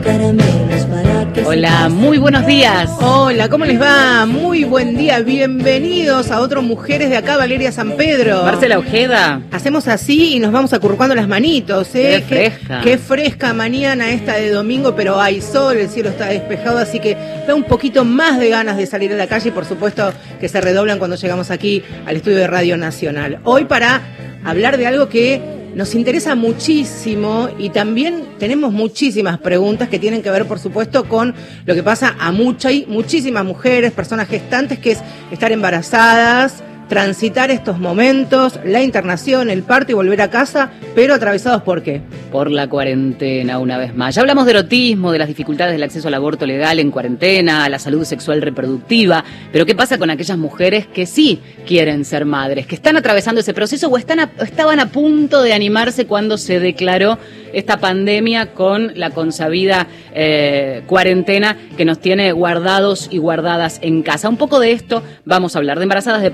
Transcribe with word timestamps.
caramelos 0.00 0.84
para 0.86 1.32
que 1.32 1.44
Hola, 1.44 1.88
muy 1.88 2.18
buenos 2.18 2.46
días. 2.46 2.90
Hola, 3.00 3.48
¿cómo 3.48 3.64
les 3.64 3.80
va? 3.80 4.24
Muy 4.26 4.64
buen 4.64 4.96
día. 4.96 5.20
Bienvenidos 5.20 6.30
a 6.30 6.40
otro 6.40 6.62
Mujeres 6.62 7.10
de 7.10 7.16
acá, 7.16 7.36
Valeria 7.36 7.70
San 7.72 7.96
Pedro. 7.96 8.42
Marcela 8.44 8.78
Ojeda. 8.78 9.42
Hacemos 9.50 9.88
así 9.88 10.36
y 10.36 10.38
nos 10.38 10.52
vamos 10.52 10.72
acurrucando 10.72 11.14
las 11.14 11.28
manitos, 11.28 11.94
¿eh? 11.94 12.24
Qué 12.28 12.50
fresca. 12.50 12.80
Qué, 12.82 12.98
fresca 12.98 13.52
mañana 13.52 14.10
esta 14.10 14.34
de 14.34 14.50
domingo, 14.50 14.94
pero 14.94 15.20
hay 15.20 15.40
sol, 15.40 15.76
el 15.76 15.88
cielo 15.88 16.10
está 16.10 16.26
despejado, 16.26 16.78
así 16.78 16.98
que 16.98 17.16
da 17.46 17.54
un 17.54 17.64
poquito 17.64 18.04
más 18.04 18.38
de 18.38 18.48
ganas 18.48 18.76
de 18.76 18.86
salir 18.86 19.12
a 19.12 19.16
la 19.16 19.26
calle 19.26 19.48
y 19.48 19.52
por 19.52 19.64
supuesto 19.64 20.12
que 20.40 20.48
se 20.48 20.60
redoblan 20.60 20.98
cuando 20.98 21.16
llegamos 21.16 21.50
aquí 21.50 21.82
al 22.06 22.16
estudio 22.16 22.38
de 22.38 22.46
Radio 22.46 22.76
Nacional. 22.76 23.40
Hoy 23.44 23.66
para 23.66 24.00
hablar 24.44 24.78
de 24.78 24.86
algo 24.86 25.08
que 25.08 25.59
nos 25.74 25.94
interesa 25.94 26.34
muchísimo 26.34 27.48
y 27.58 27.70
también 27.70 28.24
tenemos 28.38 28.72
muchísimas 28.72 29.38
preguntas 29.38 29.88
que 29.88 29.98
tienen 29.98 30.22
que 30.22 30.30
ver, 30.30 30.46
por 30.46 30.58
supuesto, 30.58 31.08
con 31.08 31.34
lo 31.66 31.74
que 31.74 31.82
pasa 31.82 32.16
a 32.18 32.32
muchas 32.32 32.72
muchísimas 32.86 33.44
mujeres, 33.44 33.92
personas 33.92 34.28
gestantes, 34.28 34.78
que 34.78 34.92
es 34.92 34.98
estar 35.30 35.52
embarazadas, 35.52 36.62
transitar 36.90 37.52
estos 37.52 37.78
momentos, 37.78 38.58
la 38.64 38.82
internación, 38.82 39.48
el 39.48 39.62
parto 39.62 39.92
y 39.92 39.94
volver 39.94 40.20
a 40.22 40.28
casa, 40.28 40.72
pero 40.96 41.14
atravesados 41.14 41.62
por 41.62 41.84
qué? 41.84 42.02
Por 42.32 42.50
la 42.50 42.68
cuarentena, 42.68 43.60
una 43.60 43.78
vez 43.78 43.94
más. 43.94 44.16
Ya 44.16 44.22
hablamos 44.22 44.44
de 44.44 44.50
erotismo, 44.50 45.12
de 45.12 45.20
las 45.20 45.28
dificultades 45.28 45.72
del 45.72 45.84
acceso 45.84 46.08
al 46.08 46.14
aborto 46.14 46.46
legal 46.46 46.80
en 46.80 46.90
cuarentena, 46.90 47.64
a 47.64 47.68
la 47.68 47.78
salud 47.78 48.04
sexual 48.04 48.42
reproductiva, 48.42 49.24
pero 49.52 49.66
¿qué 49.66 49.76
pasa 49.76 49.98
con 49.98 50.10
aquellas 50.10 50.36
mujeres 50.36 50.88
que 50.88 51.06
sí 51.06 51.38
quieren 51.64 52.04
ser 52.04 52.24
madres, 52.24 52.66
que 52.66 52.74
están 52.74 52.96
atravesando 52.96 53.40
ese 53.40 53.54
proceso 53.54 53.88
o 53.88 53.96
estaban 53.96 54.80
a 54.80 54.86
punto 54.90 55.42
de 55.42 55.52
animarse 55.52 56.06
cuando 56.06 56.38
se 56.38 56.58
declaró 56.58 57.18
esta 57.52 57.78
pandemia 57.78 58.52
con 58.52 58.92
la 58.96 59.10
consabida 59.10 59.86
eh, 60.12 60.82
cuarentena 60.86 61.56
que 61.76 61.84
nos 61.84 62.00
tiene 62.00 62.32
guardados 62.32 63.06
y 63.12 63.18
guardadas 63.18 63.78
en 63.80 64.02
casa? 64.02 64.28
Un 64.28 64.38
poco 64.38 64.58
de 64.58 64.72
esto 64.72 65.04
vamos 65.24 65.54
a 65.54 65.60
hablar, 65.60 65.78
de 65.78 65.84
embarazadas, 65.84 66.22
de 66.22 66.32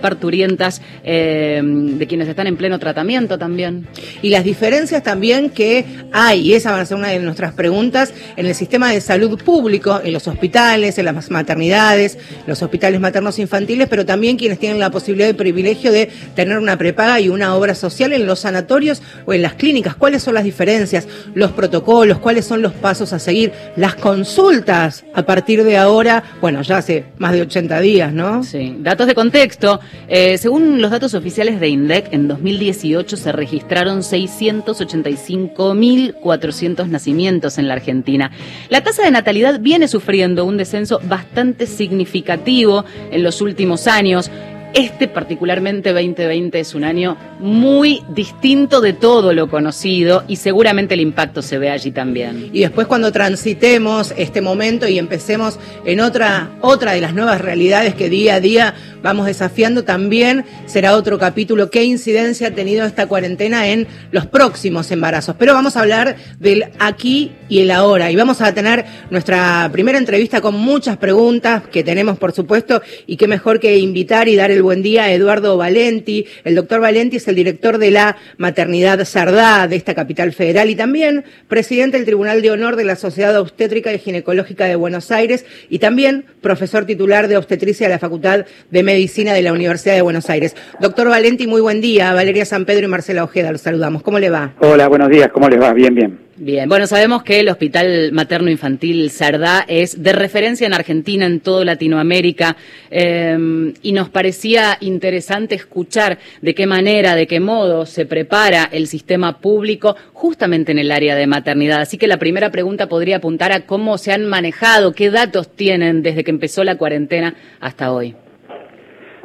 eh, 1.05 1.61
de 1.63 2.07
quienes 2.07 2.29
están 2.29 2.47
en 2.47 2.57
pleno 2.57 2.79
tratamiento 2.79 3.39
también. 3.39 3.87
Y 4.23 4.31
las 4.31 4.45
diferencias 4.45 5.03
también 5.03 5.51
que 5.51 5.85
hay, 6.13 6.41
y 6.41 6.55
esa 6.55 6.73
va 6.73 6.81
a 6.81 6.87
ser 6.87 6.97
una 6.97 7.09
de 7.09 7.19
nuestras 7.19 7.53
preguntas, 7.55 8.13
en 8.37 8.47
el 8.47 8.55
sistema 8.55 8.91
de 8.93 9.01
salud 9.01 9.43
público, 9.43 10.01
en 10.03 10.13
los 10.13 10.27
hospitales, 10.29 10.99
en 10.99 11.07
las 11.07 11.31
maternidades, 11.31 12.19
los 12.47 12.63
hospitales 12.63 13.01
maternos 13.01 13.39
infantiles, 13.39 13.89
pero 13.89 14.07
también 14.07 14.37
quienes 14.37 14.59
tienen 14.59 14.79
la 14.79 14.91
posibilidad 14.91 15.29
y 15.29 15.33
privilegio 15.33 15.93
de 15.93 16.11
tener 16.35 16.59
una 16.59 16.77
prepaga 16.77 17.21
y 17.21 17.29
una 17.29 17.55
obra 17.55 17.75
social 17.75 18.13
en 18.13 18.27
los 18.27 18.41
sanatorios 18.41 19.03
o 19.25 19.33
en 19.33 19.43
las 19.43 19.55
clínicas. 19.55 19.95
¿Cuáles 19.95 20.23
son 20.23 20.35
las 20.35 20.45
diferencias? 20.45 21.07
Los 21.35 21.53
protocolos, 21.53 22.19
cuáles 22.19 22.45
son 22.45 22.63
los 22.63 22.73
pasos 22.73 23.13
a 23.13 23.19
seguir, 23.19 23.53
las 23.77 23.95
consultas 23.95 25.05
a 25.15 25.25
partir 25.25 25.65
de 25.65 25.77
ahora, 25.77 26.23
bueno, 26.41 26.63
ya 26.63 26.79
hace 26.79 27.05
más 27.19 27.33
de 27.33 27.43
80 27.43 27.81
días, 27.81 28.13
¿no? 28.13 28.43
Sí, 28.43 28.77
datos 28.81 29.07
de 29.07 29.15
contexto. 29.15 29.81
Eh, 30.09 30.36
según 30.39 30.81
los 30.83 30.91
datos 30.91 31.15
oficiales 31.15 31.61
de 31.61 31.69
INDEC, 31.69 32.12
en 32.12 32.27
2018 32.29 33.17
se 33.17 33.33
registraron 33.33 34.01
685.400 34.01 36.89
nacimientos 36.89 37.59
en 37.59 37.69
la 37.69 37.75
Argentina. 37.75 38.31
La 38.69 38.83
tasa 38.83 39.05
de 39.05 39.11
natalidad 39.11 39.61
viene 39.61 39.89
sufriendo 39.89 40.45
un 40.45 40.56
descenso 40.56 41.01
bastante 41.05 41.67
significativo 41.67 42.84
en 43.11 43.23
los 43.23 43.41
últimos 43.41 43.87
años. 43.87 44.31
Este 44.77 45.09
particularmente 45.09 45.95
2020 45.95 46.61
es 46.61 46.75
un 46.75 46.85
año 46.85 47.17
muy 47.41 48.03
distinto 48.11 48.83
de 48.83 48.93
todo 48.93 49.33
lo 49.33 49.49
conocido 49.49 50.25
y 50.29 50.37
seguramente 50.37 50.93
el 50.93 51.01
impacto 51.01 51.41
se 51.41 51.57
ve 51.57 51.71
allí 51.71 51.93
también. 51.93 52.51
Y 52.53 52.61
después 52.61 52.87
cuando 52.87 53.11
transitemos 53.11 54.13
este 54.19 54.43
momento 54.43 54.87
y 54.87 54.99
empecemos 54.99 55.59
en 55.87 56.01
otra, 56.01 56.51
otra 56.61 56.93
de 56.93 57.01
las 57.01 57.15
nuevas 57.15 57.41
realidades 57.41 57.95
que 57.95 58.11
día 58.11 58.35
a 58.35 58.41
día 58.41 58.75
vamos 59.03 59.25
desafiando, 59.25 59.83
también 59.85 60.45
será 60.67 60.95
otro 60.95 61.19
capítulo. 61.19 61.71
¿Qué 61.71 61.84
incidencia 61.84 62.49
ha 62.49 62.50
tenido 62.50 62.84
esta 62.84 63.06
cuarentena 63.06 63.69
en 63.69 63.87
los 64.11 64.27
próximos 64.27 64.91
embarazos? 64.91 65.37
Pero 65.39 65.55
vamos 65.55 65.77
a 65.77 65.81
hablar 65.81 66.17
del 66.39 66.67
aquí 66.81 67.33
y 67.49 67.61
el 67.61 67.71
ahora. 67.71 68.11
Y 68.11 68.17
vamos 68.17 68.43
a 68.43 68.53
tener 68.53 68.84
nuestra 69.09 69.71
primera 69.73 69.97
entrevista 69.97 70.43
con 70.43 70.55
muchas 70.56 70.99
preguntas 70.99 71.62
que 71.69 71.83
tenemos, 71.83 72.19
por 72.19 72.33
supuesto, 72.33 72.83
y 73.06 73.17
qué 73.17 73.27
mejor 73.27 73.59
que 73.61 73.79
invitar 73.79 74.29
y 74.29 74.37
dar 74.37 74.50
el 74.50 74.66
buen 74.66 74.82
día 74.82 75.12
Eduardo 75.12 75.56
Valenti. 75.56 76.27
El 76.43 76.56
doctor 76.56 76.81
Valenti 76.81 77.19
es 77.19 77.28
el 77.28 77.37
director 77.37 77.78
de 77.78 77.93
la 77.93 78.16
maternidad 78.37 79.04
Sardá 79.04 79.69
de 79.69 79.77
esta 79.77 79.94
capital 79.94 80.32
federal 80.32 80.69
y 80.71 80.75
también 80.75 81.25
presidente 81.47 81.97
del 81.97 82.04
Tribunal 82.04 82.43
de 82.43 82.50
Honor 82.50 82.75
de 82.75 82.82
la 82.82 82.97
Sociedad 82.97 83.38
Obstétrica 83.38 83.93
y 83.93 84.00
Ginecológica 84.00 84.65
de 84.65 84.75
Buenos 84.75 85.12
Aires 85.12 85.47
y 85.71 85.78
también 85.78 86.25
profesor 86.41 86.84
titular 86.84 87.28
de 87.28 87.37
obstetricia 87.37 87.87
de 87.87 87.94
la 87.94 88.00
Facultad 88.00 88.44
de 88.69 88.82
Medicina 88.82 89.34
de 89.34 89.43
la 89.43 89.53
Universidad 89.53 89.94
de 89.94 90.03
Buenos 90.03 90.28
Aires. 90.31 90.56
Doctor 90.81 91.09
Valenti, 91.10 91.47
muy 91.47 91.60
buen 91.60 91.81
día. 91.81 92.12
Valeria 92.12 92.44
San 92.44 92.65
Pedro 92.65 92.87
y 92.87 92.88
Marcela 92.88 93.22
Ojeda, 93.22 93.53
los 93.53 93.60
saludamos. 93.60 94.03
¿Cómo 94.03 94.19
le 94.19 94.31
va? 94.31 94.55
Hola, 94.59 94.88
buenos 94.88 95.10
días, 95.10 95.28
¿cómo 95.32 95.49
les 95.49 95.60
va? 95.60 95.72
Bien, 95.72 95.94
bien. 95.94 96.19
Bien, 96.39 96.69
bueno, 96.69 96.87
sabemos 96.87 97.23
que 97.23 97.41
el 97.41 97.49
Hospital 97.49 98.13
Materno 98.13 98.51
Infantil 98.51 99.09
Sardá 99.09 99.65
es 99.67 100.03
de 100.03 100.13
referencia 100.13 100.67
en 100.67 100.75
Argentina, 100.75 101.25
en 101.25 101.41
toda 101.41 101.65
Latinoamérica, 101.65 102.57
eh, 102.91 103.73
y 103.81 103.93
nos 103.93 104.11
parecía 104.11 104.77
interesante 104.83 105.55
escuchar 105.55 106.19
de 106.43 106.55
qué 106.55 106.67
manera, 106.67 107.15
de 107.15 107.27
qué 107.27 107.41
modo 107.41 107.87
se 107.87 108.05
prepara 108.05 108.69
el 108.71 108.87
sistema 108.87 109.39
público 109.39 109.97
justamente 110.13 110.73
en 110.73 110.79
el 110.79 110.93
área 110.93 111.17
de 111.17 111.27
maternidad. 111.27 111.81
Así 111.81 111.97
que 111.97 112.07
la 112.07 112.19
primera 112.19 112.51
pregunta 112.51 112.87
podría 112.87 113.17
apuntar 113.17 113.53
a 113.53 113.65
cómo 113.65 113.97
se 113.97 114.13
han 114.13 114.27
manejado, 114.27 114.93
qué 114.93 115.09
datos 115.09 115.57
tienen 115.57 116.03
desde 116.03 116.23
que 116.23 116.33
empezó 116.33 116.65
la 116.65 116.77
cuarentena 116.77 117.33
hasta 117.61 117.93
hoy. 117.93 118.15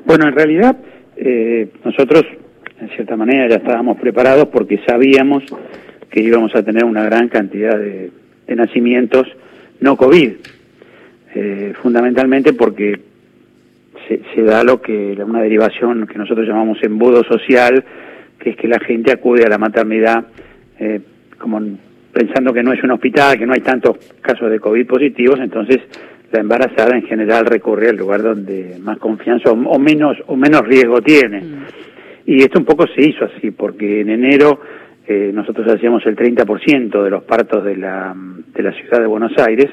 Bueno, 0.05 0.29
en 0.29 0.33
realidad 0.33 0.77
eh, 1.17 1.67
nosotros, 1.83 2.23
en 2.79 2.87
cierta 2.95 3.17
manera, 3.17 3.49
ya 3.49 3.57
estábamos 3.57 3.99
preparados 3.99 4.47
porque 4.47 4.79
sabíamos 4.87 5.43
que 6.11 6.21
íbamos 6.21 6.53
a 6.55 6.63
tener 6.63 6.83
una 6.83 7.03
gran 7.05 7.29
cantidad 7.29 7.77
de, 7.77 8.11
de 8.45 8.55
nacimientos 8.55 9.27
no 9.79 9.97
COVID, 9.97 10.31
eh, 11.33 11.73
fundamentalmente 11.81 12.53
porque 12.53 12.99
se, 14.07 14.21
se 14.35 14.41
da 14.43 14.63
lo 14.63 14.81
que 14.81 15.17
una 15.25 15.41
derivación 15.41 16.05
que 16.05 16.17
nosotros 16.17 16.47
llamamos 16.47 16.77
embudo 16.83 17.23
social, 17.23 17.83
que 18.37 18.51
es 18.51 18.57
que 18.57 18.67
la 18.67 18.79
gente 18.79 19.11
acude 19.11 19.45
a 19.45 19.49
la 19.49 19.57
maternidad 19.57 20.25
eh, 20.79 20.99
como 21.37 21.61
pensando 22.11 22.53
que 22.53 22.63
no 22.63 22.73
es 22.73 22.83
un 22.83 22.91
hospital, 22.91 23.37
que 23.37 23.45
no 23.45 23.53
hay 23.53 23.61
tantos 23.61 23.97
casos 24.21 24.51
de 24.51 24.59
COVID 24.59 24.85
positivos, 24.85 25.39
entonces 25.39 25.79
la 26.31 26.41
embarazada 26.41 26.95
en 26.95 27.03
general 27.03 27.45
recurre 27.45 27.89
al 27.89 27.95
lugar 27.95 28.21
donde 28.21 28.77
más 28.81 28.97
confianza 28.97 29.49
o, 29.49 29.53
o 29.53 29.79
menos 29.79 30.17
o 30.27 30.35
menos 30.35 30.61
riesgo 30.67 31.01
tiene. 31.01 31.43
Y 32.25 32.41
esto 32.41 32.59
un 32.59 32.65
poco 32.65 32.85
se 32.87 33.01
hizo 33.01 33.25
así, 33.25 33.51
porque 33.51 34.01
en 34.01 34.09
enero 34.09 34.59
nosotros 35.07 35.67
hacíamos 35.67 36.05
el 36.05 36.15
30% 36.15 37.03
de 37.03 37.09
los 37.09 37.23
partos 37.23 37.65
de 37.65 37.75
la, 37.75 38.15
de 38.15 38.63
la 38.63 38.71
ciudad 38.71 38.99
de 38.99 39.07
Buenos 39.07 39.33
Aires. 39.37 39.67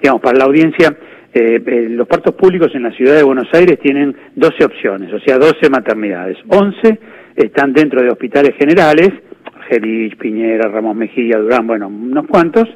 Digamos, 0.00 0.20
para 0.20 0.38
la 0.38 0.44
audiencia, 0.44 0.96
eh, 1.32 1.62
eh, 1.64 1.86
los 1.90 2.08
partos 2.08 2.34
públicos 2.34 2.74
en 2.74 2.82
la 2.82 2.90
ciudad 2.90 3.14
de 3.14 3.22
Buenos 3.22 3.46
Aires 3.52 3.78
tienen 3.78 4.16
12 4.34 4.64
opciones, 4.64 5.12
o 5.12 5.20
sea, 5.20 5.38
12 5.38 5.70
maternidades. 5.70 6.36
11 6.48 6.98
están 7.36 7.72
dentro 7.72 8.02
de 8.02 8.10
hospitales 8.10 8.56
generales, 8.58 9.10
Argelich, 9.54 10.16
Piñera, 10.16 10.68
Ramos 10.68 10.96
Mejía, 10.96 11.38
Durán, 11.38 11.66
bueno, 11.66 11.86
unos 11.86 12.26
cuantos, 12.26 12.68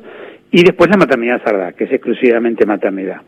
y 0.52 0.62
después 0.62 0.88
la 0.88 0.98
maternidad 0.98 1.42
Sardá, 1.44 1.72
que 1.72 1.84
es 1.84 1.92
exclusivamente 1.92 2.64
maternidad. 2.64 3.22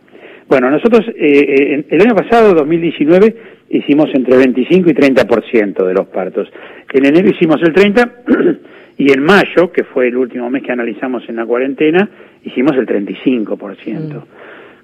Bueno, 0.49 0.71
nosotros 0.71 1.05
eh, 1.09 1.15
eh, 1.19 1.85
el 1.91 2.01
año 2.03 2.15
pasado, 2.15 2.55
2019, 2.55 3.37
hicimos 3.71 4.07
entre 4.15 4.37
25 4.37 4.91
y 4.91 4.95
30% 4.95 5.85
de 5.85 5.93
los 5.93 6.07
partos. 6.07 6.49
En 6.93 7.05
enero 7.05 7.29
hicimos 7.29 7.61
el 7.63 7.73
30 7.73 8.11
y 8.99 9.13
en 9.13 9.23
mayo, 9.23 9.71
que 9.73 9.85
fue 9.85 10.09
el 10.09 10.17
último 10.17 10.49
mes 10.51 10.63
que 10.63 10.73
analizamos 10.73 11.29
en 11.29 11.37
la 11.37 11.47
cuarentena, 11.47 12.09
hicimos 12.45 12.77
el 12.77 12.87
35%. 12.87 14.25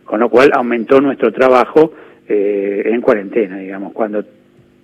Con 0.05 0.21
lo 0.21 0.29
cual 0.29 0.51
aumentó 0.55 1.01
nuestro 1.01 1.33
trabajo 1.33 1.93
eh, 2.29 2.83
en 2.87 3.01
cuarentena, 3.01 3.59
digamos, 3.59 3.93
cuando 3.93 4.25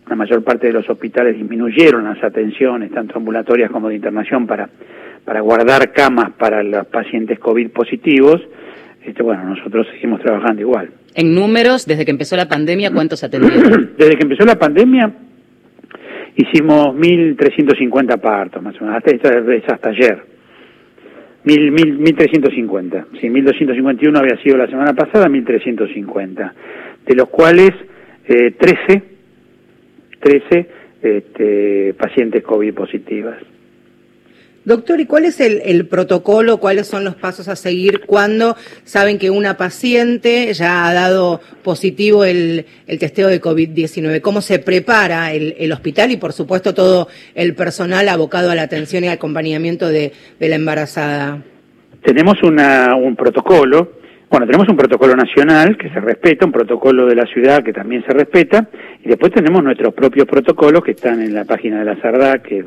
la 0.09 0.17
mayor 0.17 0.43
parte 0.43 0.69
de 0.69 0.73
los 0.73 0.89
hospitales 0.89 1.37
disminuyeron 1.37 2.05
las 2.05 2.23
atenciones, 2.23 2.91
tanto 2.91 3.19
ambulatorias 3.19 3.71
como 3.71 3.89
de 3.89 3.97
internación, 3.97 4.47
para, 4.47 4.69
para 5.25 5.41
guardar 5.41 5.93
camas 5.93 6.31
para 6.33 6.63
los 6.63 6.87
pacientes 6.87 7.39
COVID 7.39 7.71
positivos, 7.71 8.41
este, 9.05 9.23
bueno, 9.23 9.45
nosotros 9.45 9.87
seguimos 9.93 10.21
trabajando 10.21 10.63
igual. 10.63 10.91
En 11.15 11.35
números, 11.35 11.87
desde 11.87 12.05
que 12.05 12.11
empezó 12.11 12.37
la 12.37 12.49
pandemia, 12.49 12.91
¿cuántos 12.95 13.23
atendieron? 13.23 13.91
Desde 13.99 14.17
que 14.17 14.23
empezó 14.23 14.45
la 14.45 14.59
pandemia, 14.59 15.13
hicimos 16.39 16.95
1.350 16.95 18.21
partos, 18.21 18.63
más 18.63 18.81
o 18.81 18.85
menos, 18.85 18.97
hasta, 18.97 19.11
hasta, 19.17 19.75
hasta 19.75 19.89
ayer. 19.91 20.23
1.350, 21.45 23.07
sí, 23.21 23.29
1.251 23.29 24.19
había 24.19 24.37
sido 24.43 24.57
la 24.57 24.67
semana 24.67 24.95
pasada, 24.95 25.27
1.350, 25.27 26.53
de 27.07 27.15
los 27.15 27.29
cuales 27.29 27.71
eh, 28.27 28.53
13, 28.53 29.03
13 30.21 30.67
este, 31.03 31.95
pacientes 31.95 32.43
COVID 32.43 32.75
positivas. 32.75 33.39
Doctor, 34.69 35.01
¿y 35.01 35.07
cuál 35.07 35.25
es 35.25 35.41
el, 35.41 35.87
protocolo, 35.87 36.59
cuáles 36.59 36.87
son 36.87 37.03
los 37.03 37.15
pasos 37.15 37.49
a 37.49 37.57
seguir 37.57 38.03
cuando 38.05 38.55
saben 38.85 39.19
que 39.19 39.31
una 39.31 39.57
paciente 39.57 40.53
ya 40.53 40.87
ha 40.87 40.93
dado 40.93 41.41
positivo 41.65 42.23
el, 42.23 42.67
el 42.87 42.99
testeo 42.99 43.29
de 43.29 43.41
COVID-19? 43.41 44.21
¿Cómo 44.21 44.43
se 44.43 44.59
prepara 44.59 45.33
el, 45.33 45.55
el, 45.59 45.73
hospital 45.73 46.11
y, 46.11 46.19
por 46.19 46.35
supuesto, 46.35 46.75
todo 46.75 47.09
el 47.35 47.55
personal 47.55 48.11
abocado 48.11 48.51
a 48.51 48.55
la 48.55 48.61
atención 48.61 49.05
y 49.05 49.09
acompañamiento 49.09 49.89
de, 49.89 50.13
de 50.39 50.49
la 50.51 50.57
embarazada? 50.57 51.43
Tenemos 52.03 52.43
una, 52.43 52.95
un 52.95 53.17
protocolo 53.17 53.93
bueno, 54.31 54.45
tenemos 54.45 54.69
un 54.69 54.77
protocolo 54.77 55.17
nacional 55.17 55.79
que 55.79 55.89
se 55.89 56.01
respeta, 56.01 56.45
un 56.45 56.53
protocolo 56.53 57.07
de 57.07 57.15
la 57.15 57.25
ciudad 57.25 57.63
que 57.63 57.73
también 57.73 58.05
se 58.05 58.13
respeta, 58.13 58.69
y 59.03 59.09
después 59.09 59.33
tenemos 59.33 59.65
nuestros 59.65 59.95
propios 59.95 60.27
protocolos 60.27 60.85
que 60.85 60.91
están 60.91 61.23
en 61.23 61.33
la 61.33 61.47
página 61.47 61.79
de 61.79 61.87
la 61.87 61.99
SARDA, 62.03 62.43
que 62.43 62.59
es 62.59 62.67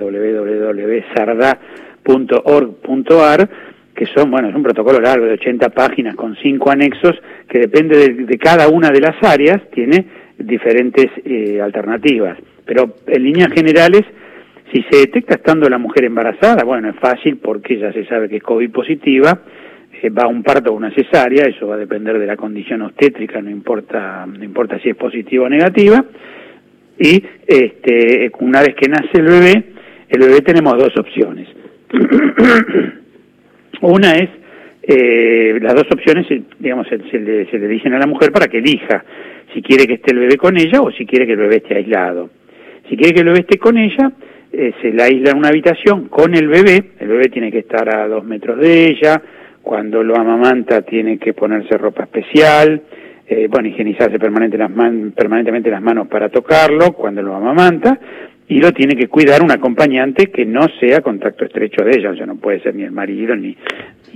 www.sarda.org.ar, 2.06 3.50
que 3.96 4.06
son, 4.08 4.32
bueno, 4.32 4.50
es 4.50 4.56
un 4.56 4.64
protocolo 4.64 5.00
largo 5.00 5.26
de 5.26 5.34
80 5.34 5.70
páginas 5.70 6.16
con 6.16 6.36
cinco 6.38 6.72
anexos, 6.72 7.16
que 7.48 7.60
depende 7.60 7.98
de, 7.98 8.26
de 8.26 8.38
cada 8.38 8.68
una 8.70 8.90
de 8.90 9.02
las 9.02 9.22
áreas, 9.24 9.62
tiene 9.72 10.06
diferentes 10.38 11.08
eh, 11.26 11.62
alternativas. 11.62 12.38
Pero 12.66 12.96
en 13.08 13.24
líneas 13.24 13.52
generales, 13.54 14.04
si 14.72 14.84
se 14.90 15.00
detecta 15.00 15.36
estando 15.36 15.70
la 15.70 15.78
mujer 15.78 16.06
embarazada, 16.06 16.64
bueno, 16.64 16.90
es 16.90 16.96
fácil 16.96 17.38
porque 17.38 17.78
ya 17.78 17.92
se 17.92 18.06
sabe 18.06 18.30
que 18.30 18.38
es 18.38 18.44
COVID 18.44 18.72
positiva, 18.72 19.40
va 20.10 20.24
a 20.24 20.28
un 20.28 20.42
parto 20.42 20.72
o 20.72 20.76
una 20.76 20.92
cesárea, 20.92 21.46
eso 21.46 21.68
va 21.68 21.76
a 21.76 21.80
depender 21.80 22.18
de 22.18 22.26
la 22.26 22.36
condición 22.36 22.82
obstétrica, 22.82 23.42
no 23.42 23.50
importa, 23.50 24.26
no 24.26 24.44
importa 24.44 24.80
si 24.80 24.90
es 24.90 24.96
positiva 24.96 25.46
o 25.46 25.50
negativa, 25.50 26.04
y 26.98 27.24
este, 27.46 28.32
una 28.40 28.62
vez 28.62 28.76
que 28.76 28.90
nace 28.90 29.10
el 29.14 29.26
bebé, 29.26 29.64
el 30.10 30.20
bebé 30.20 30.42
tenemos 30.42 30.78
dos 30.78 30.96
opciones. 30.98 31.48
una 33.82 34.16
es, 34.16 34.30
eh, 34.84 35.60
las 35.62 35.76
dos 35.76 35.86
opciones, 35.92 36.26
digamos, 36.60 36.88
se, 36.88 36.98
le, 37.20 37.68
dicen 37.68 37.94
a 37.94 38.00
la 38.00 38.08
mujer 38.08 38.32
para 38.32 38.48
que 38.48 38.60
elija 38.60 39.04
si 39.54 39.62
quiere 39.62 39.86
que 39.86 39.96
esté 39.96 40.14
el 40.14 40.20
bebé 40.20 40.38
con 40.38 40.58
ella 40.58 40.82
o 40.82 40.92
si 40.92 41.06
quiere 41.06 41.26
que 41.26 41.34
el 41.34 41.40
bebé 41.40 41.58
esté 41.58 41.76
aislado. 41.76 42.30
Si 42.90 42.96
quiere 42.96 43.14
que 43.14 43.20
el 43.20 43.28
bebé 43.28 43.40
esté 43.42 43.58
con 43.58 43.78
ella, 43.78 44.12
eh, 44.52 44.74
se 44.82 44.92
la 44.94 45.06
aísla 45.06 45.32
en 45.32 45.38
una 45.38 45.50
habitación 45.50 46.08
con 46.08 46.34
el 46.36 46.48
bebé, 46.48 46.92
el 47.00 47.08
bebé 47.08 47.30
tiene 47.30 47.52
que 47.52 47.60
estar 47.60 47.96
a 47.96 48.08
dos 48.08 48.24
metros 48.24 48.58
de 48.60 48.90
ella, 48.90 49.22
cuando 49.62 50.04
lo 50.04 50.16
amamanta 50.16 50.82
tiene 50.82 51.18
que 51.18 51.34
ponerse 51.34 51.78
ropa 51.78 52.04
especial, 52.04 52.82
eh, 53.28 53.48
bueno, 53.50 53.70
higienizarse 53.70 54.20
permanentemente 54.20 55.70
las 55.70 55.82
manos 55.82 56.08
para 56.08 56.30
tocarlo 56.30 56.92
cuando 56.92 57.22
lo 57.22 57.36
amamanta, 57.36 57.98
y 58.52 58.60
lo 58.60 58.74
tiene 58.74 58.98
que 58.98 59.08
cuidar 59.08 59.42
un 59.42 59.50
acompañante 59.50 60.30
que 60.30 60.46
no 60.46 60.68
sea 60.78 61.00
contacto 61.00 61.46
estrecho 61.46 61.86
de 61.86 61.92
ella, 61.92 62.10
o 62.10 62.16
sea, 62.18 62.26
no 62.26 62.36
puede 62.36 62.60
ser 62.60 62.76
ni 62.76 62.84
el 62.84 62.92
marido 62.92 63.34
ni, 63.34 63.56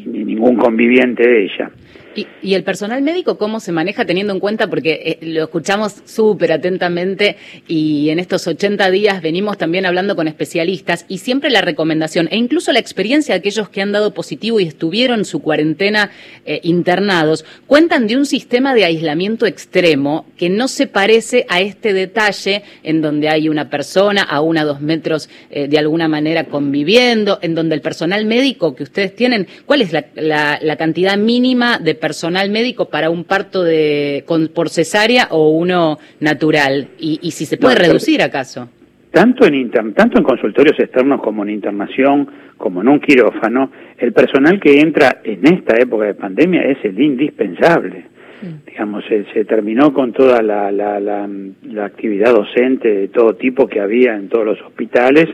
ni 0.06 0.26
ningún 0.26 0.58
conviviente 0.58 1.26
de 1.26 1.46
ella. 1.46 1.72
¿Y, 2.16 2.54
el 2.54 2.64
personal 2.64 3.02
médico 3.02 3.38
cómo 3.38 3.60
se 3.60 3.72
maneja 3.72 4.06
teniendo 4.06 4.34
en 4.34 4.40
cuenta, 4.40 4.68
porque 4.68 5.18
eh, 5.22 5.26
lo 5.26 5.44
escuchamos 5.44 5.96
súper 6.06 6.54
atentamente 6.54 7.38
y 7.68 8.10
en 8.10 8.20
estos 8.20 8.48
80 8.48 8.90
días 8.92 9.22
venimos 9.22 9.58
también 9.58 9.86
hablando 9.86 10.16
con 10.16 10.28
especialistas 10.28 11.06
y 11.10 11.18
siempre 11.18 11.50
la 11.50 11.62
recomendación 11.62 12.28
e 12.32 12.38
incluso 12.38 12.72
la 12.72 12.80
experiencia 12.80 13.34
de 13.34 13.40
aquellos 13.40 13.70
que 13.70 13.82
han 13.82 13.92
dado 13.92 14.14
positivo 14.14 14.60
y 14.60 14.68
estuvieron 14.68 15.26
su 15.26 15.42
cuarentena 15.42 16.12
eh, 16.46 16.62
internados, 16.64 17.46
cuentan 17.68 18.08
de 18.08 18.16
un 18.16 18.26
sistema 18.26 18.74
de 18.74 18.86
aislamiento 18.86 19.46
extremo 19.46 20.26
que 20.38 20.50
no 20.50 20.68
se 20.68 20.88
parece 20.88 21.46
a 21.50 21.62
este 21.62 21.94
detalle 21.94 22.64
en 22.84 23.02
donde 23.02 23.30
hay 23.30 23.50
una 23.50 23.70
persona 23.70 24.22
a 24.22 24.42
una 24.42 24.64
dos 24.64 24.82
metros 24.82 25.30
eh, 25.50 25.68
de 25.68 25.78
alguna 25.78 26.08
manera 26.08 26.46
conviviendo, 26.46 27.40
en 27.42 27.56
donde 27.56 27.76
el 27.76 27.82
personal 27.82 28.26
médico 28.26 28.76
que 28.76 28.84
ustedes 28.84 29.16
tienen, 29.16 29.48
¿cuál 29.66 29.82
es 29.82 29.92
la, 29.92 30.06
la, 30.62 30.76
cantidad 30.76 31.18
mínima 31.18 31.80
de 31.80 31.96
personal 32.06 32.52
médico 32.52 32.88
para 32.88 33.10
un 33.10 33.24
parto 33.24 33.64
de 33.64 34.24
con, 34.28 34.50
por 34.50 34.70
cesárea 34.70 35.24
o 35.32 35.50
uno 35.50 35.98
natural? 36.20 36.90
Y, 37.00 37.18
y 37.24 37.32
si 37.32 37.48
se 37.48 37.58
puede 37.58 37.74
no, 37.74 37.82
reducir 37.82 38.22
acaso. 38.22 38.70
Tanto 39.10 39.48
en, 39.48 39.56
inter, 39.56 39.92
tanto 39.96 40.20
en 40.20 40.24
consultorios 40.24 40.80
externos 40.80 41.20
como 41.20 41.42
en 41.42 41.50
internación, 41.50 42.28
como 42.58 42.82
en 42.82 42.90
un 42.90 43.00
quirófano, 43.00 43.72
el 43.98 44.14
personal 44.14 44.60
que 44.60 44.80
entra 44.80 45.18
en 45.24 45.48
esta 45.52 45.78
época 45.78 46.06
de 46.06 46.14
pandemia 46.14 46.62
es 46.62 46.78
el 46.84 47.00
indispensable. 47.02 48.06
Mm. 48.44 48.70
Digamos, 48.70 49.04
se, 49.10 49.26
se, 49.34 49.44
terminó 49.46 49.92
con 49.92 50.14
toda 50.14 50.44
la, 50.44 50.72
la, 50.72 51.00
la, 51.00 51.28
la 51.64 51.86
actividad 51.86 52.36
docente 52.36 52.88
de 52.88 53.08
todo 53.08 53.34
tipo 53.34 53.66
que 53.66 53.80
había 53.80 54.16
en 54.16 54.30
todos 54.30 54.46
los 54.46 54.62
hospitales 54.62 55.28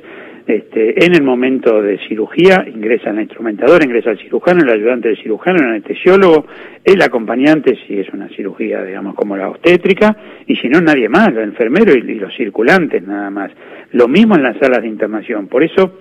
este, 0.56 1.06
en 1.06 1.13
el 1.15 1.24
momento 1.24 1.81
de 1.81 1.98
cirugía 2.07 2.65
ingresa 2.68 3.13
la 3.13 3.21
instrumentadora, 3.21 3.86
ingresa 3.86 4.12
el 4.12 4.19
cirujano, 4.19 4.63
el 4.63 4.69
ayudante 4.69 5.09
del 5.09 5.21
cirujano, 5.21 5.57
el 5.59 5.69
anestesiólogo, 5.69 6.45
el 6.83 7.01
acompañante 7.01 7.77
si 7.88 8.00
es 8.00 8.09
una 8.09 8.27
cirugía, 8.30 8.83
digamos, 8.83 9.15
como 9.15 9.38
la 9.38 9.50
obstétrica, 9.50 10.15
y 10.48 10.56
si 10.57 10.68
no, 10.68 10.81
nadie 10.81 11.09
más, 11.09 11.30
el 11.30 11.39
enfermero 11.39 11.94
y, 11.94 12.00
y 12.12 12.15
los 12.15 12.36
circulantes 12.36 13.03
nada 13.03 13.30
más. 13.30 13.51
Lo 13.92 14.07
mismo 14.07 14.36
en 14.36 14.44
las 14.44 14.57
salas 14.57 14.81
de 14.81 14.88
internación. 14.88 15.48
Por 15.48 15.63
eso 15.63 16.00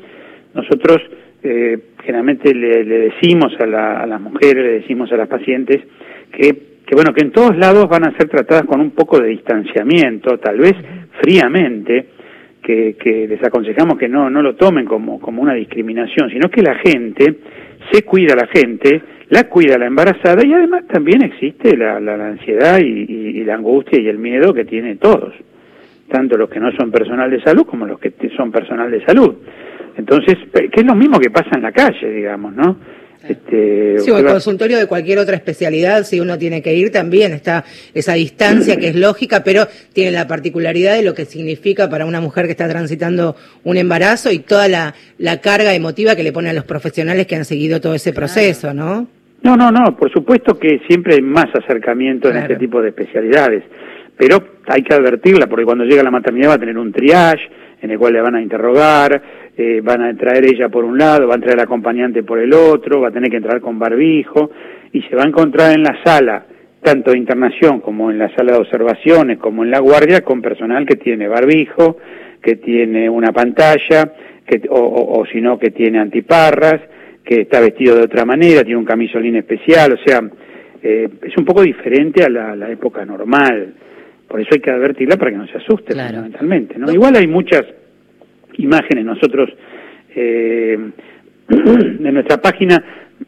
nosotros 0.54 1.00
eh, 1.42 1.78
generalmente 2.02 2.54
le, 2.54 2.84
le 2.84 2.98
decimos 3.10 3.52
a, 3.60 3.66
la, 3.66 4.00
a, 4.00 4.06
las 4.06 4.20
mujeres, 4.20 4.64
le 4.64 4.72
decimos 4.80 5.10
a 5.12 5.16
las 5.16 5.28
pacientes 5.28 5.80
que, 6.32 6.50
que, 6.86 6.94
bueno, 6.94 7.12
que 7.14 7.24
en 7.24 7.32
todos 7.32 7.56
lados 7.56 7.88
van 7.88 8.04
a 8.04 8.16
ser 8.16 8.28
tratadas 8.28 8.64
con 8.64 8.80
un 8.80 8.90
poco 8.90 9.18
de 9.20 9.28
distanciamiento, 9.28 10.38
tal 10.38 10.58
vez 10.58 10.74
fríamente, 11.20 12.06
que, 12.62 12.96
que, 12.96 13.26
les 13.26 13.42
aconsejamos 13.42 13.98
que 13.98 14.08
no, 14.08 14.30
no 14.30 14.42
lo 14.42 14.54
tomen 14.54 14.84
como, 14.84 15.20
como 15.20 15.42
una 15.42 15.54
discriminación, 15.54 16.30
sino 16.30 16.50
que 16.50 16.62
la 16.62 16.74
gente 16.76 17.38
se 17.90 18.02
cuida 18.02 18.34
la 18.34 18.46
gente, 18.46 19.02
la 19.28 19.44
cuida 19.44 19.78
la 19.78 19.86
embarazada 19.86 20.44
y 20.46 20.52
además 20.52 20.86
también 20.88 21.22
existe 21.22 21.76
la, 21.76 22.00
la, 22.00 22.14
ansiedad 22.14 22.78
y, 22.78 22.84
y, 22.84 23.44
la 23.44 23.54
angustia 23.54 24.00
y 24.00 24.08
el 24.08 24.18
miedo 24.18 24.52
que 24.52 24.64
tienen 24.64 24.98
todos, 24.98 25.34
tanto 26.08 26.36
los 26.36 26.50
que 26.50 26.60
no 26.60 26.70
son 26.72 26.90
personal 26.90 27.30
de 27.30 27.42
salud 27.42 27.64
como 27.64 27.86
los 27.86 27.98
que 27.98 28.12
son 28.36 28.52
personal 28.52 28.90
de 28.90 29.04
salud. 29.04 29.34
Entonces, 29.96 30.36
que 30.52 30.80
es 30.80 30.86
lo 30.86 30.94
mismo 30.94 31.18
que 31.18 31.30
pasa 31.30 31.50
en 31.54 31.62
la 31.62 31.72
calle, 31.72 32.10
digamos, 32.10 32.54
¿no? 32.54 32.76
Este, 33.28 33.98
sí, 33.98 34.10
o 34.10 34.18
el 34.18 34.24
consultorio 34.24 34.78
de 34.78 34.86
cualquier 34.86 35.18
otra 35.18 35.36
especialidad, 35.36 36.04
si 36.04 36.20
uno 36.20 36.38
tiene 36.38 36.62
que 36.62 36.74
ir 36.74 36.90
también, 36.90 37.32
está 37.32 37.64
esa 37.92 38.14
distancia 38.14 38.76
que 38.76 38.88
es 38.88 38.96
lógica, 38.96 39.44
pero 39.44 39.66
tiene 39.92 40.10
la 40.10 40.26
particularidad 40.26 40.94
de 40.94 41.02
lo 41.02 41.14
que 41.14 41.26
significa 41.26 41.90
para 41.90 42.06
una 42.06 42.20
mujer 42.20 42.46
que 42.46 42.52
está 42.52 42.68
transitando 42.68 43.36
un 43.64 43.76
embarazo 43.76 44.32
y 44.32 44.38
toda 44.38 44.68
la, 44.68 44.94
la 45.18 45.40
carga 45.40 45.74
emotiva 45.74 46.16
que 46.16 46.22
le 46.22 46.32
ponen 46.32 46.52
a 46.52 46.54
los 46.54 46.64
profesionales 46.64 47.26
que 47.26 47.36
han 47.36 47.44
seguido 47.44 47.80
todo 47.80 47.94
ese 47.94 48.12
proceso, 48.12 48.72
¿no? 48.72 49.06
No, 49.42 49.56
no, 49.56 49.70
no, 49.70 49.96
por 49.96 50.10
supuesto 50.12 50.58
que 50.58 50.80
siempre 50.86 51.14
hay 51.14 51.22
más 51.22 51.46
acercamiento 51.54 52.28
claro. 52.30 52.46
en 52.46 52.52
este 52.52 52.56
tipo 52.56 52.82
de 52.82 52.88
especialidades, 52.88 53.64
pero 54.16 54.42
hay 54.66 54.82
que 54.82 54.94
advertirla 54.94 55.46
porque 55.46 55.64
cuando 55.64 55.84
llega 55.84 56.02
la 56.02 56.10
maternidad 56.10 56.50
va 56.50 56.54
a 56.54 56.58
tener 56.58 56.76
un 56.76 56.92
triage 56.92 57.48
en 57.82 57.90
el 57.90 57.98
cual 57.98 58.12
le 58.12 58.20
van 58.20 58.34
a 58.34 58.42
interrogar, 58.42 59.22
eh, 59.60 59.82
van 59.82 60.00
a 60.00 60.16
traer 60.16 60.46
ella 60.46 60.70
por 60.70 60.86
un 60.86 60.96
lado, 60.96 61.28
va 61.28 61.34
a 61.34 61.38
traer 61.38 61.58
el 61.58 61.64
acompañante 61.64 62.22
por 62.22 62.38
el 62.38 62.54
otro, 62.54 63.02
va 63.02 63.08
a 63.08 63.12
tener 63.12 63.30
que 63.30 63.36
entrar 63.36 63.60
con 63.60 63.78
barbijo 63.78 64.50
y 64.90 65.02
se 65.02 65.14
va 65.14 65.24
a 65.24 65.26
encontrar 65.26 65.74
en 65.74 65.82
la 65.82 66.02
sala, 66.02 66.46
tanto 66.82 67.10
de 67.10 67.18
internación 67.18 67.80
como 67.80 68.10
en 68.10 68.18
la 68.18 68.34
sala 68.34 68.52
de 68.52 68.58
observaciones, 68.58 69.36
como 69.36 69.62
en 69.62 69.70
la 69.70 69.80
guardia, 69.80 70.22
con 70.22 70.40
personal 70.40 70.86
que 70.86 70.96
tiene 70.96 71.28
barbijo, 71.28 71.98
que 72.42 72.56
tiene 72.56 73.10
una 73.10 73.32
pantalla, 73.32 74.14
que, 74.46 74.62
o, 74.70 74.78
o, 74.78 75.20
o 75.20 75.26
si 75.26 75.42
no, 75.42 75.58
que 75.58 75.72
tiene 75.72 75.98
antiparras, 75.98 76.80
que 77.22 77.42
está 77.42 77.60
vestido 77.60 77.96
de 77.96 78.04
otra 78.04 78.24
manera, 78.24 78.64
tiene 78.64 78.78
un 78.78 78.86
camisolín 78.86 79.36
especial, 79.36 79.92
o 79.92 79.98
sea, 79.98 80.22
eh, 80.82 81.06
es 81.22 81.36
un 81.36 81.44
poco 81.44 81.60
diferente 81.60 82.24
a 82.24 82.30
la, 82.30 82.56
la 82.56 82.70
época 82.70 83.04
normal. 83.04 83.74
Por 84.26 84.40
eso 84.40 84.50
hay 84.52 84.60
que 84.60 84.70
advertirla 84.70 85.18
para 85.18 85.32
que 85.32 85.36
no 85.36 85.46
se 85.48 85.58
asuste 85.58 85.92
claro. 85.92 86.14
fundamentalmente. 86.14 86.78
¿no? 86.78 86.90
Igual 86.90 87.16
hay 87.16 87.26
muchas 87.26 87.66
imágenes. 88.62 89.04
Nosotros 89.04 89.50
eh, 90.14 90.78
en 91.48 92.14
nuestra 92.14 92.40
página 92.40 92.82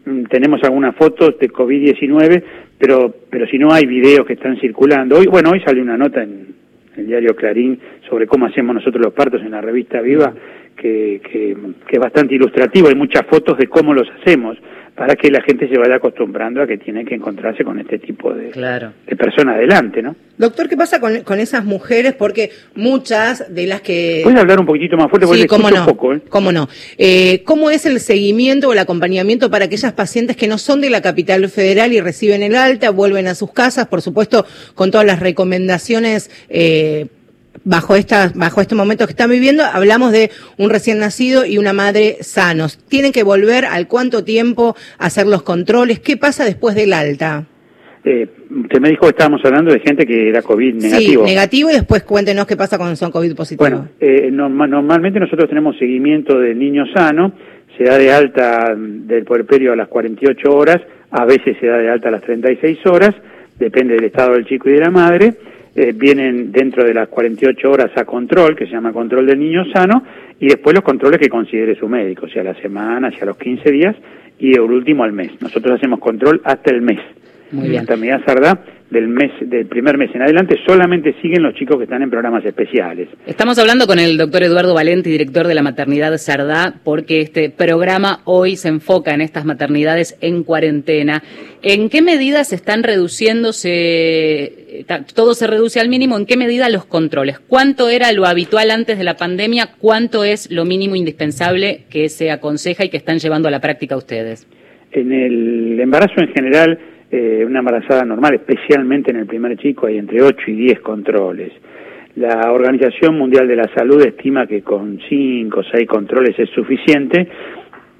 mm, 0.04 0.24
tenemos 0.24 0.62
algunas 0.62 0.94
fotos 0.96 1.38
de 1.38 1.50
COVID-19, 1.50 2.42
pero, 2.78 3.14
pero 3.30 3.46
si 3.46 3.58
no 3.58 3.72
hay 3.72 3.86
videos 3.86 4.26
que 4.26 4.34
están 4.34 4.58
circulando. 4.58 5.18
Hoy, 5.18 5.26
bueno, 5.26 5.50
hoy 5.50 5.60
salió 5.60 5.82
una 5.82 5.96
nota 5.96 6.22
en 6.22 6.54
el 6.96 7.06
diario 7.06 7.34
Clarín 7.34 7.78
sobre 8.08 8.26
cómo 8.26 8.46
hacemos 8.46 8.74
nosotros 8.74 9.02
los 9.04 9.14
partos 9.14 9.40
en 9.42 9.52
la 9.52 9.60
revista 9.60 10.00
Viva, 10.00 10.32
que, 10.76 11.20
que, 11.22 11.56
que 11.86 11.96
es 11.96 12.00
bastante 12.00 12.34
ilustrativo. 12.34 12.88
Hay 12.88 12.94
muchas 12.94 13.26
fotos 13.26 13.56
de 13.58 13.66
cómo 13.66 13.94
los 13.94 14.08
hacemos 14.20 14.58
para 14.94 15.16
que 15.16 15.30
la 15.30 15.40
gente 15.40 15.68
se 15.68 15.78
vaya 15.78 15.96
acostumbrando 15.96 16.62
a 16.62 16.66
que 16.66 16.76
tiene 16.76 17.04
que 17.04 17.14
encontrarse 17.14 17.64
con 17.64 17.78
este 17.78 17.98
tipo 17.98 18.32
de, 18.34 18.50
claro. 18.50 18.92
de 19.06 19.16
personas 19.16 19.56
adelante, 19.56 20.02
¿no? 20.02 20.14
Doctor, 20.36 20.68
¿qué 20.68 20.76
pasa 20.76 21.00
con, 21.00 21.22
con, 21.22 21.40
esas 21.40 21.64
mujeres? 21.64 22.14
Porque 22.14 22.50
muchas 22.74 23.54
de 23.54 23.66
las 23.66 23.80
que... 23.80 24.20
¿Puedes 24.22 24.38
hablar 24.38 24.60
un 24.60 24.66
poquitito 24.66 24.96
más 24.96 25.08
fuerte? 25.08 25.26
Sí, 25.28 25.46
cómo 25.46 25.70
no, 25.70 25.80
un 25.80 25.86
poco, 25.86 26.12
¿eh? 26.12 26.20
cómo 26.28 26.52
no. 26.52 26.68
Eh, 26.98 27.42
¿Cómo 27.44 27.70
es 27.70 27.86
el 27.86 28.00
seguimiento 28.00 28.68
o 28.68 28.72
el 28.72 28.78
acompañamiento 28.78 29.50
para 29.50 29.64
aquellas 29.64 29.92
pacientes 29.92 30.36
que 30.36 30.46
no 30.46 30.58
son 30.58 30.80
de 30.82 30.90
la 30.90 31.00
capital 31.00 31.48
federal 31.48 31.92
y 31.92 32.00
reciben 32.00 32.42
el 32.42 32.54
alta, 32.54 32.90
vuelven 32.90 33.28
a 33.28 33.34
sus 33.34 33.52
casas, 33.52 33.86
por 33.86 34.02
supuesto, 34.02 34.44
con 34.74 34.90
todas 34.90 35.06
las 35.06 35.20
recomendaciones... 35.20 36.30
Eh, 36.50 37.06
bajo 37.64 37.96
esta, 37.96 38.32
bajo 38.34 38.60
este 38.60 38.74
momento 38.74 39.06
que 39.06 39.12
están 39.12 39.30
viviendo, 39.30 39.62
hablamos 39.64 40.12
de 40.12 40.30
un 40.58 40.70
recién 40.70 40.98
nacido 40.98 41.44
y 41.46 41.58
una 41.58 41.72
madre 41.72 42.16
sanos. 42.20 42.78
Tienen 42.88 43.12
que 43.12 43.22
volver 43.22 43.64
al 43.64 43.88
cuánto 43.88 44.24
tiempo 44.24 44.76
a 44.98 45.06
hacer 45.06 45.26
los 45.26 45.42
controles. 45.42 46.00
¿Qué 46.00 46.16
pasa 46.16 46.44
después 46.44 46.74
del 46.74 46.92
alta? 46.92 47.46
Eh, 48.04 48.26
usted 48.64 48.80
me 48.80 48.88
dijo 48.88 49.02
que 49.02 49.10
estábamos 49.10 49.40
hablando 49.44 49.72
de 49.72 49.78
gente 49.78 50.04
que 50.04 50.28
era 50.28 50.42
COVID 50.42 50.74
negativo. 50.74 51.24
Sí, 51.24 51.30
negativo 51.30 51.70
y 51.70 51.74
después 51.74 52.02
cuéntenos 52.02 52.46
qué 52.46 52.56
pasa 52.56 52.76
cuando 52.76 52.96
son 52.96 53.12
COVID 53.12 53.34
positivos. 53.36 53.70
Bueno, 53.70 53.88
eh, 54.00 54.28
normalmente 54.30 55.20
nosotros 55.20 55.48
tenemos 55.48 55.78
seguimiento 55.78 56.38
del 56.38 56.58
niño 56.58 56.84
sano, 56.92 57.32
se 57.78 57.84
da 57.84 57.98
de 57.98 58.12
alta 58.12 58.74
del 58.76 59.24
puerperio 59.24 59.72
a 59.72 59.76
las 59.76 59.86
48 59.86 60.50
horas, 60.50 60.78
a 61.12 61.24
veces 61.24 61.56
se 61.60 61.66
da 61.66 61.78
de 61.78 61.90
alta 61.90 62.08
a 62.08 62.12
las 62.12 62.22
36 62.22 62.84
horas, 62.86 63.14
depende 63.58 63.94
del 63.94 64.04
estado 64.04 64.32
del 64.32 64.46
chico 64.46 64.68
y 64.68 64.72
de 64.72 64.80
la 64.80 64.90
madre, 64.90 65.34
eh, 65.74 65.92
vienen 65.94 66.52
dentro 66.52 66.84
de 66.84 66.94
las 66.94 67.08
48 67.08 67.70
horas 67.70 67.90
a 67.96 68.04
control, 68.04 68.56
que 68.56 68.66
se 68.66 68.72
llama 68.72 68.92
control 68.92 69.26
del 69.26 69.38
niño 69.38 69.64
sano, 69.72 70.04
y 70.38 70.48
después 70.48 70.74
los 70.74 70.84
controles 70.84 71.18
que 71.18 71.28
considere 71.28 71.74
su 71.76 71.88
médico, 71.88 72.28
sea 72.28 72.42
la 72.42 72.54
semana, 72.54 73.10
sea 73.10 73.26
los 73.26 73.36
15 73.36 73.70
días, 73.70 73.96
y 74.38 74.52
el 74.52 74.60
último 74.60 75.04
al 75.04 75.12
mes. 75.12 75.30
Nosotros 75.40 75.78
hacemos 75.78 76.00
control 76.00 76.40
hasta 76.44 76.70
el 76.70 76.82
mes. 76.82 76.98
Muy 77.52 77.68
bien. 77.68 77.82
Enfermedad 77.82 78.22
Sardá 78.24 78.58
del 78.92 79.08
mes 79.08 79.32
del 79.40 79.66
primer 79.66 79.96
mes 79.96 80.14
en 80.14 80.22
adelante 80.22 80.58
solamente 80.66 81.14
siguen 81.22 81.42
los 81.42 81.54
chicos 81.54 81.78
que 81.78 81.84
están 81.84 82.02
en 82.02 82.10
programas 82.10 82.44
especiales. 82.44 83.08
Estamos 83.26 83.58
hablando 83.58 83.86
con 83.86 83.98
el 83.98 84.18
doctor 84.18 84.42
Eduardo 84.42 84.74
Valente, 84.74 85.08
director 85.08 85.46
de 85.46 85.54
la 85.54 85.62
maternidad 85.62 86.16
Sardá, 86.18 86.74
porque 86.84 87.20
este 87.20 87.50
programa 87.50 88.20
hoy 88.24 88.56
se 88.56 88.68
enfoca 88.68 89.14
en 89.14 89.22
estas 89.22 89.44
maternidades 89.44 90.18
en 90.20 90.44
cuarentena. 90.44 91.22
¿En 91.62 91.88
qué 91.88 92.02
medida 92.02 92.44
se 92.44 92.56
están 92.56 92.82
reduciéndose, 92.82 94.84
todo 95.14 95.34
se 95.34 95.46
reduce 95.46 95.80
al 95.80 95.88
mínimo, 95.88 96.18
en 96.18 96.26
qué 96.26 96.36
medida 96.36 96.68
los 96.68 96.84
controles? 96.84 97.40
¿Cuánto 97.40 97.88
era 97.88 98.12
lo 98.12 98.26
habitual 98.26 98.70
antes 98.70 98.98
de 98.98 99.04
la 99.04 99.16
pandemia? 99.16 99.70
¿Cuánto 99.78 100.24
es 100.24 100.50
lo 100.50 100.64
mínimo 100.64 100.96
indispensable 100.96 101.84
que 101.88 102.08
se 102.10 102.30
aconseja 102.30 102.84
y 102.84 102.90
que 102.90 102.98
están 102.98 103.18
llevando 103.18 103.48
a 103.48 103.50
la 103.50 103.60
práctica 103.60 103.96
ustedes? 103.96 104.46
En 104.90 105.10
el 105.10 105.80
embarazo 105.80 106.20
en 106.20 106.28
general 106.34 106.78
eh, 107.12 107.44
una 107.44 107.58
embarazada 107.58 108.06
normal, 108.06 108.34
especialmente 108.34 109.10
en 109.10 109.18
el 109.18 109.26
primer 109.26 109.58
chico, 109.58 109.86
hay 109.86 109.98
entre 109.98 110.22
8 110.22 110.50
y 110.50 110.54
10 110.54 110.80
controles. 110.80 111.52
La 112.16 112.50
Organización 112.50 113.18
Mundial 113.18 113.46
de 113.46 113.56
la 113.56 113.68
Salud 113.74 114.00
estima 114.00 114.46
que 114.46 114.62
con 114.62 114.98
5 115.08 115.60
o 115.60 115.62
6 115.62 115.86
controles 115.86 116.38
es 116.38 116.48
suficiente 116.50 117.28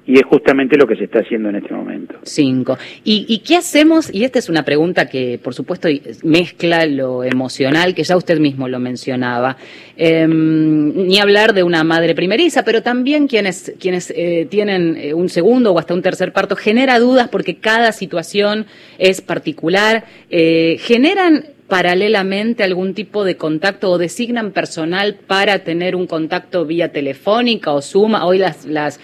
y 0.05 0.17
es 0.17 0.25
justamente 0.25 0.77
lo 0.77 0.85
que 0.85 0.95
se 0.95 1.05
está 1.05 1.19
haciendo 1.19 1.49
en 1.49 1.55
este 1.55 1.73
momento. 1.73 2.15
Cinco. 2.23 2.77
¿Y, 3.03 3.25
¿Y, 3.29 3.39
qué 3.39 3.55
hacemos? 3.55 4.13
Y 4.13 4.25
esta 4.25 4.39
es 4.39 4.49
una 4.49 4.63
pregunta 4.63 5.07
que, 5.07 5.39
por 5.41 5.53
supuesto, 5.53 5.87
mezcla 6.23 6.85
lo 6.85 7.23
emocional, 7.23 7.95
que 7.95 8.03
ya 8.03 8.17
usted 8.17 8.39
mismo 8.39 8.67
lo 8.67 8.79
mencionaba. 8.79 9.55
Eh, 9.95 10.27
ni 10.27 11.19
hablar 11.19 11.53
de 11.53 11.63
una 11.63 11.83
madre 11.83 12.15
primeriza, 12.15 12.63
pero 12.63 12.81
también 12.81 13.27
quienes, 13.27 13.73
quienes 13.79 14.11
eh, 14.15 14.47
tienen 14.49 14.97
eh, 14.97 15.13
un 15.13 15.29
segundo 15.29 15.71
o 15.71 15.79
hasta 15.79 15.93
un 15.93 16.01
tercer 16.01 16.33
parto, 16.33 16.55
genera 16.55 16.99
dudas 16.99 17.29
porque 17.29 17.55
cada 17.55 17.91
situación 17.91 18.65
es 18.97 19.21
particular. 19.21 20.03
Eh, 20.29 20.77
generan 20.79 21.45
paralelamente 21.67 22.63
algún 22.63 22.93
tipo 22.93 23.23
de 23.23 23.37
contacto 23.37 23.89
o 23.89 23.97
designan 23.97 24.51
personal 24.51 25.15
para 25.27 25.59
tener 25.59 25.95
un 25.95 26.07
contacto 26.07 26.65
vía 26.65 26.91
telefónica 26.91 27.71
o 27.71 27.81
suma. 27.81 28.25
Hoy 28.25 28.37
las, 28.37 28.65
las 28.65 28.99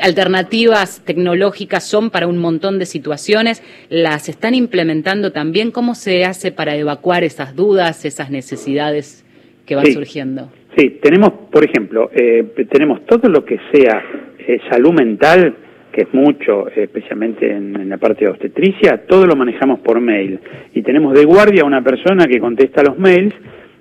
alternativas 0.00 1.02
tecnológicas 1.04 1.84
son 1.84 2.10
para 2.10 2.26
un 2.26 2.38
montón 2.38 2.78
de 2.78 2.86
situaciones. 2.86 3.62
¿Las 3.88 4.28
están 4.28 4.54
implementando 4.54 5.32
también? 5.32 5.70
¿Cómo 5.70 5.94
se 5.94 6.24
hace 6.24 6.52
para 6.52 6.76
evacuar 6.76 7.24
esas 7.24 7.56
dudas, 7.56 8.04
esas 8.04 8.30
necesidades 8.30 9.24
que 9.66 9.74
van 9.74 9.86
sí, 9.86 9.92
surgiendo? 9.92 10.50
Sí, 10.76 10.98
tenemos, 11.02 11.32
por 11.50 11.64
ejemplo, 11.64 12.10
eh, 12.14 12.44
tenemos 12.70 13.04
todo 13.06 13.28
lo 13.28 13.44
que 13.44 13.58
sea 13.72 14.02
eh, 14.46 14.58
salud 14.70 14.92
mental 14.92 15.56
que 15.94 16.02
es 16.02 16.12
mucho, 16.12 16.68
especialmente 16.74 17.48
en, 17.48 17.88
la 17.88 17.98
parte 17.98 18.24
de 18.24 18.30
obstetricia, 18.32 19.02
todo 19.06 19.26
lo 19.26 19.36
manejamos 19.36 19.78
por 19.78 20.00
mail. 20.00 20.40
Y 20.74 20.82
tenemos 20.82 21.14
de 21.14 21.24
guardia 21.24 21.64
una 21.64 21.82
persona 21.82 22.26
que 22.26 22.40
contesta 22.40 22.82
los 22.82 22.98
mails 22.98 23.32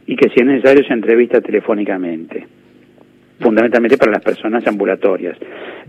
y 0.05 0.15
que 0.15 0.29
si 0.29 0.41
es 0.41 0.45
necesario 0.45 0.85
se 0.85 0.93
entrevista 0.93 1.41
telefónicamente, 1.41 2.45
fundamentalmente 3.39 3.97
para 3.97 4.11
las 4.11 4.21
personas 4.21 4.65
ambulatorias. 4.67 5.35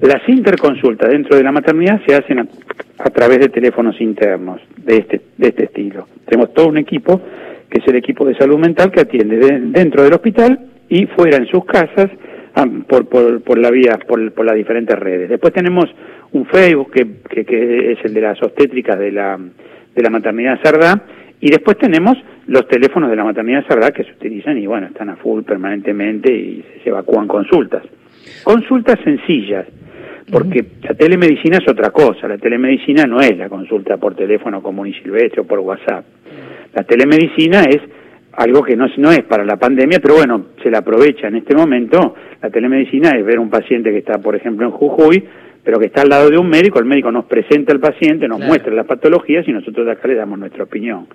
Las 0.01 0.27
interconsultas 0.27 1.11
dentro 1.11 1.37
de 1.37 1.43
la 1.43 1.53
maternidad 1.53 2.01
se 2.07 2.15
hacen 2.15 2.39
a, 2.39 3.11
través 3.11 3.41
de 3.41 3.51
teléfonos 3.51 4.01
internos 4.01 4.63
de 4.79 4.97
este, 4.97 5.21
de 5.37 5.49
este 5.49 5.65
estilo. 5.65 6.09
Tenemos 6.25 6.55
todo 6.55 6.69
un 6.69 6.79
equipo, 6.79 7.21
que 7.69 7.81
es 7.81 7.87
el 7.87 7.97
equipo 7.97 8.25
de 8.25 8.35
salud 8.35 8.59
mental, 8.59 8.91
que 8.91 9.01
atiende 9.01 9.37
de, 9.37 9.61
dentro 9.61 10.03
del 10.03 10.15
hospital 10.15 10.59
y 10.89 11.05
fuera 11.05 11.37
en 11.37 11.47
sus 11.49 11.67
casas, 11.67 12.09
por, 12.89 13.09
por, 13.09 13.43
por 13.43 13.59
la 13.59 13.71
vía, 13.71 13.99
por 14.07 14.45
las 14.45 14.55
diferentes 14.55 14.97
redes. 14.97 15.29
Después 15.29 15.53
tenemos 15.53 15.87
un 16.35 16.47
Facebook 16.47 16.91
que, 16.91 17.07
que, 17.31 17.45
que, 17.45 17.93
es 17.93 18.05
el 18.05 18.13
de 18.13 18.21
las 18.21 18.43
obstétricas 18.43 18.99
de 18.99 19.13
la, 19.13 19.39
de 19.39 20.03
la 20.03 20.11
maternidad 20.11 20.61
Sardá, 20.63 21.03
y 21.41 21.51
después 21.51 21.79
tenemos 21.79 22.17
los 22.47 22.67
teléfonos 22.69 23.09
de 23.09 23.17
la 23.17 23.25
maternidad 23.25 23.65
Sardá 23.67 23.93
que 23.93 24.05
se 24.05 24.13
utilizan 24.13 24.59
y 24.59 24.67
bueno, 24.67 24.89
están 24.89 25.11
a 25.11 25.17
full 25.17 25.43
permanentemente 25.43 26.33
y 26.33 26.65
se 26.83 26.91
evacúan 26.91 27.29
consultas. 27.29 27.83
Consultas 28.43 28.99
sencillas, 29.05 29.67
porque 30.31 30.65
la 30.83 30.95
telemedicina 30.95 31.59
es 31.59 31.69
otra 31.69 31.91
cosa, 31.91 32.27
la 32.27 32.39
telemedicina 32.39 33.05
no 33.05 33.21
es 33.21 33.37
la 33.39 33.49
consulta 33.49 33.97
por 33.97 34.17
teléfono 34.17 34.61
común 34.61 34.89
y 34.89 34.95
silvestre 34.95 35.43
o 35.43 35.45
por 35.45 35.61
WhatsApp. 35.61 36.05
La 36.75 36.83
telemedicina 36.83 37.63
es 37.63 37.81
algo 38.33 38.63
que 38.65 38.75
no, 38.75 38.87
no 38.97 39.13
es 39.13 39.23
para 39.23 39.45
la 39.45 39.57
pandemia, 39.57 40.01
pero 40.01 40.17
bueno, 40.17 40.47
se 40.63 40.71
la 40.71 40.79
aprovecha 40.79 41.29
en 41.29 41.37
este 41.37 41.55
momento. 41.55 42.17
La 42.43 42.51
telemedicina 42.51 43.11
es 43.11 43.25
ver 43.25 43.39
un 43.39 43.51
paciente 43.51 43.91
que 43.91 43.99
está, 43.99 44.19
por 44.19 44.35
ejemplo, 44.35 44.67
en 44.67 44.73
Jujuy, 44.73 45.25
pero 45.65 45.79
que 45.79 45.87
está 45.87 46.03
al 46.03 46.11
lado 46.11 46.31
de 46.31 46.39
un 46.39 46.49
médico, 46.49 46.79
el 46.79 46.85
médico 46.85 47.11
nos 47.11 47.25
presenta 47.25 47.73
al 47.73 47.81
paciente, 47.81 48.29
nos 48.29 48.37
claro. 48.37 48.51
muestra 48.51 48.73
las 48.75 48.87
patologías 48.87 49.49
y 49.49 49.53
nosotros 49.53 49.87
de 49.87 49.93
acá 49.93 50.07
le 50.07 50.15
damos 50.15 50.39
nuestra 50.39 50.65
opinión. 50.65 51.07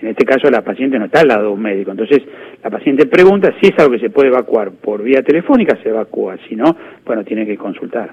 En 0.00 0.08
este 0.08 0.24
caso 0.24 0.48
la 0.48 0.62
paciente 0.62 0.98
no 0.98 1.06
está 1.06 1.20
al 1.20 1.28
lado 1.28 1.42
de 1.44 1.48
un 1.48 1.60
médico, 1.60 1.90
entonces 1.90 2.22
la 2.62 2.70
paciente 2.70 3.06
pregunta 3.06 3.52
si 3.60 3.68
es 3.68 3.78
algo 3.78 3.92
que 3.92 3.98
se 3.98 4.10
puede 4.10 4.28
evacuar 4.28 4.70
por 4.70 5.02
vía 5.02 5.22
telefónica, 5.22 5.76
se 5.82 5.88
evacúa, 5.88 6.36
si 6.48 6.54
no, 6.54 6.76
bueno, 7.04 7.24
tiene 7.24 7.44
que 7.46 7.56
consultar. 7.56 8.12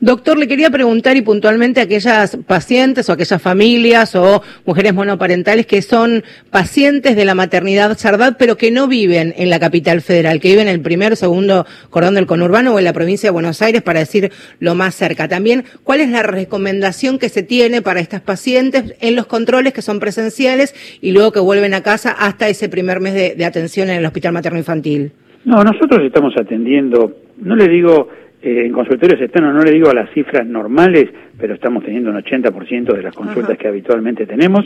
Doctor, 0.00 0.38
le 0.38 0.46
quería 0.46 0.70
preguntar 0.70 1.16
y 1.16 1.22
puntualmente 1.22 1.80
a 1.80 1.84
aquellas 1.84 2.36
pacientes 2.46 3.08
o 3.08 3.12
aquellas 3.12 3.42
familias 3.42 4.14
o 4.14 4.42
mujeres 4.64 4.94
monoparentales 4.94 5.66
que 5.66 5.82
son 5.82 6.22
pacientes 6.50 7.16
de 7.16 7.24
la 7.24 7.34
maternidad 7.34 7.98
Sardad, 7.98 8.36
pero 8.38 8.56
que 8.56 8.70
no 8.70 8.86
viven 8.86 9.34
en 9.36 9.50
la 9.50 9.58
capital 9.58 10.00
federal, 10.00 10.40
que 10.40 10.48
viven 10.48 10.68
en 10.68 10.74
el 10.74 10.80
primer 10.80 11.12
o 11.12 11.16
segundo 11.16 11.66
cordón 11.90 12.14
del 12.14 12.26
conurbano 12.26 12.74
o 12.74 12.78
en 12.78 12.84
la 12.84 12.92
provincia 12.92 13.28
de 13.28 13.32
Buenos 13.32 13.60
Aires, 13.60 13.82
para 13.82 14.00
decir 14.00 14.30
lo 14.60 14.74
más 14.74 14.94
cerca. 14.94 15.28
También, 15.28 15.64
¿cuál 15.82 16.00
es 16.00 16.08
la 16.08 16.22
recomendación 16.22 17.18
que 17.18 17.28
se 17.28 17.42
tiene 17.42 17.82
para 17.82 18.00
estas 18.00 18.20
pacientes 18.20 18.94
en 19.00 19.16
los 19.16 19.26
controles 19.26 19.72
que 19.72 19.82
son 19.82 19.98
presenciales 19.98 20.74
y 21.00 21.17
luego 21.18 21.32
que 21.32 21.40
vuelven 21.40 21.74
a 21.74 21.82
casa 21.82 22.12
hasta 22.12 22.48
ese 22.48 22.68
primer 22.68 23.00
mes 23.00 23.14
de, 23.14 23.34
de 23.34 23.44
atención 23.44 23.90
en 23.90 23.96
el 23.96 24.06
hospital 24.06 24.32
materno 24.32 24.58
infantil? 24.58 25.12
No, 25.44 25.62
nosotros 25.64 26.00
estamos 26.04 26.34
atendiendo, 26.36 27.12
no 27.38 27.56
le 27.56 27.68
digo 27.68 28.08
eh, 28.40 28.66
en 28.66 28.72
consultorios 28.72 29.20
externos, 29.20 29.54
no 29.54 29.62
le 29.62 29.72
digo 29.72 29.90
a 29.90 29.94
las 29.94 30.10
cifras 30.10 30.46
normales, 30.46 31.10
pero 31.38 31.54
estamos 31.54 31.84
teniendo 31.84 32.10
un 32.10 32.22
80% 32.22 32.94
de 32.94 33.02
las 33.02 33.14
consultas 33.14 33.50
Ajá. 33.50 33.58
que 33.58 33.68
habitualmente 33.68 34.26
tenemos. 34.26 34.64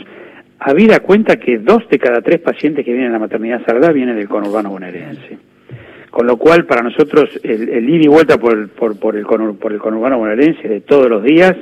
Habida 0.59 0.99
cuenta 0.99 1.37
que 1.37 1.57
dos 1.57 1.89
de 1.89 1.97
cada 1.97 2.21
tres 2.21 2.39
pacientes 2.39 2.85
que 2.85 2.91
vienen 2.91 3.09
a 3.09 3.13
la 3.13 3.19
maternidad 3.19 3.65
Sardá 3.65 3.91
vienen 3.91 4.15
del 4.15 4.29
conurbano 4.29 4.69
bonaerense. 4.69 5.37
Con 6.11 6.27
lo 6.27 6.37
cual, 6.37 6.65
para 6.65 6.83
nosotros, 6.83 7.39
el, 7.41 7.69
el 7.69 7.89
ir 7.89 8.05
y 8.05 8.07
vuelta 8.07 8.37
por, 8.37 8.69
por, 8.69 8.99
por, 8.99 9.15
el, 9.15 9.25
por 9.25 9.73
el 9.73 9.79
conurbano 9.79 10.19
bonaerense 10.19 10.67
de 10.67 10.81
todos 10.81 11.09
los 11.09 11.23
días, 11.23 11.55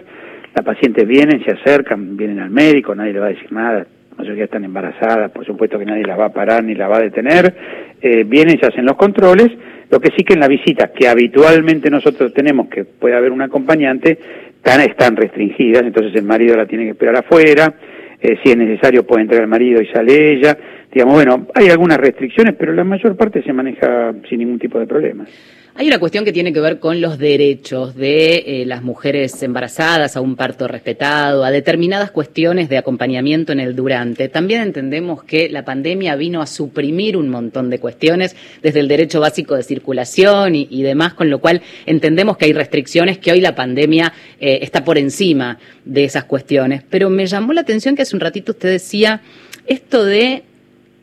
las 0.54 0.66
pacientes 0.66 1.08
vienen, 1.08 1.44
se 1.46 1.52
acercan, 1.52 2.18
vienen 2.18 2.40
al 2.40 2.50
médico, 2.50 2.94
nadie 2.94 3.14
le 3.14 3.20
va 3.20 3.28
a 3.28 3.30
decir 3.30 3.52
nada, 3.54 3.88
la 4.22 4.26
mayoría 4.26 4.46
están 4.46 4.64
embarazadas, 4.64 5.32
por 5.32 5.46
supuesto 5.46 5.80
que 5.80 5.86
nadie 5.86 6.04
las 6.04 6.20
va 6.20 6.26
a 6.26 6.34
parar 6.34 6.64
ni 6.64 6.76
las 6.76 6.92
va 6.92 6.98
a 6.98 7.02
detener, 7.02 7.56
eh, 8.00 8.24
vienen, 8.24 8.60
se 8.60 8.68
hacen 8.68 8.86
los 8.86 8.96
controles, 8.96 9.50
lo 9.90 10.00
que 10.00 10.10
sí 10.16 10.24
que 10.24 10.34
en 10.34 10.40
la 10.40 10.48
visita 10.48 10.92
que 10.94 11.08
habitualmente 11.08 11.90
nosotros 11.90 12.32
tenemos, 12.32 12.68
que 12.70 12.86
puede 12.86 13.16
haber 13.16 13.32
un 13.32 13.42
acompañante, 13.42 14.20
están, 14.56 14.82
están 14.82 15.16
restringidas, 15.16 15.82
entonces 15.82 16.14
el 16.16 16.24
marido 16.24 16.56
la 16.56 16.68
tiene 16.68 16.84
que 16.84 16.92
esperar 16.92 17.16
afuera, 17.16 17.74
eh, 18.22 18.38
si 18.44 18.52
es 18.52 18.58
necesario 18.58 19.08
puede 19.08 19.24
entrar 19.24 19.42
el 19.42 19.48
marido 19.48 19.82
y 19.82 19.88
sale 19.88 20.34
ella, 20.34 20.56
digamos, 20.94 21.16
bueno, 21.16 21.48
hay 21.56 21.70
algunas 21.70 21.98
restricciones, 21.98 22.56
pero 22.60 22.74
la 22.74 22.84
mayor 22.84 23.18
parte 23.18 23.42
se 23.42 23.54
maneja 23.54 24.14
sin 24.30 24.38
ningún 24.38 24.60
tipo 24.60 24.80
de 24.80 24.86
problemas. 24.86 25.30
Hay 25.74 25.88
una 25.88 26.00
cuestión 26.00 26.26
que 26.26 26.34
tiene 26.34 26.52
que 26.52 26.60
ver 26.60 26.80
con 26.80 27.00
los 27.00 27.18
derechos 27.18 27.96
de 27.96 28.36
eh, 28.36 28.66
las 28.66 28.84
mujeres 28.84 29.42
embarazadas 29.42 30.18
a 30.18 30.22
un 30.22 30.36
parto 30.36 30.68
respetado, 30.68 31.46
a 31.46 31.50
determinadas 31.50 32.12
cuestiones 32.12 32.68
de 32.68 32.78
acompañamiento 32.78 33.54
en 33.54 33.62
el 33.62 33.74
durante. 33.74 34.28
También 34.28 34.62
entendemos 34.62 35.24
que 35.24 35.48
la 35.48 35.64
pandemia 35.64 36.18
vino 36.18 36.42
a 36.42 36.46
suprimir 36.46 37.16
un 37.16 37.30
montón 37.30 37.70
de 37.70 37.80
cuestiones, 37.80 38.36
desde 38.62 38.82
el 38.82 38.90
derecho 38.90 39.22
básico 39.22 39.56
de 39.56 39.64
circulación 39.64 40.56
y, 40.56 40.84
demás, 40.84 41.14
con 41.14 41.30
lo 41.30 41.40
cual 41.40 41.62
entendemos 41.86 42.36
que 42.36 42.46
hay 42.46 42.54
restricciones 42.54 43.18
que 43.18 43.32
hoy 43.32 43.40
la 43.40 43.56
pandemia 43.56 44.12
eh, 44.42 44.60
está 44.62 44.84
por 44.84 44.98
encima 44.98 45.58
de 45.86 46.04
esas 46.04 46.26
cuestiones. 46.26 46.84
Pero 46.90 47.10
me 47.10 47.26
llamó 47.26 47.54
la 47.54 47.62
atención 47.62 47.96
que 47.96 48.02
hace 48.02 48.16
un 48.16 48.20
ratito 48.20 48.52
usted 48.52 48.70
decía 48.70 49.22
esto 49.68 50.04
de 50.04 50.44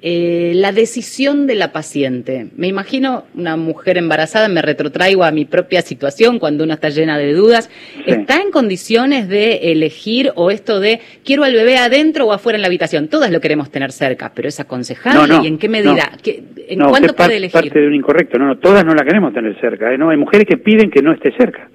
eh, 0.01 0.53
la 0.55 0.71
decisión 0.71 1.49
de 1.49 1.57
la 1.57 1.73
paciente. 1.73 2.47
Me 2.57 2.69
imagino 2.69 3.25
una 3.35 3.57
mujer 3.57 3.99
embarazada, 3.99 4.49
me 4.49 4.63
retrotraigo 4.63 5.25
a 5.25 5.33
mi 5.33 5.45
propia 5.45 5.83
situación 5.83 6.39
cuando 6.39 6.63
uno 6.63 6.75
está 6.75 6.89
llena 6.89 7.19
de 7.19 7.33
dudas. 7.33 7.69
¿Está 8.07 8.41
en 8.41 8.53
condiciones 8.53 9.29
de 9.29 9.73
elegir 9.73 10.31
o 10.37 10.53
esto 10.53 10.79
de 10.79 11.01
quiero 11.25 11.43
al 11.43 11.53
bebé 11.53 11.79
adentro 11.79 12.27
o 12.27 12.33
afuera 12.33 12.57
en 12.57 12.63
la 12.63 12.69
habitación? 12.69 13.09
Todas 13.09 13.33
lo 13.33 13.41
queremos 13.41 13.73
tener 13.73 13.91
cerca, 13.91 14.31
pero 14.33 14.47
es 14.47 14.61
aconsejable 14.61 15.35
y 15.43 15.49
en 15.49 15.59
qué 15.59 15.69
medida, 15.69 16.13
en 16.25 16.81
cuándo 16.81 17.15
puede 17.15 17.39
elegir. 17.39 17.61
parte 17.61 17.81
de 17.81 17.89
un 17.89 17.95
incorrecto, 17.95 18.39
no, 18.39 18.47
no, 18.47 18.59
todas 18.59 18.85
no 18.85 18.95
la 18.95 19.03
queremos 19.03 19.35
tener 19.35 19.59
cerca, 19.61 19.93
¿eh? 19.93 19.99
no, 19.99 20.11
hay 20.11 20.17
mujeres 20.17 20.47
que 20.47 20.59
piden 20.59 20.93
que 20.93 21.03
no 21.03 21.13
esté 21.13 21.33
cerca. 21.37 21.69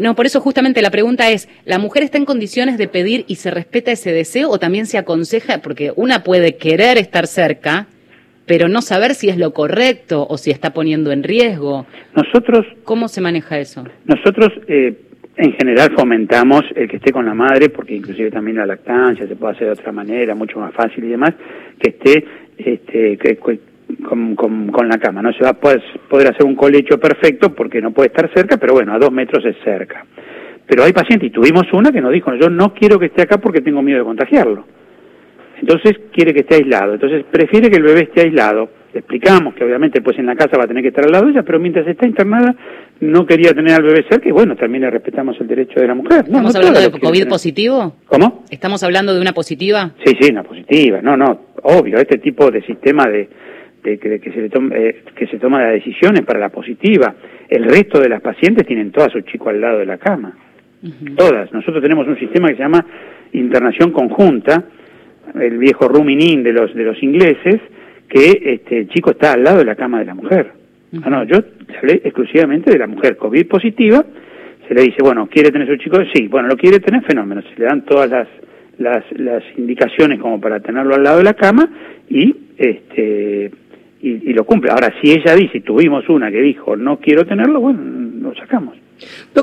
No, 0.00 0.14
por 0.14 0.26
eso 0.26 0.40
justamente 0.40 0.82
la 0.82 0.90
pregunta 0.90 1.30
es, 1.30 1.48
¿la 1.64 1.78
mujer 1.78 2.02
está 2.02 2.18
en 2.18 2.24
condiciones 2.24 2.78
de 2.78 2.88
pedir 2.88 3.24
y 3.28 3.36
se 3.36 3.50
respeta 3.50 3.92
ese 3.92 4.12
deseo 4.12 4.50
o 4.50 4.58
también 4.58 4.86
se 4.86 4.98
aconseja? 4.98 5.58
Porque 5.58 5.92
una 5.96 6.22
puede 6.22 6.56
querer 6.56 6.98
estar 6.98 7.26
cerca 7.26 7.86
pero 8.46 8.68
no 8.68 8.80
saber 8.80 9.14
si 9.14 9.28
es 9.28 9.36
lo 9.36 9.52
correcto 9.52 10.26
o 10.28 10.38
si 10.38 10.50
está 10.50 10.70
poniendo 10.70 11.12
en 11.12 11.22
riesgo. 11.22 11.86
Nosotros. 12.14 12.64
¿Cómo 12.84 13.08
se 13.08 13.20
maneja 13.20 13.58
eso? 13.58 13.84
Nosotros, 14.04 14.52
eh, 14.68 14.94
en 15.36 15.52
general, 15.54 15.90
fomentamos 15.96 16.62
el 16.74 16.88
que 16.88 16.96
esté 16.96 17.12
con 17.12 17.26
la 17.26 17.34
madre, 17.34 17.68
porque 17.68 17.94
inclusive 17.94 18.30
también 18.30 18.58
la 18.58 18.66
lactancia 18.66 19.26
se 19.26 19.36
puede 19.36 19.54
hacer 19.54 19.66
de 19.66 19.72
otra 19.72 19.92
manera, 19.92 20.34
mucho 20.34 20.60
más 20.60 20.72
fácil 20.72 21.04
y 21.04 21.08
demás, 21.08 21.34
que 21.80 21.90
esté 21.90 22.24
este, 22.56 23.18
que, 23.18 23.38
con, 24.04 24.34
con, 24.34 24.88
la 24.88 24.98
cama. 24.98 25.22
No 25.22 25.32
se 25.32 25.44
va 25.44 25.50
a 25.50 25.54
poder, 25.54 25.82
poder 26.08 26.28
hacer 26.28 26.44
un 26.44 26.54
colecho 26.54 26.98
perfecto 26.98 27.54
porque 27.54 27.80
no 27.80 27.92
puede 27.92 28.08
estar 28.08 28.30
cerca, 28.34 28.56
pero 28.56 28.74
bueno, 28.74 28.92
a 28.92 28.98
dos 28.98 29.12
metros 29.12 29.44
es 29.44 29.56
cerca. 29.64 30.04
Pero 30.66 30.82
hay 30.82 30.92
pacientes, 30.92 31.28
y 31.28 31.32
tuvimos 31.32 31.64
una 31.72 31.92
que 31.92 32.00
nos 32.00 32.12
dijo, 32.12 32.34
yo 32.34 32.50
no 32.50 32.74
quiero 32.74 32.98
que 32.98 33.06
esté 33.06 33.22
acá 33.22 33.38
porque 33.38 33.60
tengo 33.60 33.82
miedo 33.82 34.00
de 34.00 34.04
contagiarlo. 34.04 34.64
Entonces 35.60 35.96
quiere 36.12 36.34
que 36.34 36.40
esté 36.40 36.56
aislado. 36.56 36.94
Entonces 36.94 37.24
prefiere 37.30 37.70
que 37.70 37.76
el 37.76 37.82
bebé 37.82 38.02
esté 38.02 38.22
aislado. 38.22 38.68
Le 38.92 39.00
explicamos 39.00 39.54
que 39.54 39.64
obviamente 39.64 40.00
pues 40.00 40.18
en 40.18 40.26
la 40.26 40.34
casa 40.34 40.56
va 40.58 40.64
a 40.64 40.66
tener 40.66 40.82
que 40.82 40.88
estar 40.88 41.04
al 41.04 41.12
lado 41.12 41.26
de 41.26 41.32
ella, 41.32 41.42
pero 41.42 41.58
mientras 41.58 41.86
está 41.86 42.06
internada 42.06 42.54
no 43.00 43.26
quería 43.26 43.52
tener 43.52 43.74
al 43.74 43.82
bebé 43.82 44.04
cerca 44.08 44.28
y 44.28 44.32
bueno, 44.32 44.56
también 44.56 44.82
le 44.82 44.90
respetamos 44.90 45.36
el 45.40 45.46
derecho 45.46 45.80
de 45.80 45.86
la 45.86 45.94
mujer. 45.94 46.24
¿Estamos 46.26 46.54
hablando 46.56 46.80
de 46.80 46.90
COVID 46.90 47.28
positivo? 47.28 47.94
¿Cómo? 48.06 48.44
¿Estamos 48.50 48.82
hablando 48.82 49.14
de 49.14 49.20
una 49.20 49.32
positiva? 49.32 49.92
Sí, 50.04 50.14
sí, 50.18 50.30
una 50.30 50.42
positiva. 50.42 51.00
No, 51.02 51.16
no, 51.16 51.40
obvio, 51.62 51.98
este 51.98 52.18
tipo 52.18 52.50
de 52.50 52.62
sistema 52.62 53.04
de, 53.04 53.28
de, 53.86 54.20
que, 54.20 54.32
se 54.32 54.40
le 54.40 54.48
toma, 54.48 54.74
eh, 54.76 55.02
que 55.14 55.26
se 55.26 55.38
toma 55.38 55.62
las 55.62 55.72
decisiones 55.72 56.22
para 56.22 56.40
la 56.40 56.48
positiva. 56.48 57.14
El 57.48 57.64
resto 57.64 58.00
de 58.00 58.08
las 58.08 58.20
pacientes 58.20 58.66
tienen 58.66 58.90
todas 58.90 59.12
su 59.12 59.20
chico 59.20 59.48
al 59.48 59.60
lado 59.60 59.78
de 59.78 59.86
la 59.86 59.98
cama. 59.98 60.36
Todas. 61.16 61.52
Nosotros 61.52 61.82
tenemos 61.82 62.06
un 62.06 62.18
sistema 62.18 62.48
que 62.48 62.56
se 62.56 62.62
llama 62.62 62.84
internación 63.32 63.90
conjunta, 63.92 64.64
el 65.34 65.58
viejo 65.58 65.88
ruminin 65.88 66.42
de 66.42 66.52
los 66.52 66.74
de 66.74 66.84
los 66.84 67.02
ingleses, 67.02 67.60
que 68.08 68.40
este, 68.44 68.78
el 68.80 68.88
chico 68.88 69.10
está 69.10 69.32
al 69.32 69.42
lado 69.42 69.58
de 69.58 69.64
la 69.64 69.74
cama 69.74 69.98
de 69.98 70.04
la 70.04 70.14
mujer. 70.14 70.52
Ah, 71.02 71.10
no, 71.10 71.24
yo 71.24 71.38
hablé 71.78 72.00
exclusivamente 72.04 72.70
de 72.70 72.78
la 72.78 72.86
mujer 72.86 73.16
COVID 73.16 73.46
positiva. 73.48 74.04
Se 74.68 74.74
le 74.74 74.82
dice, 74.82 74.98
bueno, 75.02 75.28
¿quiere 75.28 75.50
tener 75.50 75.66
su 75.68 75.76
chico? 75.76 75.98
Sí, 76.12 76.28
bueno, 76.28 76.48
lo 76.48 76.56
quiere 76.56 76.80
tener, 76.80 77.02
fenómeno. 77.04 77.42
Se 77.42 77.60
le 77.60 77.66
dan 77.66 77.84
todas 77.84 78.10
las, 78.10 78.28
las, 78.78 79.04
las 79.18 79.42
indicaciones 79.56 80.18
como 80.20 80.40
para 80.40 80.60
tenerlo 80.60 80.94
al 80.94 81.02
lado 81.02 81.18
de 81.18 81.24
la 81.24 81.34
cama 81.34 81.68
y 82.08 82.34
este 82.56 83.50
y, 84.00 84.32
lo 84.32 84.44
cumple. 84.44 84.70
Ahora, 84.70 84.92
si 85.00 85.10
ella 85.10 85.34
dice, 85.34 85.60
tuvimos 85.60 86.08
una 86.08 86.30
que 86.30 86.40
dijo, 86.40 86.76
no 86.76 86.98
quiero 86.98 87.24
tenerlo, 87.24 87.60
bueno, 87.60 87.80
lo 88.20 88.34
sacamos. 88.34 88.76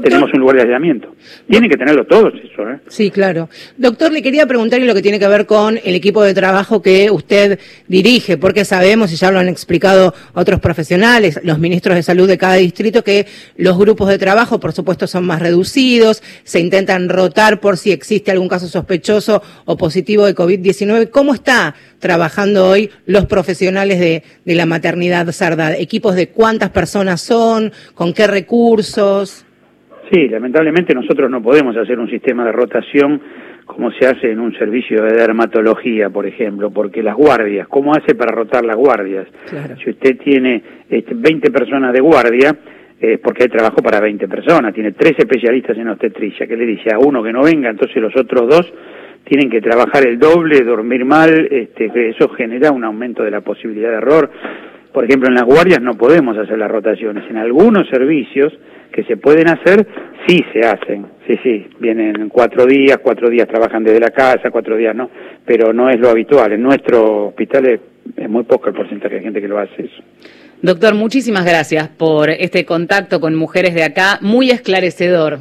Tenemos 0.01 0.33
un 0.33 0.39
lugar 0.39 0.55
de 0.55 0.61
aislamiento. 0.63 1.15
Tienen 1.47 1.69
que 1.69 1.77
tenerlo 1.77 2.05
todos 2.05 2.33
eso, 2.33 2.69
¿eh? 2.69 2.79
Sí, 2.87 3.11
claro. 3.11 3.49
Doctor, 3.77 4.11
le 4.11 4.21
quería 4.21 4.47
preguntar 4.47 4.81
lo 4.81 4.93
que 4.93 5.01
tiene 5.01 5.19
que 5.19 5.27
ver 5.27 5.45
con 5.45 5.79
el 5.83 5.95
equipo 5.95 6.23
de 6.23 6.33
trabajo 6.33 6.81
que 6.81 7.11
usted 7.11 7.59
dirige, 7.87 8.37
porque 8.37 8.65
sabemos, 8.65 9.11
y 9.11 9.15
ya 9.15 9.31
lo 9.31 9.39
han 9.39 9.47
explicado 9.47 10.13
otros 10.33 10.59
profesionales, 10.59 11.39
los 11.43 11.59
ministros 11.59 11.95
de 11.95 12.03
salud 12.03 12.27
de 12.27 12.37
cada 12.37 12.55
distrito, 12.55 13.03
que 13.03 13.27
los 13.55 13.77
grupos 13.77 14.09
de 14.09 14.17
trabajo, 14.17 14.59
por 14.59 14.73
supuesto, 14.73 15.05
son 15.07 15.25
más 15.25 15.41
reducidos, 15.41 16.23
se 16.43 16.59
intentan 16.59 17.07
rotar 17.09 17.59
por 17.59 17.77
si 17.77 17.91
existe 17.91 18.31
algún 18.31 18.49
caso 18.49 18.67
sospechoso 18.67 19.43
o 19.65 19.77
positivo 19.77 20.25
de 20.25 20.35
COVID-19. 20.35 21.09
¿Cómo 21.11 21.33
está 21.33 21.75
trabajando 21.99 22.67
hoy 22.67 22.89
los 23.05 23.27
profesionales 23.27 23.99
de, 23.99 24.23
de 24.43 24.55
la 24.55 24.65
maternidad 24.65 25.31
sarda? 25.31 25.77
¿Equipos 25.77 26.15
de 26.15 26.29
cuántas 26.29 26.71
personas 26.71 27.21
son? 27.21 27.71
¿Con 27.93 28.13
qué 28.13 28.27
recursos? 28.27 29.45
Sí, 30.13 30.29
lamentablemente 30.29 30.93
nosotros 30.93 31.27
no 31.27 31.41
podemos 31.41 31.75
hacer 31.75 31.97
un 31.97 32.07
sistema 32.07 32.45
de 32.45 32.51
rotación 32.51 33.19
como 33.65 33.89
se 33.91 34.05
hace 34.05 34.29
en 34.29 34.39
un 34.39 34.53
servicio 34.53 35.01
de 35.01 35.15
dermatología, 35.15 36.11
por 36.11 36.27
ejemplo, 36.27 36.69
porque 36.69 37.01
las 37.01 37.15
guardias, 37.15 37.67
¿cómo 37.67 37.93
hace 37.95 38.13
para 38.13 38.31
rotar 38.31 38.63
las 38.63 38.75
guardias? 38.75 39.25
Si 39.83 39.89
usted 39.89 40.19
tiene 40.19 40.61
este, 40.87 41.15
20 41.15 41.49
personas 41.49 41.93
de 41.93 41.99
guardia, 41.99 42.55
eh, 43.01 43.17
porque 43.23 43.43
hay 43.43 43.49
trabajo 43.49 43.77
para 43.77 43.99
20 43.99 44.27
personas, 44.27 44.71
tiene 44.71 44.91
tres 44.91 45.13
especialistas 45.17 45.75
en 45.79 45.87
obstetricia, 45.87 46.45
que 46.45 46.57
le 46.57 46.67
dice 46.67 46.93
a 46.93 46.99
uno 46.99 47.23
que 47.23 47.33
no 47.33 47.41
venga, 47.41 47.71
entonces 47.71 47.97
los 47.97 48.15
otros 48.15 48.47
dos 48.47 48.71
tienen 49.23 49.49
que 49.49 49.61
trabajar 49.61 50.07
el 50.07 50.19
doble, 50.19 50.61
dormir 50.61 51.05
mal, 51.05 51.47
este, 51.49 52.09
eso 52.09 52.29
genera 52.29 52.71
un 52.71 52.83
aumento 52.83 53.23
de 53.23 53.31
la 53.31 53.41
posibilidad 53.41 53.89
de 53.89 53.95
error. 53.95 54.29
Por 54.93 55.05
ejemplo, 55.05 55.27
en 55.27 55.33
las 55.33 55.45
guardias 55.45 55.81
no 55.81 55.95
podemos 55.95 56.37
hacer 56.37 56.59
las 56.59 56.69
rotaciones. 56.69 57.23
En 57.31 57.37
algunos 57.37 57.89
servicios 57.89 58.53
que 58.93 59.03
se 59.03 59.17
pueden 59.17 59.49
hacer, 59.49 59.85
sí 60.27 60.45
se 60.53 60.61
hacen. 60.61 61.07
Sí, 61.27 61.39
sí, 61.41 61.67
vienen 61.79 62.29
cuatro 62.29 62.65
días, 62.65 62.99
cuatro 63.01 63.29
días 63.29 63.47
trabajan 63.47 63.83
desde 63.83 63.99
la 63.99 64.11
casa, 64.11 64.51
cuatro 64.51 64.77
días 64.77 64.95
no, 64.95 65.09
pero 65.45 65.73
no 65.73 65.89
es 65.89 65.99
lo 65.99 66.09
habitual. 66.09 66.53
En 66.53 66.61
nuestro 66.61 67.27
hospital 67.27 67.65
es, 67.67 67.79
es 68.15 68.29
muy 68.29 68.43
poco 68.43 68.69
el 68.69 68.75
porcentaje 68.75 69.15
de 69.15 69.21
gente 69.21 69.41
que 69.41 69.47
lo 69.47 69.57
hace 69.57 69.83
eso. 69.83 70.03
Doctor, 70.61 70.95
muchísimas 70.95 71.43
gracias 71.43 71.89
por 71.89 72.29
este 72.29 72.65
contacto 72.65 73.19
con 73.19 73.35
mujeres 73.35 73.73
de 73.73 73.83
acá, 73.83 74.19
muy 74.21 74.49
esclarecedor. 74.49 75.39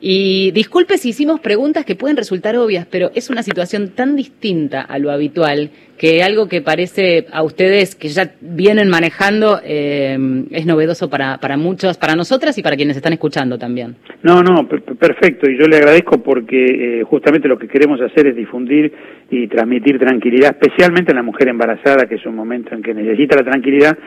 Y 0.00 0.52
disculpe 0.52 0.96
si 0.96 1.08
hicimos 1.08 1.40
preguntas 1.40 1.84
que 1.84 1.96
pueden 1.96 2.16
resultar 2.16 2.56
obvias, 2.56 2.86
pero 2.90 3.10
es 3.14 3.30
una 3.30 3.42
situación 3.42 3.90
tan 3.96 4.14
distinta 4.14 4.82
a 4.82 4.98
lo 4.98 5.10
habitual 5.10 5.70
que 5.98 6.22
algo 6.22 6.48
que 6.48 6.62
parece 6.62 7.26
a 7.32 7.42
ustedes 7.42 7.96
que 7.96 8.08
ya 8.08 8.30
vienen 8.40 8.88
manejando 8.88 9.60
eh, 9.64 10.16
es 10.52 10.64
novedoso 10.64 11.10
para, 11.10 11.38
para 11.38 11.56
muchos, 11.56 11.98
para 11.98 12.14
nosotras 12.14 12.56
y 12.56 12.62
para 12.62 12.76
quienes 12.76 12.96
están 12.96 13.12
escuchando 13.12 13.58
también. 13.58 13.96
No, 14.22 14.40
no, 14.42 14.68
perfecto. 14.68 15.50
Y 15.50 15.58
yo 15.58 15.66
le 15.66 15.78
agradezco 15.78 16.22
porque 16.22 17.00
eh, 17.00 17.02
justamente 17.02 17.48
lo 17.48 17.58
que 17.58 17.66
queremos 17.66 18.00
hacer 18.00 18.28
es 18.28 18.36
difundir 18.36 18.92
y 19.30 19.48
transmitir 19.48 19.98
tranquilidad, 19.98 20.56
especialmente 20.60 21.10
a 21.10 21.16
la 21.16 21.22
mujer 21.22 21.48
embarazada, 21.48 22.06
que 22.06 22.14
es 22.14 22.24
un 22.24 22.36
momento 22.36 22.72
en 22.72 22.82
que 22.82 22.94
necesita 22.94 23.36
la 23.36 23.50
tranquilidad 23.50 23.98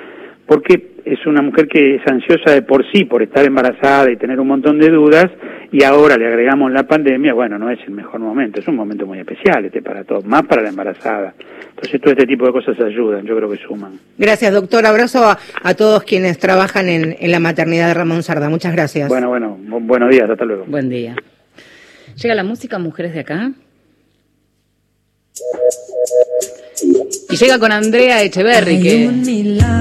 porque 0.52 0.96
es 1.06 1.26
una 1.26 1.42
mujer 1.42 1.70
que 1.70 1.96
es 1.96 2.02
ansiosa 2.06 2.52
de 2.52 2.62
por 2.62 2.84
sí 2.92 3.06
por 3.06 3.24
estar 3.24 3.46
embarazada 3.46 4.12
y 4.12 4.18
tener 4.18 4.38
un 4.38 4.50
montón 4.50 4.80
de 4.80 4.90
dudas 4.90 5.28
y 5.72 5.82
ahora 5.86 6.18
le 6.18 6.28
agregamos 6.28 6.70
la 6.74 6.84
pandemia, 6.84 7.34
bueno, 7.34 7.58
no 7.58 7.70
es 7.70 7.80
el 7.88 7.92
mejor 7.92 8.20
momento, 8.20 8.60
es 8.60 8.68
un 8.68 8.76
momento 8.76 9.06
muy 9.06 9.20
especial 9.20 9.64
este 9.64 9.82
para 9.82 10.04
todos, 10.04 10.26
más 10.26 10.44
para 10.44 10.62
la 10.62 10.68
embarazada. 10.68 11.34
Entonces 11.70 12.02
todo 12.02 12.12
este 12.12 12.26
tipo 12.26 12.46
de 12.46 12.52
cosas 12.52 12.78
ayudan, 12.82 13.26
yo 13.26 13.38
creo 13.38 13.50
que 13.50 13.60
suman. 13.66 13.98
Gracias, 14.18 14.52
doctor. 14.52 14.86
Abrazo 14.86 15.24
a, 15.24 15.74
todos 15.76 16.04
quienes 16.04 16.38
trabajan 16.38 16.90
en, 16.90 17.16
en, 17.18 17.32
la 17.32 17.40
maternidad 17.40 17.88
de 17.88 17.94
Ramón 17.94 18.22
Sarda. 18.22 18.50
Muchas 18.50 18.74
gracias. 18.74 19.08
Bueno, 19.08 19.30
bueno, 19.30 19.58
buenos 19.58 20.10
días, 20.10 20.30
hasta 20.30 20.44
luego. 20.44 20.66
Buen 20.66 20.90
día. 20.90 21.16
Llega 22.22 22.36
la 22.36 22.44
música 22.44 22.78
Mujeres 22.78 23.14
de 23.14 23.22
acá. 23.22 23.52
Y 27.32 27.38
llega 27.38 27.58
con 27.58 27.72
Andrea 27.72 28.22
Echeverry, 28.22 28.82
que 28.82 29.10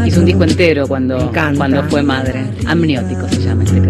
hizo 0.06 0.20
un 0.20 0.26
disco 0.26 0.44
entero 0.44 0.86
cuando, 0.86 1.32
cuando 1.56 1.82
fue 1.84 2.02
madre. 2.02 2.44
Amniótico 2.66 3.28
se 3.28 3.42
llama 3.42 3.64
este 3.64 3.80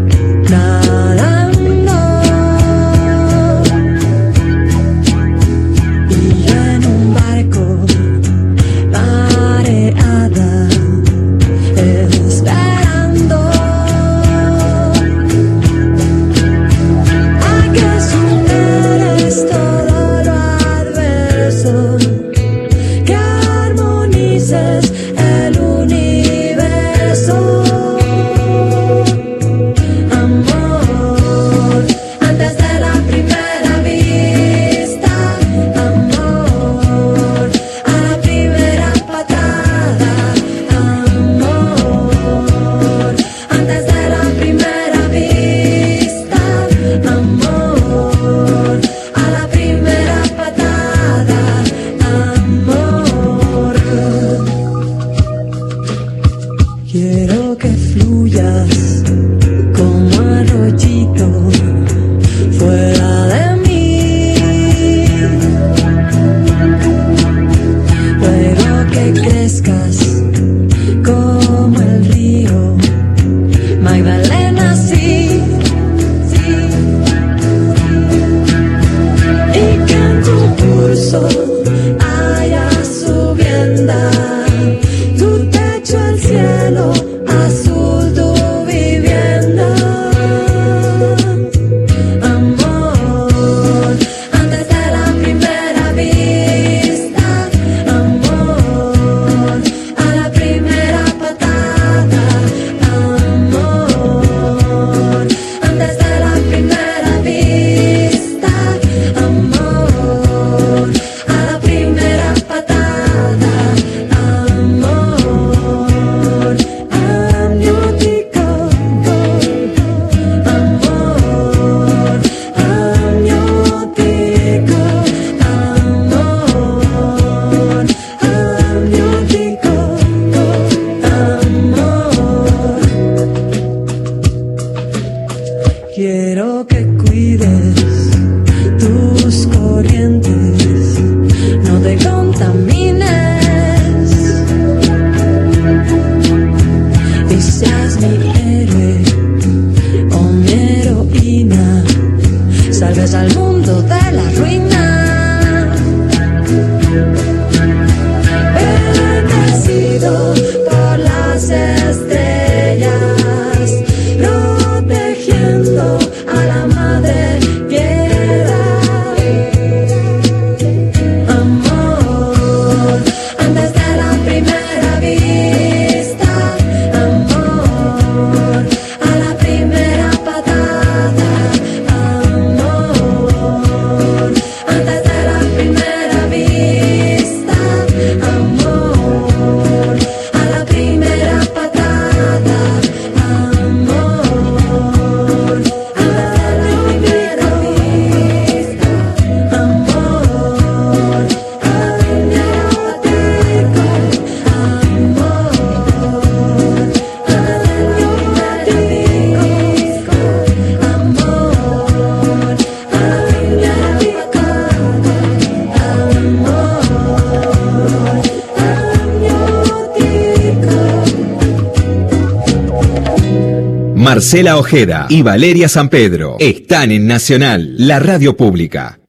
Marcela 224.31 224.59
Ojeda 224.59 225.07
y 225.09 225.23
Valeria 225.23 225.69
San 225.69 225.89
Pedro 225.89 226.37
están 226.39 226.93
en 226.93 227.09
Nacional, 227.09 227.75
la 227.79 227.99
radio 227.99 228.37
pública. 228.37 229.00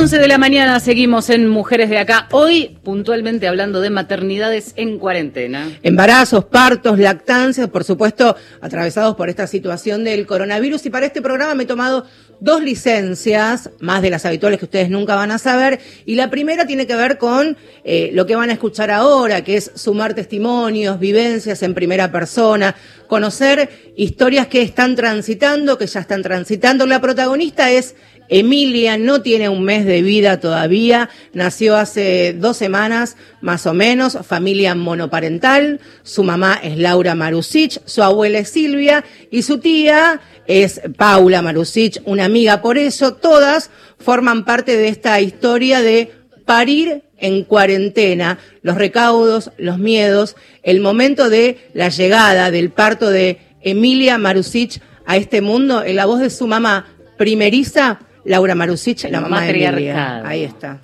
11 0.00 0.18
de 0.18 0.28
la 0.28 0.38
mañana 0.38 0.80
seguimos 0.80 1.28
en 1.28 1.46
Mujeres 1.46 1.90
de 1.90 1.98
Acá. 1.98 2.26
Hoy, 2.30 2.78
puntualmente 2.82 3.46
hablando 3.46 3.82
de 3.82 3.90
maternidades 3.90 4.72
en 4.76 4.98
cuarentena. 4.98 5.78
Embarazos, 5.82 6.46
partos, 6.46 6.98
lactancias, 6.98 7.68
por 7.68 7.84
supuesto, 7.84 8.34
atravesados 8.62 9.14
por 9.14 9.28
esta 9.28 9.46
situación 9.46 10.02
del 10.02 10.26
coronavirus. 10.26 10.86
Y 10.86 10.90
para 10.90 11.04
este 11.04 11.20
programa 11.20 11.54
me 11.54 11.64
he 11.64 11.66
tomado 11.66 12.06
dos 12.40 12.62
licencias, 12.62 13.68
más 13.80 14.00
de 14.00 14.08
las 14.08 14.24
habituales 14.24 14.58
que 14.58 14.64
ustedes 14.64 14.88
nunca 14.88 15.16
van 15.16 15.32
a 15.32 15.38
saber. 15.38 15.80
Y 16.06 16.14
la 16.14 16.30
primera 16.30 16.66
tiene 16.66 16.86
que 16.86 16.96
ver 16.96 17.18
con 17.18 17.58
eh, 17.84 18.08
lo 18.14 18.24
que 18.24 18.36
van 18.36 18.48
a 18.48 18.54
escuchar 18.54 18.90
ahora, 18.90 19.44
que 19.44 19.58
es 19.58 19.70
sumar 19.74 20.14
testimonios, 20.14 20.98
vivencias 20.98 21.62
en 21.62 21.74
primera 21.74 22.10
persona, 22.10 22.74
conocer 23.06 23.68
historias 23.96 24.46
que 24.46 24.62
están 24.62 24.96
transitando, 24.96 25.76
que 25.76 25.86
ya 25.86 26.00
están 26.00 26.22
transitando. 26.22 26.86
La 26.86 27.02
protagonista 27.02 27.70
es 27.70 27.96
Emilia 28.30 28.96
no 28.96 29.22
tiene 29.22 29.48
un 29.48 29.64
mes 29.64 29.84
de 29.84 30.02
vida 30.02 30.38
todavía, 30.38 31.10
nació 31.32 31.76
hace 31.76 32.32
dos 32.32 32.56
semanas 32.56 33.16
más 33.40 33.66
o 33.66 33.74
menos, 33.74 34.16
familia 34.24 34.76
monoparental, 34.76 35.80
su 36.04 36.22
mamá 36.22 36.58
es 36.62 36.78
Laura 36.78 37.16
Marusich, 37.16 37.80
su 37.84 38.04
abuela 38.04 38.38
es 38.38 38.48
Silvia 38.48 39.04
y 39.32 39.42
su 39.42 39.58
tía 39.58 40.20
es 40.46 40.80
Paula 40.96 41.42
Marusich, 41.42 42.00
una 42.04 42.24
amiga. 42.24 42.62
Por 42.62 42.78
eso, 42.78 43.14
todas 43.14 43.70
forman 43.98 44.44
parte 44.44 44.76
de 44.76 44.88
esta 44.88 45.20
historia 45.20 45.82
de 45.82 46.12
parir 46.44 47.02
en 47.18 47.44
cuarentena, 47.44 48.38
los 48.62 48.76
recaudos, 48.76 49.50
los 49.58 49.78
miedos, 49.78 50.36
el 50.62 50.80
momento 50.80 51.28
de 51.28 51.58
la 51.74 51.88
llegada 51.88 52.50
del 52.50 52.70
parto 52.70 53.10
de 53.10 53.38
Emilia 53.60 54.18
Marusich 54.18 54.80
a 55.04 55.16
este 55.16 55.40
mundo. 55.40 55.82
En 55.82 55.96
la 55.96 56.06
voz 56.06 56.20
de 56.20 56.30
su 56.30 56.46
mamá 56.46 56.86
primeriza 57.18 58.00
Laura 58.24 58.54
Marusich, 58.54 59.08
la 59.10 59.20
mamá 59.20 59.42
de 59.42 59.64
Emilia. 59.64 60.22
Ahí 60.26 60.44
está. 60.44 60.78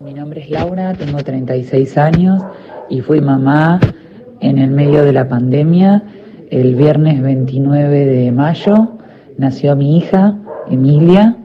Mi 0.00 0.12
nombre 0.14 0.42
es 0.42 0.50
Laura, 0.50 0.94
tengo 0.94 1.22
36 1.22 1.98
años 1.98 2.42
y 2.88 3.00
fui 3.00 3.20
mamá 3.20 3.80
en 4.40 4.58
el 4.58 4.70
medio 4.70 5.04
de 5.04 5.12
la 5.12 5.28
pandemia. 5.28 6.02
El 6.50 6.74
viernes 6.74 7.22
29 7.22 8.06
de 8.06 8.32
mayo 8.32 8.92
nació 9.36 9.76
mi 9.76 9.98
hija, 9.98 10.36
Emilia. 10.70 11.36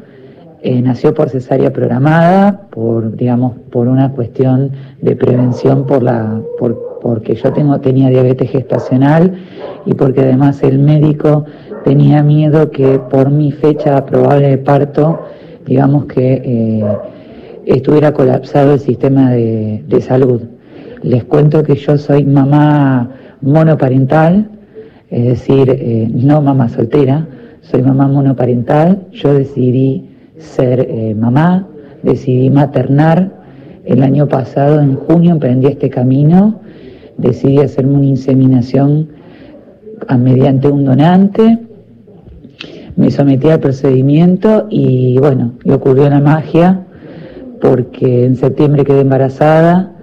Eh, 0.61 0.81
nació 0.81 1.13
por 1.13 1.29
cesárea 1.29 1.73
programada, 1.73 2.67
por 2.69 3.15
digamos 3.17 3.57
por 3.69 3.87
una 3.87 4.11
cuestión 4.13 4.71
de 5.01 5.15
prevención 5.15 5.85
por 5.85 6.01
la 6.01 6.39
por, 6.57 6.99
porque 7.01 7.35
yo 7.35 7.51
tengo 7.51 7.79
tenía 7.81 8.09
diabetes 8.09 8.49
gestacional 8.49 9.33
y 9.85 9.93
porque 9.93 10.21
además 10.21 10.63
el 10.63 10.79
médico 10.79 11.45
tenía 11.83 12.23
miedo 12.23 12.71
que 12.71 12.99
por 12.99 13.29
mi 13.29 13.51
fecha 13.51 14.05
probable 14.05 14.49
de 14.49 14.57
parto, 14.57 15.21
digamos 15.65 16.05
que 16.05 16.41
eh, 16.43 16.97
estuviera 17.65 18.13
colapsado 18.13 18.73
el 18.73 18.79
sistema 18.79 19.31
de, 19.31 20.01
salud. 20.01 20.41
Les 21.01 21.23
cuento 21.23 21.63
que 21.63 21.75
yo 21.75 21.97
soy 21.97 22.25
mamá 22.25 23.09
monoparental, 23.41 24.49
es 25.09 25.25
decir, 25.25 25.69
eh, 25.69 26.09
no 26.11 26.41
mamá 26.41 26.69
soltera, 26.69 27.27
soy 27.61 27.81
mamá 27.83 28.07
monoparental, 28.07 29.07
yo 29.11 29.33
decidí 29.33 30.09
ser 30.37 30.87
eh, 30.89 31.15
mamá, 31.15 31.67
decidí 32.01 32.49
maternar, 32.49 33.43
el 33.85 34.01
año 34.01 34.29
pasado, 34.29 34.79
en 34.79 34.95
junio, 34.95 35.33
emprendí 35.33 35.67
este 35.67 35.89
camino, 35.89 36.61
decidí 37.17 37.59
hacerme 37.59 37.95
una 37.95 38.05
inseminación 38.05 39.09
mediante 40.17 40.69
un 40.69 40.85
donante, 40.85 41.59
me 42.95 43.11
sometí 43.11 43.49
al 43.49 43.59
procedimiento 43.59 44.67
y 44.69 45.17
bueno, 45.17 45.53
y 45.63 45.71
ocurrió 45.71 46.09
la 46.09 46.19
magia 46.19 46.85
porque 47.61 48.25
en 48.25 48.35
septiembre 48.35 48.83
quedé 48.83 49.01
embarazada 49.01 49.93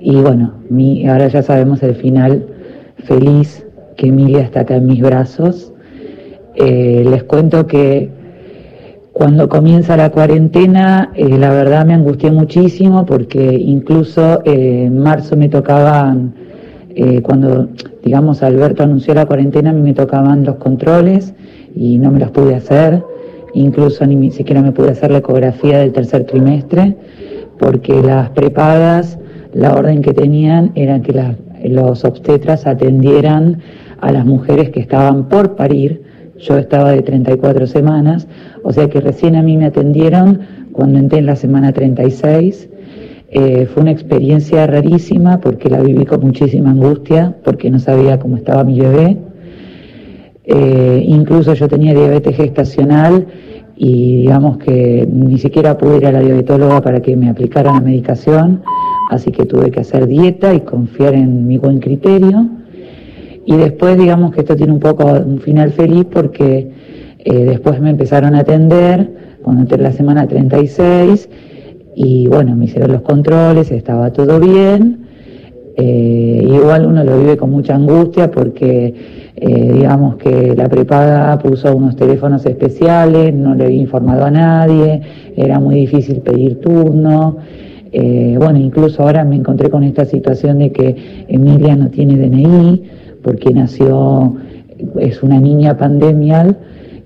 y 0.00 0.16
bueno, 0.16 0.54
mi, 0.68 1.08
ahora 1.08 1.28
ya 1.28 1.42
sabemos 1.42 1.82
el 1.82 1.94
final 1.94 2.46
feliz 3.04 3.64
que 3.96 4.08
Emilia 4.08 4.42
está 4.42 4.60
acá 4.60 4.76
en 4.76 4.86
mis 4.86 5.00
brazos. 5.00 5.72
Eh, 6.56 7.04
les 7.08 7.22
cuento 7.24 7.66
que 7.66 8.10
cuando 9.12 9.48
comienza 9.48 9.96
la 9.96 10.10
cuarentena, 10.10 11.12
eh, 11.14 11.38
la 11.38 11.50
verdad 11.50 11.86
me 11.86 11.94
angustié 11.94 12.30
muchísimo 12.30 13.06
porque 13.06 13.54
incluso 13.54 14.42
eh, 14.44 14.84
en 14.86 14.98
marzo 14.98 15.36
me 15.36 15.48
tocaban, 15.48 16.34
cuando 17.24 17.70
digamos 18.04 18.44
Alberto 18.44 18.84
anunció 18.84 19.14
la 19.14 19.26
cuarentena, 19.26 19.70
a 19.70 19.72
mí 19.72 19.82
me 19.82 19.94
tocaban 19.94 20.44
los 20.44 20.56
controles 20.56 21.34
y 21.74 21.98
no 21.98 22.10
me 22.10 22.20
las 22.20 22.30
pude 22.30 22.54
hacer, 22.54 23.02
incluso 23.52 24.06
ni 24.06 24.30
siquiera 24.30 24.62
me 24.62 24.72
pude 24.72 24.90
hacer 24.90 25.10
la 25.10 25.18
ecografía 25.18 25.78
del 25.78 25.92
tercer 25.92 26.24
trimestre, 26.24 26.96
porque 27.58 28.02
las 28.02 28.30
prepagas, 28.30 29.18
la 29.52 29.74
orden 29.74 30.02
que 30.02 30.12
tenían 30.12 30.72
era 30.74 31.00
que 31.00 31.36
los 31.64 32.04
obstetras 32.04 32.66
atendieran 32.66 33.60
a 34.00 34.12
las 34.12 34.26
mujeres 34.26 34.70
que 34.70 34.80
estaban 34.80 35.28
por 35.28 35.56
parir, 35.56 36.02
yo 36.38 36.58
estaba 36.58 36.90
de 36.90 37.02
34 37.02 37.66
semanas, 37.66 38.26
o 38.64 38.72
sea 38.72 38.88
que 38.88 39.00
recién 39.00 39.36
a 39.36 39.42
mí 39.42 39.56
me 39.56 39.66
atendieron 39.66 40.40
cuando 40.72 40.98
entré 40.98 41.20
en 41.20 41.26
la 41.26 41.36
semana 41.36 41.72
36. 41.72 42.68
Eh, 43.30 43.66
fue 43.66 43.82
una 43.82 43.92
experiencia 43.92 44.66
rarísima 44.66 45.40
porque 45.40 45.68
la 45.68 45.80
viví 45.80 46.04
con 46.04 46.20
muchísima 46.20 46.70
angustia, 46.70 47.34
porque 47.44 47.70
no 47.70 47.78
sabía 47.78 48.18
cómo 48.18 48.36
estaba 48.36 48.64
mi 48.64 48.80
bebé. 48.80 49.16
Eh, 50.46 51.02
incluso 51.06 51.54
yo 51.54 51.68
tenía 51.68 51.94
diabetes 51.94 52.36
gestacional 52.36 53.26
y 53.76 54.18
digamos 54.18 54.58
que 54.58 55.08
ni 55.10 55.38
siquiera 55.38 55.78
pude 55.78 55.98
ir 55.98 56.06
a 56.06 56.12
la 56.12 56.20
diabetóloga 56.20 56.82
para 56.82 57.00
que 57.00 57.16
me 57.16 57.30
aplicara 57.30 57.72
la 57.72 57.80
medicación, 57.80 58.62
así 59.10 59.30
que 59.30 59.46
tuve 59.46 59.70
que 59.70 59.80
hacer 59.80 60.06
dieta 60.06 60.54
y 60.54 60.60
confiar 60.60 61.14
en 61.14 61.46
mi 61.46 61.58
buen 61.58 61.80
criterio. 61.80 62.46
Y 63.46 63.56
después 63.56 63.98
digamos 63.98 64.32
que 64.32 64.40
esto 64.40 64.56
tiene 64.56 64.72
un 64.72 64.80
poco 64.80 65.04
un 65.04 65.40
final 65.40 65.70
feliz 65.72 66.06
porque 66.10 66.70
eh, 67.18 67.44
después 67.44 67.80
me 67.80 67.90
empezaron 67.90 68.34
a 68.34 68.40
atender 68.40 69.38
cuando 69.42 69.62
entré 69.62 69.78
la 69.78 69.92
semana 69.92 70.26
36 70.26 71.28
y 71.96 72.26
bueno, 72.26 72.56
me 72.56 72.64
hicieron 72.66 72.92
los 72.92 73.02
controles, 73.02 73.70
estaba 73.70 74.12
todo 74.12 74.40
bien. 74.40 75.03
Eh, 75.76 76.46
igual 76.46 76.86
uno 76.86 77.02
lo 77.02 77.18
vive 77.18 77.36
con 77.36 77.50
mucha 77.50 77.74
angustia 77.74 78.30
porque 78.30 78.94
eh, 79.36 79.72
digamos 79.72 80.16
que 80.16 80.54
la 80.54 80.68
prepaga 80.68 81.36
puso 81.38 81.74
unos 81.76 81.96
teléfonos 81.96 82.46
especiales, 82.46 83.34
no 83.34 83.54
le 83.56 83.64
había 83.64 83.80
informado 83.80 84.24
a 84.24 84.30
nadie, 84.30 85.00
era 85.36 85.58
muy 85.58 85.74
difícil 85.76 86.20
pedir 86.20 86.60
turno. 86.60 87.38
Eh, 87.90 88.36
bueno, 88.38 88.58
incluso 88.58 89.02
ahora 89.02 89.24
me 89.24 89.36
encontré 89.36 89.70
con 89.70 89.84
esta 89.84 90.04
situación 90.04 90.58
de 90.60 90.72
que 90.72 91.24
Emilia 91.28 91.76
no 91.76 91.88
tiene 91.90 92.16
DNI 92.16 92.82
porque 93.22 93.52
nació, 93.52 94.34
es 94.98 95.22
una 95.22 95.40
niña 95.40 95.76
pandemial, 95.76 96.56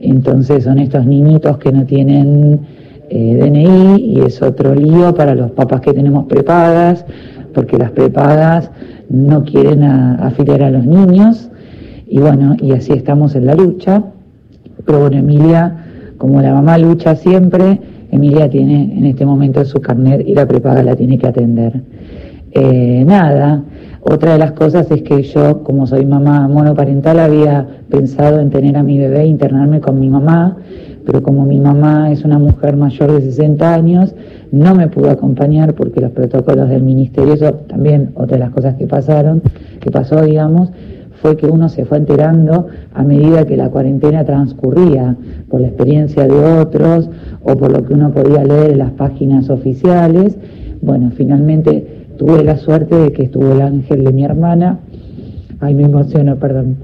entonces 0.01 0.65
son 0.65 0.79
estos 0.79 1.07
niñitos 1.07 1.59
que 1.59 1.73
no 1.73 1.85
tienen 1.85 2.61
eh, 3.11 3.39
DNI 3.41 4.03
y 4.03 4.21
es 4.21 4.43
otro 4.43 4.75
lío 4.75 5.15
para 5.15 5.35
los 5.35 5.51
papás 5.53 5.81
que 5.81 5.93
tenemos 5.93 6.27
prepagas, 6.27 7.07
porque 7.59 7.77
las 7.77 7.91
prepagas 7.91 8.71
no 9.11 9.43
quieren 9.43 9.83
afiliar 9.83 10.63
a 10.63 10.71
los 10.71 10.87
niños 10.87 11.51
y 12.07 12.21
bueno, 12.21 12.57
y 12.61 12.71
así 12.71 12.93
estamos 12.93 13.35
en 13.35 13.47
la 13.47 13.57
lucha. 13.57 14.05
Pero 14.87 15.01
bueno, 15.01 15.17
Emilia, 15.17 15.77
como 16.19 16.41
la 16.41 16.55
mamá 16.55 16.79
lucha 16.79 17.17
siempre, 17.17 17.81
Emilia 18.13 18.49
tiene 18.49 18.97
en 18.97 19.07
este 19.07 19.27
momento 19.27 19.65
su 19.65 19.81
carnet 19.81 20.23
y 20.25 20.37
la 20.37 20.47
prepaga 20.47 20.85
la 20.85 20.95
tiene 20.95 21.19
que 21.19 21.27
atender. 21.27 21.83
Eh, 22.53 23.03
nada, 23.05 23.65
otra 24.03 24.35
de 24.35 24.39
las 24.39 24.53
cosas 24.53 24.89
es 24.93 25.03
que 25.03 25.25
yo, 25.25 25.65
como 25.65 25.85
soy 25.89 26.07
mamá 26.07 26.47
monoparental, 26.47 27.19
había 27.19 27.67
pensado 27.91 28.39
en 28.39 28.51
tener 28.51 28.77
a 28.77 28.85
mi 28.85 28.99
bebé, 28.99 29.27
internarme 29.27 29.81
con 29.81 29.99
mi 29.99 30.09
mamá, 30.09 30.59
pero 31.05 31.25
como 31.25 31.45
mi 31.45 31.59
mamá 31.59 32.13
es 32.13 32.25
una 32.25 32.39
mujer 32.39 32.77
mayor 32.77 33.11
de 33.11 33.23
60 33.23 33.75
años, 33.75 34.15
no 34.53 34.75
me 34.75 34.89
pudo 34.89 35.11
acompañar 35.11 35.75
porque 35.75 36.01
los 36.01 36.13
protocolos 36.13 36.69
del 36.69 36.83
ministerio, 36.83 37.35
eso 37.35 37.53
también 37.69 38.11
otra 38.15 38.37
de 38.37 38.45
las 38.45 38.51
cosas 38.51 38.75
que 38.77 38.87
pasaron, 38.87 39.43
que 39.81 39.91
pasó, 39.91 40.23
digamos, 40.23 40.71
fue 41.21 41.37
que 41.37 41.47
uno 41.47 41.69
se 41.69 41.85
fue 41.85 41.99
enterando 41.99 42.69
a 42.95 43.03
medida 43.03 43.45
que 43.45 43.57
la 43.57 43.71
cuarentena 43.71 44.25
transcurría, 44.25 45.17
por 45.49 45.61
la 45.61 45.69
experiencia 45.69 46.27
de 46.27 46.61
otros 46.61 47.11
o 47.43 47.57
por 47.57 47.73
lo 47.73 47.85
que 47.85 47.95
uno 47.95 48.13
podía 48.13 48.45
leer 48.45 48.71
en 48.71 48.79
las 48.79 48.93
páginas 48.93 49.51
oficiales. 49.51 50.37
Bueno, 50.81 51.11
finalmente 51.15 52.07
tuve 52.19 52.45
la 52.45 52.57
suerte 52.57 52.95
de 52.95 53.13
que 53.13 53.25
estuvo 53.25 53.53
el 53.53 53.63
ángel 53.63 54.05
de 54.05 54.13
mi 54.13 54.25
hermana, 54.25 54.79
ay 55.61 55.75
me 55.75 55.85
emociono, 55.85 56.37
perdón. 56.37 56.77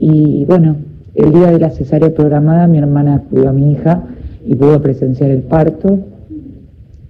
Y 0.00 0.44
bueno, 0.46 0.76
El 1.14 1.32
día 1.32 1.52
de 1.52 1.60
la 1.60 1.70
cesárea 1.70 2.12
programada, 2.12 2.66
mi 2.66 2.78
hermana 2.78 3.22
cuidó 3.30 3.50
a 3.50 3.52
mi 3.52 3.70
hija 3.70 4.02
y 4.44 4.56
pudo 4.56 4.82
presenciar 4.82 5.30
el 5.30 5.42
parto. 5.42 6.00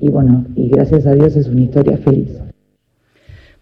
Y 0.04 0.10
bueno, 0.10 0.44
y 0.54 0.68
gracias 0.68 1.06
a 1.06 1.14
Dios 1.14 1.34
es 1.34 1.46
una 1.46 1.62
historia 1.62 1.96
feliz. 1.96 2.28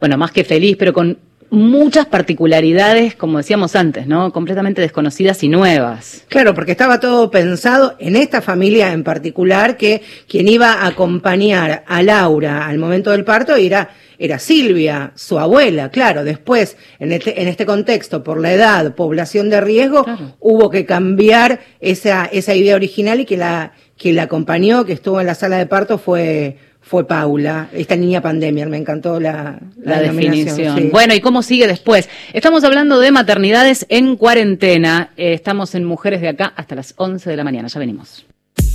Bueno, 0.01 0.19
más 0.19 0.33
que 0.33 0.43
feliz, 0.43 0.77
pero 0.77 0.93
con 0.93 1.17
muchas 1.51 2.07
particularidades, 2.07 3.15
como 3.15 3.39
decíamos 3.39 3.77
antes, 3.77 4.09
¿no? 4.09 4.33
Completamente 4.33 4.81
desconocidas 4.81 5.45
y 5.45 5.49
nuevas. 5.49 6.25
Claro, 6.27 6.53
porque 6.53 6.73
estaba 6.73 6.99
todo 6.99 7.31
pensado 7.31 7.95
en 8.01 8.17
esta 8.17 8.43
familia 8.43 8.93
en 8.93 9.05
particular, 9.05 9.77
que 9.77 10.03
quien 10.27 10.49
iba 10.49 10.73
a 10.73 10.89
acompañar 10.89 11.85
a 11.87 12.03
Laura 12.03 12.67
al 12.67 12.79
momento 12.79 13.13
del 13.13 13.25
parto 13.25 13.55
era, 13.55 13.91
era 14.25 14.39
Silvia, 14.39 15.13
su 15.17 15.39
abuela, 15.39 15.91
claro. 15.91 16.23
Después, 16.25 16.77
en 17.01 17.11
este, 17.13 17.43
en 17.43 17.49
este 17.49 17.67
contexto, 17.67 18.23
por 18.23 18.41
la 18.41 18.53
edad, 18.53 18.95
población 18.95 19.51
de 19.51 19.61
riesgo, 19.61 20.05
Claro. 20.05 20.37
hubo 20.39 20.71
que 20.71 20.87
cambiar 20.87 21.61
esa, 21.81 22.27
esa 22.27 22.55
idea 22.55 22.77
original 22.77 23.21
y 23.21 23.25
que 23.25 23.37
la, 23.37 23.73
que 23.97 24.13
la 24.13 24.23
acompañó, 24.23 24.85
que 24.85 24.93
estuvo 24.93 25.21
en 25.21 25.27
la 25.27 25.35
sala 25.35 25.59
de 25.59 25.67
parto 25.67 25.99
fue, 25.99 26.57
fue 26.81 27.07
Paula, 27.07 27.69
esta 27.73 27.97
niña 27.97 28.21
pandemia, 28.21 28.67
me 28.67 28.77
encantó 28.77 29.19
la, 29.19 29.59
La, 29.83 30.01
definición. 30.01 30.79
sí. 30.79 30.89
Bueno, 30.93 31.15
¿y 31.15 31.21
cómo 31.21 31.43
sigue 31.43 31.67
después? 31.67 32.09
Estamos 32.33 32.63
hablando 32.65 33.01
de 33.01 33.11
maternidades 33.11 33.87
en 33.89 34.17
cuarentena. 34.17 35.11
Eh, 35.17 35.33
estamos 35.33 35.75
en 35.75 35.85
Mujeres 35.85 36.21
de 36.21 36.29
Acá 36.29 36.53
hasta 36.57 36.75
las 36.77 36.95
11 36.97 37.29
de 37.29 37.37
la 37.37 37.45
mañana. 37.45 37.69
Ya 37.69 37.79
venimos. 37.81 38.25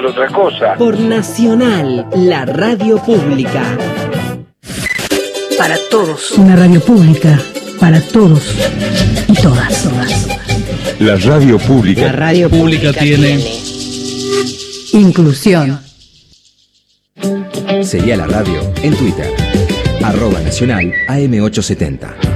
otra 0.00 0.26
cosa. 0.28 0.74
Por 0.74 0.98
Nacional, 0.98 2.06
la 2.14 2.44
radio 2.46 2.96
pública. 2.98 3.62
Para 5.58 5.76
todos. 5.90 6.32
Una 6.32 6.56
radio 6.56 6.80
pública 6.80 7.38
para 7.78 8.00
todos 8.00 8.54
y 9.28 9.34
todas, 9.34 9.82
todas. 9.82 10.28
La 10.98 11.16
radio 11.16 11.58
pública. 11.58 12.02
La 12.02 12.12
radio 12.12 12.48
pública 12.48 12.92
tiene 12.92 13.38
inclusión. 14.92 15.80
Seguí 17.82 18.12
a 18.12 18.16
la 18.16 18.26
radio 18.26 18.72
en 18.82 18.96
Twitter. 18.96 19.30
Arroba 20.02 20.40
Nacional 20.40 20.92
AM870. 21.08 22.31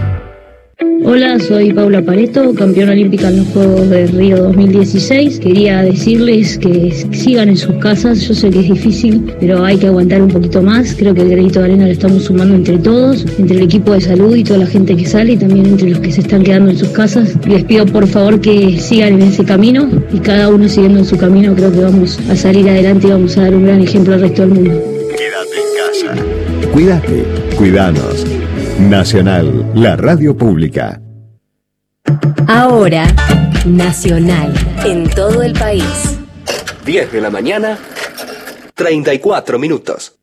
Hola, 1.08 1.38
soy 1.38 1.72
Paula 1.72 2.02
Pareto, 2.02 2.52
campeona 2.52 2.90
olímpica 2.90 3.28
en 3.28 3.36
los 3.36 3.46
Juegos 3.50 3.88
de 3.90 4.08
Río 4.08 4.38
2016. 4.38 5.38
Quería 5.38 5.82
decirles 5.82 6.58
que 6.58 6.92
sigan 7.12 7.48
en 7.48 7.56
sus 7.56 7.76
casas. 7.76 8.26
Yo 8.26 8.34
sé 8.34 8.50
que 8.50 8.58
es 8.58 8.70
difícil, 8.70 9.32
pero 9.38 9.64
hay 9.64 9.78
que 9.78 9.86
aguantar 9.86 10.20
un 10.20 10.30
poquito 10.30 10.62
más. 10.62 10.96
Creo 10.98 11.14
que 11.14 11.22
el 11.22 11.28
granito 11.28 11.60
de 11.60 11.66
arena 11.66 11.86
lo 11.86 11.92
estamos 11.92 12.24
sumando 12.24 12.56
entre 12.56 12.78
todos, 12.78 13.24
entre 13.38 13.56
el 13.56 13.62
equipo 13.62 13.92
de 13.92 14.00
salud 14.00 14.34
y 14.34 14.42
toda 14.42 14.58
la 14.58 14.66
gente 14.66 14.96
que 14.96 15.06
sale, 15.06 15.34
y 15.34 15.36
también 15.36 15.66
entre 15.66 15.90
los 15.90 16.00
que 16.00 16.10
se 16.10 16.22
están 16.22 16.42
quedando 16.42 16.72
en 16.72 16.76
sus 16.76 16.88
casas. 16.88 17.36
Les 17.46 17.62
pido 17.62 17.86
por 17.86 18.08
favor 18.08 18.40
que 18.40 18.76
sigan 18.80 19.14
en 19.14 19.22
ese 19.22 19.44
camino 19.44 19.88
y 20.12 20.18
cada 20.18 20.48
uno 20.48 20.68
siguiendo 20.68 20.98
en 20.98 21.04
su 21.04 21.16
camino. 21.16 21.54
Creo 21.54 21.70
que 21.70 21.82
vamos 21.82 22.18
a 22.28 22.34
salir 22.34 22.68
adelante 22.68 23.06
y 23.06 23.10
vamos 23.10 23.38
a 23.38 23.42
dar 23.42 23.54
un 23.54 23.64
gran 23.64 23.80
ejemplo 23.80 24.14
al 24.14 24.22
resto 24.22 24.42
del 24.42 24.50
mundo. 24.50 24.72
Quédate 25.16 26.10
en 26.10 26.14
casa. 26.16 26.68
Cuídate, 26.72 27.22
cuidanos. 27.56 28.26
Nacional, 28.78 29.72
la 29.74 29.96
radio 29.96 30.36
pública. 30.36 31.00
Ahora, 32.46 33.06
Nacional. 33.64 34.52
En 34.84 35.08
todo 35.08 35.42
el 35.42 35.54
país. 35.54 36.18
10 36.84 37.10
de 37.10 37.20
la 37.22 37.30
mañana, 37.30 37.78
34 38.74 39.58
minutos. 39.58 40.15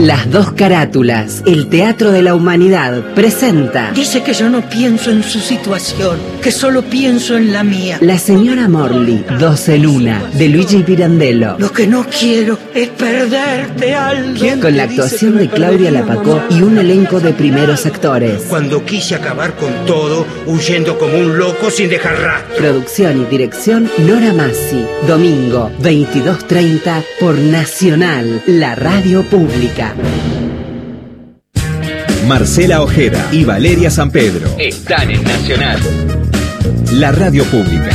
Las 0.00 0.30
dos 0.30 0.52
carátulas, 0.52 1.42
el 1.44 1.68
Teatro 1.68 2.10
de 2.10 2.22
la 2.22 2.34
Humanidad, 2.34 3.12
presenta 3.14 3.92
Dice 3.94 4.22
que 4.22 4.32
yo 4.32 4.48
no 4.48 4.66
pienso 4.66 5.10
en 5.10 5.22
su 5.22 5.40
situación, 5.40 6.18
que 6.42 6.50
solo 6.50 6.80
pienso 6.80 7.36
en 7.36 7.52
la 7.52 7.62
mía. 7.64 7.98
La 8.00 8.16
señora 8.16 8.66
Morley, 8.66 9.22
12 9.38 9.76
Luna, 9.76 10.22
de 10.32 10.48
Luigi 10.48 10.82
Pirandello. 10.84 11.56
Lo 11.58 11.70
que 11.70 11.86
no 11.86 12.06
quiero 12.06 12.58
es 12.74 12.88
perderte 12.88 13.94
alguien. 13.94 14.58
Con 14.58 14.74
la 14.74 14.84
actuación 14.84 15.36
de 15.36 15.50
Claudia 15.50 15.90
Lapacó 15.90 16.44
y 16.48 16.62
un 16.62 16.78
elenco 16.78 17.20
de 17.20 17.34
primeros 17.34 17.84
actores. 17.84 18.44
Cuando 18.48 18.82
quise 18.86 19.16
acabar 19.16 19.54
con 19.56 19.84
todo, 19.84 20.26
huyendo 20.46 20.98
como 20.98 21.18
un 21.18 21.36
loco 21.36 21.70
sin 21.70 21.90
dejar 21.90 22.18
rastro. 22.18 22.56
Producción 22.56 23.20
y 23.20 23.24
dirección 23.26 23.90
Nora 23.98 24.32
Massi. 24.32 24.82
Domingo, 25.06 25.70
22.30 25.82 27.04
por 27.20 27.36
Nacional, 27.36 28.42
la 28.46 28.74
radio 28.74 29.28
pública. 29.28 29.89
Marcela 32.26 32.82
Ojeda 32.82 33.28
y 33.32 33.44
Valeria 33.44 33.90
San 33.90 34.10
Pedro. 34.10 34.48
Están 34.58 35.10
en 35.10 35.22
Nacional. 35.24 35.80
La 36.92 37.12
radio 37.12 37.44
pública. 37.44 37.90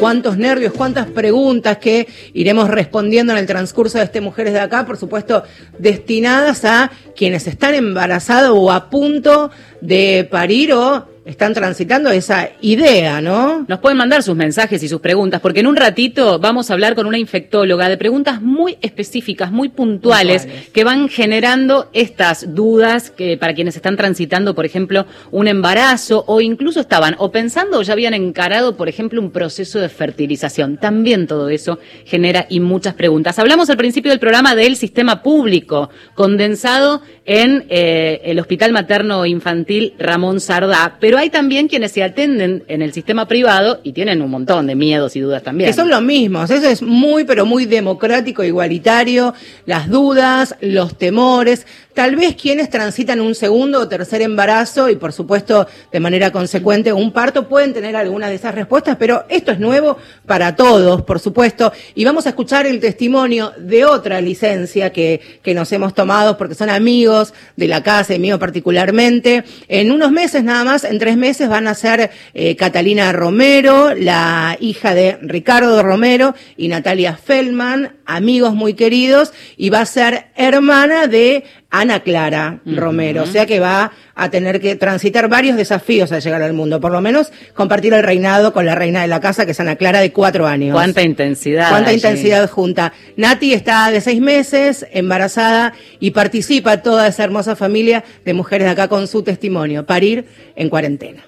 Cuántos 0.00 0.38
nervios, 0.38 0.72
cuántas 0.72 1.06
preguntas 1.06 1.78
que 1.78 2.08
iremos 2.32 2.68
respondiendo 2.68 3.32
en 3.32 3.38
el 3.38 3.46
transcurso 3.46 3.98
de 3.98 4.04
este 4.04 4.20
Mujeres 4.20 4.54
de 4.54 4.60
Acá, 4.60 4.86
por 4.86 4.96
supuesto, 4.96 5.44
destinadas 5.78 6.64
a 6.64 6.90
quienes 7.14 7.46
están 7.46 7.74
embarazados 7.74 8.52
o 8.54 8.72
a 8.72 8.88
punto 8.88 9.50
de 9.80 10.26
parir 10.30 10.72
o 10.72 11.13
están 11.24 11.54
transitando 11.54 12.10
esa 12.10 12.50
idea, 12.60 13.20
¿no? 13.20 13.64
Nos 13.66 13.78
pueden 13.78 13.96
mandar 13.96 14.22
sus 14.22 14.36
mensajes 14.36 14.82
y 14.82 14.88
sus 14.88 15.00
preguntas, 15.00 15.40
porque 15.40 15.60
en 15.60 15.66
un 15.66 15.76
ratito 15.76 16.38
vamos 16.38 16.70
a 16.70 16.74
hablar 16.74 16.94
con 16.94 17.06
una 17.06 17.18
infectóloga 17.18 17.88
de 17.88 17.96
preguntas 17.96 18.42
muy 18.42 18.76
específicas, 18.82 19.50
muy 19.50 19.68
puntuales, 19.70 20.42
Puntuales. 20.42 20.70
que 20.70 20.84
van 20.84 21.08
generando 21.08 21.88
estas 21.92 22.54
dudas 22.54 23.10
que 23.10 23.36
para 23.36 23.54
quienes 23.54 23.76
están 23.76 23.96
transitando, 23.96 24.54
por 24.54 24.66
ejemplo, 24.66 25.06
un 25.30 25.48
embarazo 25.48 26.24
o 26.26 26.40
incluso 26.40 26.80
estaban 26.80 27.14
o 27.18 27.30
pensando 27.30 27.78
o 27.78 27.82
ya 27.82 27.92
habían 27.94 28.14
encarado, 28.14 28.76
por 28.76 28.88
ejemplo, 28.88 29.20
un 29.20 29.30
proceso 29.30 29.78
de 29.80 29.88
fertilización. 29.88 30.76
También 30.76 31.26
todo 31.26 31.48
eso 31.48 31.78
genera 32.04 32.46
y 32.48 32.60
muchas 32.60 32.94
preguntas. 32.94 33.38
Hablamos 33.38 33.70
al 33.70 33.76
principio 33.76 34.10
del 34.10 34.20
programa 34.20 34.54
del 34.54 34.76
sistema 34.76 35.22
público, 35.22 35.90
condensado 36.14 37.02
en 37.24 37.64
eh, 37.68 38.20
el 38.24 38.38
Hospital 38.38 38.72
Materno 38.72 39.24
Infantil 39.24 39.94
Ramón 39.98 40.40
Sardá, 40.40 40.96
pero 41.00 41.13
hay 41.18 41.30
también 41.30 41.68
quienes 41.68 41.92
se 41.92 42.02
atenden 42.02 42.64
en 42.68 42.82
el 42.82 42.92
sistema 42.92 43.26
privado 43.26 43.80
y 43.82 43.92
tienen 43.92 44.22
un 44.22 44.30
montón 44.30 44.66
de 44.66 44.74
miedos 44.74 45.16
y 45.16 45.20
dudas 45.20 45.42
también. 45.42 45.68
Que 45.68 45.74
son 45.74 45.88
los 45.88 46.02
mismos, 46.02 46.50
eso 46.50 46.68
es 46.68 46.82
muy, 46.82 47.24
pero 47.24 47.46
muy 47.46 47.66
democrático, 47.66 48.44
igualitario, 48.44 49.34
las 49.66 49.88
dudas, 49.88 50.56
los 50.60 50.96
temores, 50.96 51.66
tal 51.94 52.16
vez 52.16 52.34
quienes 52.34 52.68
transitan 52.68 53.20
un 53.20 53.34
segundo 53.34 53.80
o 53.80 53.88
tercer 53.88 54.20
embarazo 54.20 54.88
y 54.88 54.96
por 54.96 55.12
supuesto 55.12 55.66
de 55.92 56.00
manera 56.00 56.32
consecuente 56.32 56.92
un 56.92 57.12
parto 57.12 57.48
pueden 57.48 57.72
tener 57.72 57.94
algunas 57.94 58.30
de 58.30 58.36
esas 58.36 58.54
respuestas, 58.54 58.96
pero 58.98 59.24
esto 59.28 59.52
es 59.52 59.60
nuevo 59.60 59.96
para 60.26 60.56
todos, 60.56 61.02
por 61.02 61.20
supuesto, 61.20 61.72
y 61.94 62.04
vamos 62.04 62.26
a 62.26 62.30
escuchar 62.30 62.66
el 62.66 62.80
testimonio 62.80 63.52
de 63.58 63.84
otra 63.84 64.20
licencia 64.20 64.90
que, 64.90 65.20
que 65.42 65.54
nos 65.54 65.70
hemos 65.72 65.94
tomado 65.94 66.36
porque 66.36 66.54
son 66.54 66.68
amigos 66.68 67.32
de 67.56 67.68
la 67.68 67.82
casa 67.82 68.14
y 68.14 68.18
mío 68.18 68.38
particularmente. 68.38 69.44
En 69.68 69.90
unos 69.90 70.10
meses 70.10 70.42
nada 70.42 70.64
más, 70.64 70.84
en 70.84 70.98
tres 71.04 71.18
meses 71.18 71.50
van 71.50 71.66
a 71.66 71.74
ser 71.74 72.10
eh, 72.32 72.56
Catalina 72.56 73.12
Romero, 73.12 73.94
la 73.94 74.56
hija 74.58 74.94
de 74.94 75.18
Ricardo 75.20 75.82
Romero 75.82 76.34
y 76.56 76.68
Natalia 76.68 77.18
Feldman, 77.18 77.98
amigos 78.06 78.54
muy 78.54 78.72
queridos, 78.72 79.34
y 79.58 79.68
va 79.68 79.82
a 79.82 79.84
ser 79.84 80.28
hermana 80.34 81.06
de 81.06 81.44
Ana 81.76 82.00
Clara 82.00 82.60
Romero, 82.64 83.24
o 83.24 83.26
sea 83.26 83.46
que 83.46 83.58
va 83.58 83.90
a 84.14 84.30
tener 84.30 84.60
que 84.60 84.76
transitar 84.76 85.28
varios 85.28 85.56
desafíos 85.56 86.12
al 86.12 86.20
llegar 86.20 86.40
al 86.40 86.52
mundo, 86.52 86.80
por 86.80 86.92
lo 86.92 87.00
menos 87.00 87.32
compartir 87.52 87.92
el 87.94 88.04
reinado 88.04 88.52
con 88.52 88.64
la 88.64 88.76
reina 88.76 89.02
de 89.02 89.08
la 89.08 89.20
casa, 89.20 89.44
que 89.44 89.50
es 89.50 89.58
Ana 89.58 89.74
Clara, 89.74 89.98
de 89.98 90.12
cuatro 90.12 90.46
años. 90.46 90.72
Cuánta 90.72 91.02
intensidad. 91.02 91.70
Cuánta 91.70 91.90
allí. 91.90 91.96
intensidad 91.96 92.48
junta. 92.48 92.92
Nati 93.16 93.54
está 93.54 93.90
de 93.90 94.00
seis 94.00 94.20
meses, 94.20 94.86
embarazada, 94.92 95.72
y 95.98 96.12
participa 96.12 96.80
toda 96.80 97.08
esa 97.08 97.24
hermosa 97.24 97.56
familia 97.56 98.04
de 98.24 98.34
mujeres 98.34 98.66
de 98.66 98.70
acá 98.70 98.86
con 98.86 99.08
su 99.08 99.24
testimonio, 99.24 99.84
parir 99.84 100.26
en 100.54 100.70
cuarentena. 100.70 101.24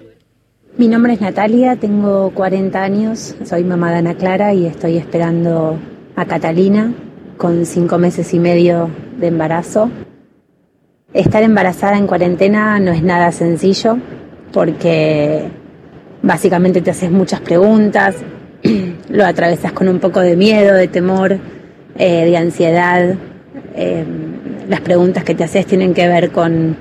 Mi 0.77 0.87
nombre 0.87 1.11
es 1.11 1.19
Natalia, 1.19 1.75
tengo 1.75 2.31
40 2.33 2.81
años, 2.81 3.35
soy 3.43 3.65
mamá 3.65 3.91
de 3.91 3.97
Ana 3.97 4.15
Clara 4.15 4.53
y 4.53 4.65
estoy 4.65 4.95
esperando 4.95 5.77
a 6.15 6.25
Catalina 6.25 6.93
con 7.35 7.65
cinco 7.65 7.97
meses 7.97 8.33
y 8.33 8.39
medio 8.39 8.89
de 9.17 9.27
embarazo. 9.27 9.91
Estar 11.13 11.41
embarazada 11.41 11.97
en 11.97 12.05
cuarentena 12.05 12.79
no 12.79 12.91
es 12.91 13.01
nada 13.01 13.31
sencillo 13.31 13.97
porque 14.51 15.47
básicamente 16.21 16.81
te 16.81 16.91
haces 16.91 17.09
muchas 17.09 17.39
preguntas, 17.39 18.17
lo 19.09 19.25
atravesas 19.25 19.71
con 19.71 19.87
un 19.87 19.99
poco 19.99 20.19
de 20.19 20.35
miedo, 20.35 20.73
de 20.73 20.89
temor, 20.89 21.39
eh, 21.97 22.25
de 22.25 22.35
ansiedad. 22.35 23.15
Eh, 23.73 24.03
las 24.67 24.81
preguntas 24.81 25.23
que 25.23 25.33
te 25.33 25.45
haces 25.45 25.65
tienen 25.65 25.93
que 25.93 26.09
ver 26.09 26.31
con 26.31 26.75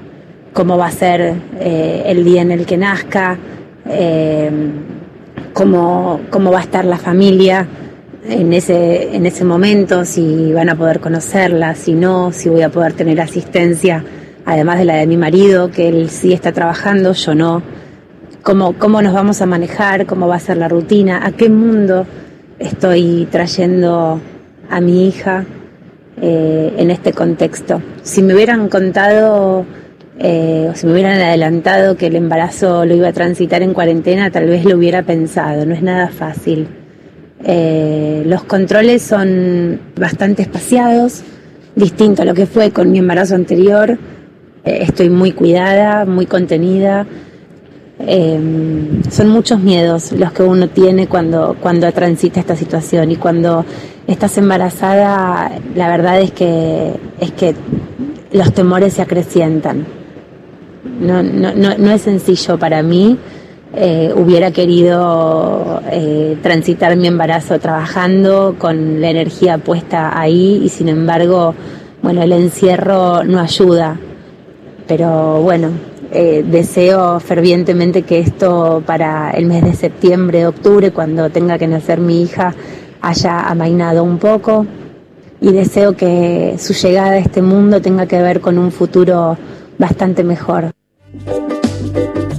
cómo 0.52 0.76
va 0.76 0.86
a 0.86 0.90
ser 0.90 1.34
eh, 1.60 2.02
el 2.06 2.24
día 2.24 2.42
en 2.42 2.50
el 2.50 2.66
que 2.66 2.76
nazca, 2.76 3.38
eh, 3.88 4.50
cómo, 5.52 6.22
cómo 6.30 6.50
va 6.50 6.58
a 6.58 6.62
estar 6.62 6.84
la 6.84 6.98
familia 6.98 7.64
en 8.28 8.52
ese, 8.52 9.14
en 9.14 9.26
ese 9.26 9.44
momento, 9.44 10.04
si 10.04 10.52
van 10.52 10.68
a 10.68 10.76
poder 10.76 11.00
conocerla, 11.00 11.74
si 11.74 11.92
no, 11.92 12.32
si 12.32 12.48
voy 12.48 12.62
a 12.62 12.70
poder 12.70 12.92
tener 12.92 13.20
asistencia, 13.20 14.04
además 14.44 14.78
de 14.78 14.84
la 14.84 14.96
de 14.96 15.06
mi 15.06 15.16
marido, 15.16 15.70
que 15.70 15.88
él 15.88 16.10
sí 16.10 16.32
está 16.32 16.52
trabajando, 16.52 17.12
yo 17.12 17.34
no. 17.34 17.62
Cómo, 18.42 18.74
cómo 18.78 19.02
nos 19.02 19.12
vamos 19.12 19.42
a 19.42 19.46
manejar, 19.46 20.06
cómo 20.06 20.28
va 20.28 20.36
a 20.36 20.40
ser 20.40 20.56
la 20.56 20.68
rutina, 20.68 21.24
a 21.24 21.32
qué 21.32 21.48
mundo 21.48 22.06
estoy 22.58 23.26
trayendo 23.30 24.20
a 24.70 24.80
mi 24.80 25.08
hija 25.08 25.44
eh, 26.20 26.74
en 26.76 26.90
este 26.90 27.12
contexto. 27.12 27.82
Si 28.02 28.22
me 28.22 28.34
hubieran 28.34 28.68
contado 28.68 29.66
eh, 30.18 30.68
o 30.70 30.74
si 30.74 30.86
me 30.86 30.92
hubieran 30.92 31.20
adelantado 31.20 31.96
que 31.96 32.06
el 32.06 32.16
embarazo 32.16 32.84
lo 32.84 32.94
iba 32.94 33.08
a 33.08 33.12
transitar 33.12 33.62
en 33.62 33.74
cuarentena, 33.74 34.30
tal 34.30 34.46
vez 34.46 34.64
lo 34.64 34.76
hubiera 34.76 35.02
pensado, 35.02 35.66
no 35.66 35.74
es 35.74 35.82
nada 35.82 36.08
fácil. 36.08 36.68
Eh, 37.44 38.22
los 38.26 38.44
controles 38.44 39.02
son 39.02 39.80
bastante 39.98 40.42
espaciados, 40.42 41.22
distinto 41.74 42.22
a 42.22 42.24
lo 42.24 42.34
que 42.34 42.46
fue 42.46 42.70
con 42.70 42.90
mi 42.90 42.98
embarazo 42.98 43.34
anterior. 43.34 43.98
Eh, 44.64 44.78
estoy 44.82 45.10
muy 45.10 45.32
cuidada, 45.32 46.04
muy 46.04 46.26
contenida. 46.26 47.06
Eh, 47.98 48.38
son 49.10 49.28
muchos 49.30 49.60
miedos 49.60 50.12
los 50.12 50.32
que 50.32 50.42
uno 50.42 50.68
tiene 50.68 51.06
cuando, 51.06 51.56
cuando 51.60 51.90
transita 51.92 52.40
esta 52.40 52.54
situación 52.54 53.10
y 53.10 53.16
cuando 53.16 53.64
estás 54.06 54.36
embarazada, 54.36 55.50
la 55.74 55.88
verdad 55.88 56.20
es 56.20 56.30
que, 56.30 56.92
es 57.20 57.32
que 57.32 57.54
los 58.32 58.52
temores 58.52 58.94
se 58.94 59.02
acrecientan. 59.02 59.86
No, 61.00 61.22
no, 61.22 61.52
no 61.54 61.90
es 61.90 62.02
sencillo 62.02 62.58
para 62.58 62.82
mí. 62.82 63.18
Eh, 63.74 64.12
hubiera 64.14 64.52
querido 64.52 65.82
eh, 65.90 66.38
transitar 66.42 66.96
mi 66.96 67.08
embarazo 67.08 67.58
trabajando 67.58 68.54
con 68.58 69.00
la 69.00 69.10
energía 69.10 69.58
puesta 69.58 70.18
ahí 70.18 70.62
y 70.64 70.68
sin 70.68 70.88
embargo, 70.88 71.54
bueno, 72.02 72.22
el 72.22 72.32
encierro 72.32 73.24
no 73.24 73.40
ayuda. 73.40 73.98
Pero 74.86 75.42
bueno, 75.42 75.70
eh, 76.12 76.44
deseo 76.46 77.18
fervientemente 77.18 78.02
que 78.02 78.20
esto 78.20 78.82
para 78.86 79.32
el 79.32 79.46
mes 79.46 79.64
de 79.64 79.74
septiembre, 79.74 80.46
octubre, 80.46 80.92
cuando 80.92 81.28
tenga 81.30 81.58
que 81.58 81.66
nacer 81.66 81.98
mi 82.00 82.22
hija, 82.22 82.54
haya 83.02 83.40
amainado 83.40 84.04
un 84.04 84.18
poco 84.18 84.64
y 85.40 85.52
deseo 85.52 85.96
que 85.96 86.56
su 86.58 86.72
llegada 86.72 87.12
a 87.12 87.18
este 87.18 87.42
mundo 87.42 87.82
tenga 87.82 88.06
que 88.06 88.22
ver 88.22 88.40
con 88.40 88.58
un 88.58 88.70
futuro 88.70 89.36
bastante 89.78 90.24
mejor. 90.24 90.70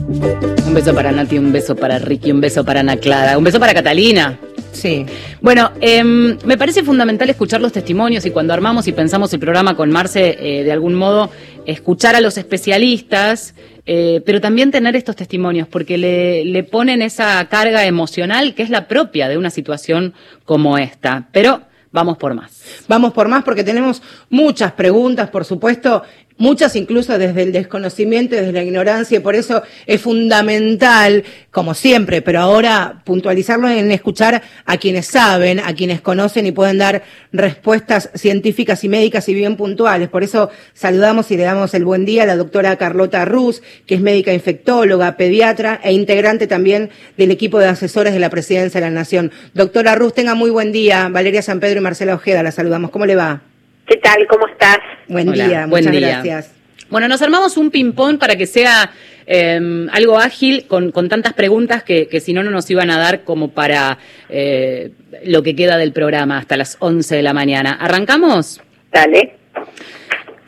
Un 0.10 0.74
beso 0.74 0.96
para 0.96 1.12
Nati, 1.12 1.38
un 1.38 1.52
beso 1.52 1.76
para 1.76 2.00
Ricky, 2.00 2.32
un 2.32 2.40
beso 2.40 2.64
para 2.64 2.80
Ana 2.80 2.96
Clara, 2.96 3.38
un 3.38 3.44
beso 3.44 3.60
para 3.60 3.74
Catalina. 3.74 4.40
Sí. 4.72 5.06
Bueno, 5.42 5.72
em, 5.82 6.38
me 6.46 6.58
parece 6.58 6.82
fundamental 6.82 7.30
escuchar 7.30 7.60
los 7.60 7.74
testimonios 7.74 8.26
y 8.26 8.32
cuando 8.32 8.54
armamos 8.54 8.88
y 8.88 8.94
pensamos 8.94 9.34
el 9.34 9.42
programa 9.42 9.76
con 9.76 9.92
Marce, 9.92 10.38
eh, 10.40 10.64
de 10.64 10.72
algún 10.72 10.94
modo, 10.94 11.30
escuchar 11.66 12.16
a 12.16 12.22
los 12.22 12.38
especialistas, 12.38 13.54
eh, 13.86 14.22
pero 14.26 14.40
también 14.40 14.72
tener 14.72 14.96
estos 14.96 15.18
testimonios, 15.18 15.68
porque 15.68 15.98
le, 15.98 16.46
le 16.46 16.64
ponen 16.64 17.02
esa 17.02 17.44
carga 17.50 17.86
emocional 17.86 18.56
que 18.56 18.64
es 18.64 18.70
la 18.70 18.88
propia 18.88 19.28
de 19.28 19.38
una 19.38 19.50
situación 19.50 20.14
como 20.46 20.78
esta. 20.78 21.28
Pero 21.34 21.64
vamos 21.92 22.18
por 22.18 22.34
más. 22.34 22.86
Vamos 22.88 23.12
por 23.12 23.28
más 23.28 23.44
porque 23.44 23.66
tenemos 23.66 24.02
muchas 24.30 24.72
preguntas, 24.72 25.30
por 25.30 25.44
supuesto, 25.44 26.04
muchas 26.38 26.76
incluso 26.76 27.18
desde 27.18 27.44
el 27.44 27.52
desconocimiento, 27.52 28.36
desde 28.36 28.52
la 28.52 28.64
ignorancia, 28.64 29.18
y 29.18 29.22
por 29.22 29.36
eso 29.36 29.64
es 29.86 30.02
fundamental, 30.02 31.24
como 31.52 31.74
siempre, 31.74 32.22
pero 32.22 32.40
ahora 32.40 33.02
puntualizarlo 33.06 33.70
en 33.70 33.92
escuchar 33.92 34.42
a 34.66 34.78
quienes 34.78 35.08
saben, 35.08 35.60
a 35.60 35.74
quienes 35.74 36.02
conocen 36.02 36.46
y 36.46 36.52
pueden 36.52 36.78
dar 36.78 37.04
respuestas 37.32 38.10
científicas 38.16 38.84
y 38.84 38.90
médicas 38.90 39.28
y 39.30 39.34
bien 39.34 39.56
puntuales. 39.56 40.10
Por 40.10 40.24
eso 40.24 40.50
saludamos 40.74 41.32
y 41.32 41.38
le 41.38 41.44
damos 41.44 41.74
el 41.74 41.86
buen 41.86 42.06
día 42.06 42.24
a 42.24 42.26
la 42.28 42.36
doctora 42.36 42.76
Carlota 42.78 43.26
Ruz, 43.26 43.62
que 43.86 43.96
es 43.96 44.02
médica 44.02 44.34
infectóloga, 44.34 45.18
pediatra 45.18 45.80
e 45.84 45.94
integrante 45.94 46.48
también 46.48 46.90
del 47.18 47.32
equipo 47.32 47.60
de 47.60 47.68
asesores 47.68 48.14
de 48.14 48.20
la 48.20 48.30
Presidencia 48.30 48.80
de 48.80 48.88
la 48.88 48.92
Nación. 48.92 49.32
Doctora 49.54 49.96
Ruz, 49.96 50.14
tenga 50.14 50.36
muy 50.36 50.50
buen 50.50 50.72
día. 50.72 51.10
Valeria 51.10 51.42
San 51.42 51.60
Pedro 51.60 51.80
y 51.80 51.84
Marcela 51.84 52.16
Ojeda, 52.16 52.44
la 52.44 52.52
saludamos. 52.52 52.92
¿Cómo 52.92 53.06
le 53.06 53.16
va? 53.16 53.42
¿Qué 53.88 53.96
tal? 53.98 54.28
¿Cómo 54.28 54.48
estás? 54.48 54.80
Buen 55.08 55.30
Hola, 55.30 55.48
día, 55.48 55.66
buen 55.66 55.86
muchas 55.86 55.92
día. 55.98 56.10
gracias. 56.10 56.54
Bueno, 56.90 57.08
nos 57.08 57.22
armamos 57.22 57.56
un 57.56 57.72
ping-pong 57.72 58.18
para 58.20 58.36
que 58.36 58.46
sea 58.46 58.92
eh, 59.26 59.88
algo 59.92 60.20
ágil 60.20 60.66
con, 60.68 60.92
con 60.92 61.08
tantas 61.08 61.34
preguntas 61.34 61.84
que, 61.84 62.08
que 62.08 62.20
si 62.20 62.34
no, 62.34 62.44
no 62.44 62.52
nos 62.52 62.70
iban 62.70 62.90
a 62.92 62.98
dar 62.98 63.24
como 63.24 63.52
para 63.52 63.98
eh, 64.30 64.92
lo 65.26 65.42
que 65.42 65.56
queda 65.56 65.78
del 65.78 65.94
programa 65.94 66.38
hasta 66.38 66.58
las 66.58 66.76
11 66.80 67.16
de 67.16 67.22
la 67.22 67.34
mañana. 67.34 67.78
¿Arrancamos? 67.80 68.62
Dale. 68.92 69.36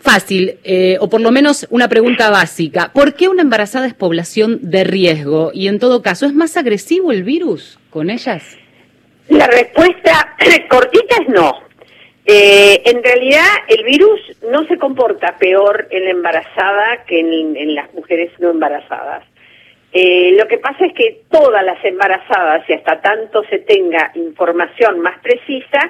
Fácil, 0.01 0.57
eh, 0.63 0.97
o 0.99 1.09
por 1.09 1.21
lo 1.21 1.31
menos 1.31 1.65
una 1.69 1.87
pregunta 1.87 2.29
básica. 2.29 2.91
¿Por 2.93 3.13
qué 3.13 3.29
una 3.29 3.41
embarazada 3.41 3.87
es 3.87 3.93
población 3.93 4.59
de 4.63 4.83
riesgo? 4.83 5.51
Y 5.53 5.67
en 5.67 5.79
todo 5.79 6.01
caso, 6.01 6.25
¿es 6.25 6.33
más 6.33 6.57
agresivo 6.57 7.11
el 7.11 7.23
virus 7.23 7.79
con 7.89 8.09
ellas? 8.09 8.43
La 9.29 9.47
respuesta 9.47 10.35
cortita 10.69 11.15
es 11.21 11.29
no. 11.29 11.68
Eh, 12.31 12.83
en 12.85 13.03
realidad, 13.03 13.47
el 13.69 13.83
virus 13.83 14.21
no 14.51 14.63
se 14.67 14.77
comporta 14.77 15.35
peor 15.39 15.87
en 15.89 16.03
la 16.03 16.11
embarazada 16.11 17.03
que 17.07 17.21
en, 17.21 17.73
las 17.73 17.91
mujeres 17.95 18.31
no 18.37 18.51
embarazadas. 18.51 19.23
Eh, 19.91 20.35
lo 20.37 20.47
que 20.47 20.59
pasa 20.59 20.85
es 20.85 20.93
que 20.93 21.21
todas 21.31 21.65
las 21.65 21.83
embarazadas, 21.83 22.69
y 22.69 22.73
hasta 22.73 23.01
tanto 23.01 23.43
se 23.45 23.57
tenga 23.57 24.11
información 24.13 24.99
más 24.99 25.17
precisa, 25.23 25.89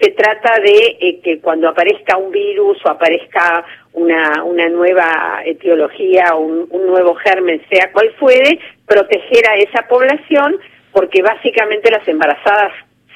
se 0.00 0.12
trata 0.12 0.60
de 0.60 0.98
eh, 1.00 1.20
que 1.20 1.40
cuando 1.40 1.68
aparezca 1.68 2.16
un 2.16 2.30
virus 2.30 2.78
o 2.84 2.88
aparezca 2.88 3.64
una, 3.92 4.44
una 4.44 4.68
nueva 4.68 5.42
etiología 5.44 6.36
o 6.36 6.42
un, 6.42 6.68
un 6.70 6.86
nuevo 6.86 7.16
germen, 7.16 7.60
sea 7.68 7.90
cual 7.90 8.12
fuere, 8.20 8.60
proteger 8.86 9.48
a 9.48 9.56
esa 9.56 9.88
población, 9.88 10.60
porque 10.92 11.22
básicamente 11.22 11.90
las 11.90 12.06
embarazadas 12.06 12.72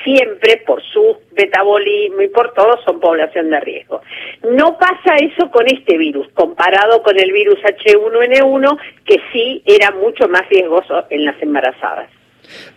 siempre 0.07 0.63
por 0.65 0.81
su 0.93 1.19
metabolismo 1.37 2.23
y 2.23 2.29
por 2.29 2.55
todo 2.55 2.79
son 2.85 3.01
población 3.01 3.51
de 3.51 3.61
riesgo. 3.61 4.01
No 4.53 4.79
pasa 4.79 5.17
eso 5.21 5.51
con 5.51 5.67
este 5.67 5.99
virus, 5.99 6.29
comparado 6.33 7.03
con 7.03 7.19
el 7.19 7.33
virus 7.33 7.59
H1N1, 7.63 8.79
que 9.05 9.17
sí 9.33 9.63
era 9.67 9.91
mucho 9.91 10.29
más 10.29 10.49
riesgoso 10.49 11.05
en 11.11 11.25
las 11.25 11.43
embarazadas. 11.43 12.09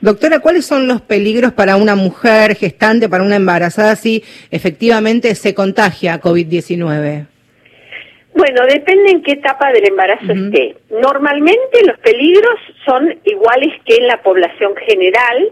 Doctora, 0.01 0.39
¿cuáles 0.39 0.65
son 0.65 0.87
los 0.87 1.01
peligros 1.01 1.53
para 1.53 1.75
una 1.75 1.95
mujer 1.95 2.55
gestante, 2.55 3.07
para 3.07 3.23
una 3.23 3.35
embarazada 3.35 3.95
si 3.95 4.23
efectivamente 4.49 5.35
se 5.35 5.53
contagia 5.53 6.19
COVID-19? 6.19 7.27
Bueno, 8.33 8.61
depende 8.67 9.11
en 9.11 9.21
qué 9.21 9.33
etapa 9.33 9.71
del 9.71 9.87
embarazo 9.87 10.31
esté. 10.31 10.77
Normalmente 10.89 11.85
los 11.85 11.99
peligros 11.99 12.55
son 12.85 13.19
iguales 13.25 13.73
que 13.85 13.97
en 13.97 14.07
la 14.07 14.21
población 14.21 14.75
general, 14.87 15.49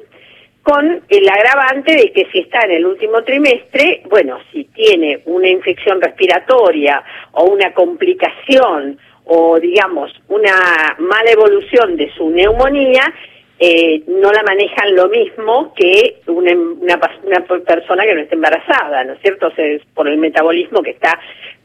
con 0.68 1.02
el 1.08 1.30
agravante 1.30 1.96
de 1.96 2.12
que 2.12 2.28
si 2.30 2.40
está 2.40 2.66
en 2.66 2.72
el 2.72 2.86
último 2.86 3.24
trimestre, 3.24 4.02
bueno, 4.10 4.38
si 4.52 4.66
tiene 4.66 5.22
una 5.24 5.48
infección 5.48 6.02
respiratoria 6.02 7.02
o 7.32 7.46
una 7.46 7.74
complicación 7.74 9.00
o 9.24 9.58
digamos 9.62 10.12
una 10.28 10.98
mala 11.00 11.32
evolución 11.32 11.96
de 11.96 12.12
su 12.18 12.30
neumonía, 12.30 13.14
eh, 13.58 14.04
no 14.08 14.30
la 14.30 14.44
manejan 14.44 14.94
lo 14.94 15.08
mismo 15.08 15.74
que 15.74 16.18
una, 16.28 16.52
una, 16.52 17.00
una, 17.24 17.40
persona 17.66 18.04
que 18.04 18.16
no 18.16 18.22
está 18.22 18.36
embarazada, 18.36 19.06
¿no 19.06 19.14
es 19.14 19.22
cierto? 19.22 19.48
O 19.48 19.62
es 19.62 19.82
por 19.96 20.10
el 20.10 20.18
metabolismo 20.18 20.82
que 20.82 20.92
está, 20.92 21.18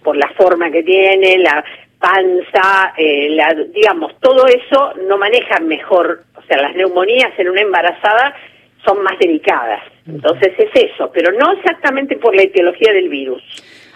por 0.04 0.16
la 0.16 0.28
forma 0.36 0.70
que 0.70 0.84
tiene, 0.84 1.38
la 1.38 1.64
panza, 1.98 2.94
eh, 2.96 3.30
la, 3.30 3.52
digamos, 3.74 4.12
todo 4.20 4.46
eso 4.46 4.92
no 5.08 5.18
manejan 5.18 5.66
mejor, 5.66 6.22
o 6.36 6.42
sea, 6.42 6.62
las 6.62 6.76
neumonías 6.76 7.36
en 7.36 7.48
una 7.48 7.62
embarazada 7.62 8.34
son 8.84 9.02
más 9.02 9.18
delicadas. 9.18 9.82
Entonces 10.06 10.52
es 10.58 10.90
eso, 10.90 11.10
pero 11.12 11.32
no 11.32 11.52
exactamente 11.52 12.16
por 12.16 12.34
la 12.34 12.42
etiología 12.42 12.92
del 12.92 13.08
virus. 13.08 13.42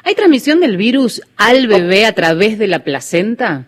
¿Hay 0.05 0.15
transmisión 0.15 0.61
del 0.61 0.77
virus 0.77 1.21
al 1.37 1.67
bebé 1.67 2.07
a 2.07 2.13
través 2.13 2.59
de 2.59 2.69
la 2.69 2.81
placenta? 2.81 3.67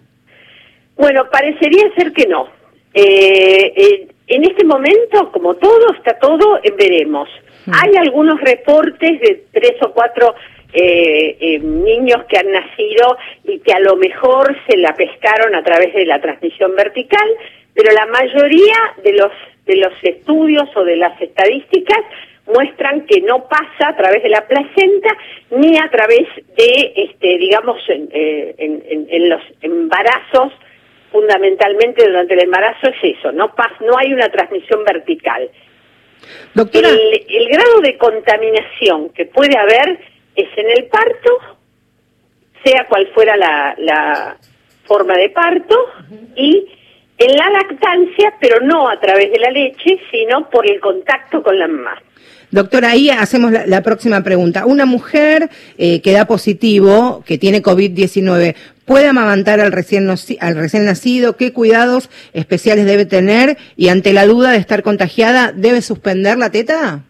Bueno, 0.97 1.29
parecería 1.31 1.93
ser 1.97 2.13
que 2.13 2.27
no. 2.27 2.49
Eh, 2.95 3.73
eh, 3.77 4.09
en 4.29 4.45
este 4.45 4.65
momento, 4.65 5.33
como 5.33 5.55
todo, 5.55 5.95
está 5.97 6.19
todo 6.19 6.61
en 6.63 6.77
veremos. 6.77 7.29
Mm. 7.67 7.73
Hay 7.75 7.97
algunos 7.97 8.41
reportes 8.41 9.21
de 9.21 9.45
tres 9.53 9.75
o 9.83 9.93
cuatro 9.93 10.35
eh, 10.73 11.37
eh, 11.41 11.59
niños 11.61 12.25
que 12.29 12.37
han 12.37 12.53
nacido 12.53 13.17
y 13.45 13.59
que 13.61 13.73
a 13.73 13.81
lo 13.81 13.97
mejor 13.97 14.55
se 14.69 14.77
la 14.77 14.95
pescaron 14.95 15.55
a 15.55 15.65
través 15.65 15.95
de 15.95 16.05
la 16.05 16.21
transmisión 16.21 16.77
vertical, 16.77 17.27
pero 17.73 17.91
la 17.93 18.05
mayoría 18.07 18.77
de 19.03 19.15
los 19.15 19.33
de 19.69 19.77
los 19.77 19.93
estudios 20.03 20.69
o 20.75 20.83
de 20.83 20.97
las 20.97 21.21
estadísticas 21.21 22.01
muestran 22.47 23.07
que 23.07 23.21
no 23.21 23.47
pasa 23.47 23.91
a 23.91 23.97
través 23.97 24.23
de 24.23 24.31
la 24.31 24.47
placenta 24.49 25.17
ni 25.51 25.79
a 25.79 25.89
través 25.91 26.27
de, 26.57 26.93
este, 26.97 27.39
digamos, 27.39 27.77
en, 27.89 28.09
eh, 28.11 28.55
en 28.59 29.29
los 29.29 29.43
embarazos 29.61 30.53
fundamentalmente 31.11 32.07
durante 32.07 32.35
el 32.35 32.41
embarazo 32.41 32.89
es 32.89 33.17
eso, 33.17 33.33
no, 33.33 33.55
no 33.81 33.99
hay 33.99 34.13
una 34.13 34.29
transmisión 34.29 34.85
vertical. 34.85 35.51
Doctora. 36.55 36.89
El, 36.89 37.49
grado 37.49 37.81
de 37.81 37.97
contaminación 37.97 39.11
que 39.11 39.27
puede 39.27 39.57
haber 39.57 39.99
es 40.35 40.49
en 40.57 40.71
el 40.71 40.87
parto, 40.87 41.31
sea 42.65 42.87
cual 42.87 43.09
fuera 43.15 43.37
la, 43.37 44.37
forma 44.85 45.15
de 45.17 45.29
parto, 45.31 45.77
y 46.35 46.67
en 47.19 47.37
la 47.37 47.51
lactancia, 47.51 48.35
pero 48.41 48.61
no 48.61 48.89
a 48.89 48.99
través 49.01 49.31
de 49.31 49.39
la 49.39 49.51
leche, 49.51 50.01
sino 50.11 50.49
por 50.49 50.67
el 50.67 50.81
contacto 50.81 51.43
con 51.43 51.59
la 51.59 51.67
mamá. 51.67 52.01
Doctora, 52.51 52.91
ahí 52.91 53.11
hacemos 53.11 53.53
la, 53.53 53.83
próxima 53.83 54.23
pregunta. 54.23 54.65
Una 54.65 54.87
mujer 54.87 55.51
eh, 55.77 56.01
que 56.01 56.13
da 56.13 56.25
positivo, 56.25 57.23
que 57.27 57.37
tiene 57.37 57.63
COVID-19, 57.63 58.55
¿puede 58.87 59.09
amamantar 59.09 59.61
al 59.61 59.71
recién, 59.71 60.09
al 60.09 60.57
recién 60.57 60.87
nacido? 60.87 61.37
¿Qué 61.37 61.53
cuidados 61.53 62.09
especiales 62.33 62.87
debe 62.87 63.05
tener? 63.05 63.59
Y 63.77 63.91
ante 63.91 64.15
la 64.15 64.25
duda 64.25 64.53
de 64.53 64.59
estar 64.59 64.83
contagiada, 64.83 65.53
¿debe 65.53 65.83
suspender 65.83 66.39
la 66.39 66.51
teta? 66.51 67.01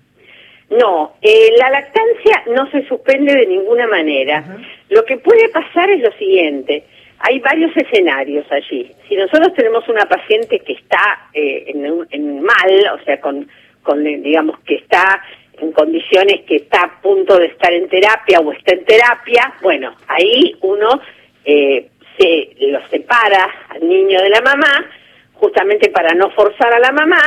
No, 0.71 1.15
eh, 1.23 1.51
la 1.57 1.71
lactancia 1.71 2.43
no 2.55 2.69
se 2.73 2.87
suspende 2.89 3.33
de 3.33 3.47
ninguna 3.47 3.87
manera. 3.87 4.59
Lo 4.89 5.05
que 5.05 5.19
puede 5.19 5.49
pasar 5.51 5.89
es 5.91 6.03
lo 6.03 6.13
siguiente. 6.19 6.85
Hay 7.21 7.41
varios 7.41 7.77
escenarios 7.77 8.47
allí. 8.51 8.91
Si 9.09 9.17
nosotros 9.17 9.53
tenemos 9.55 9.89
una 9.89 10.07
paciente 10.07 10.61
que 10.61 10.75
está 10.75 11.29
eh, 11.35 11.65
en, 11.69 12.07
en 12.11 12.43
mal, 12.43 13.01
o 13.01 13.05
sea, 13.05 13.21
con 13.21 13.49
con, 13.89 14.05
digamos, 14.05 14.59
que 14.67 14.75
está 14.75 15.23
en 15.59 15.73
condiciones 15.73 16.43
que 16.47 16.57
está 16.57 16.83
a 16.83 17.01
punto 17.01 17.39
de 17.39 17.47
estar 17.47 17.73
en 17.73 17.89
terapia 17.89 18.39
o 18.41 18.53
está 18.53 18.75
en 18.75 18.85
terapia, 18.85 19.55
bueno, 19.63 19.97
ahí 20.07 20.55
uno 20.61 21.01
eh, 21.47 21.89
se 22.19 22.51
lo 22.67 22.87
separa 22.89 23.49
al 23.71 23.89
niño 23.89 24.21
de 24.21 24.29
la 24.29 24.43
mamá, 24.43 24.85
justamente 25.33 25.89
para 25.89 26.15
no 26.15 26.29
forzar 26.33 26.75
a 26.75 26.79
la 26.79 26.93
mamá. 26.93 27.23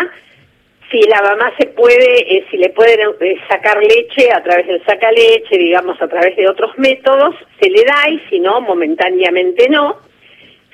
Si 0.91 0.99
la 1.03 1.21
mamá 1.21 1.53
se 1.57 1.67
puede, 1.67 2.35
eh, 2.35 2.45
si 2.51 2.57
le 2.57 2.69
pueden 2.69 2.99
eh, 3.21 3.37
sacar 3.47 3.81
leche 3.81 4.29
a 4.29 4.43
través 4.43 4.67
del 4.67 4.83
sacaleche, 4.85 5.57
digamos, 5.57 6.01
a 6.01 6.07
través 6.09 6.35
de 6.35 6.49
otros 6.49 6.77
métodos, 6.77 7.33
se 7.61 7.69
le 7.69 7.85
da 7.85 8.09
y 8.09 8.19
si 8.29 8.41
no, 8.41 8.59
momentáneamente 8.59 9.69
no. 9.69 9.99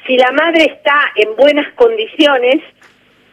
Si 0.07 0.17
la 0.17 0.31
madre 0.31 0.63
está 0.63 1.11
en 1.17 1.35
buenas 1.35 1.71
condiciones, 1.75 2.63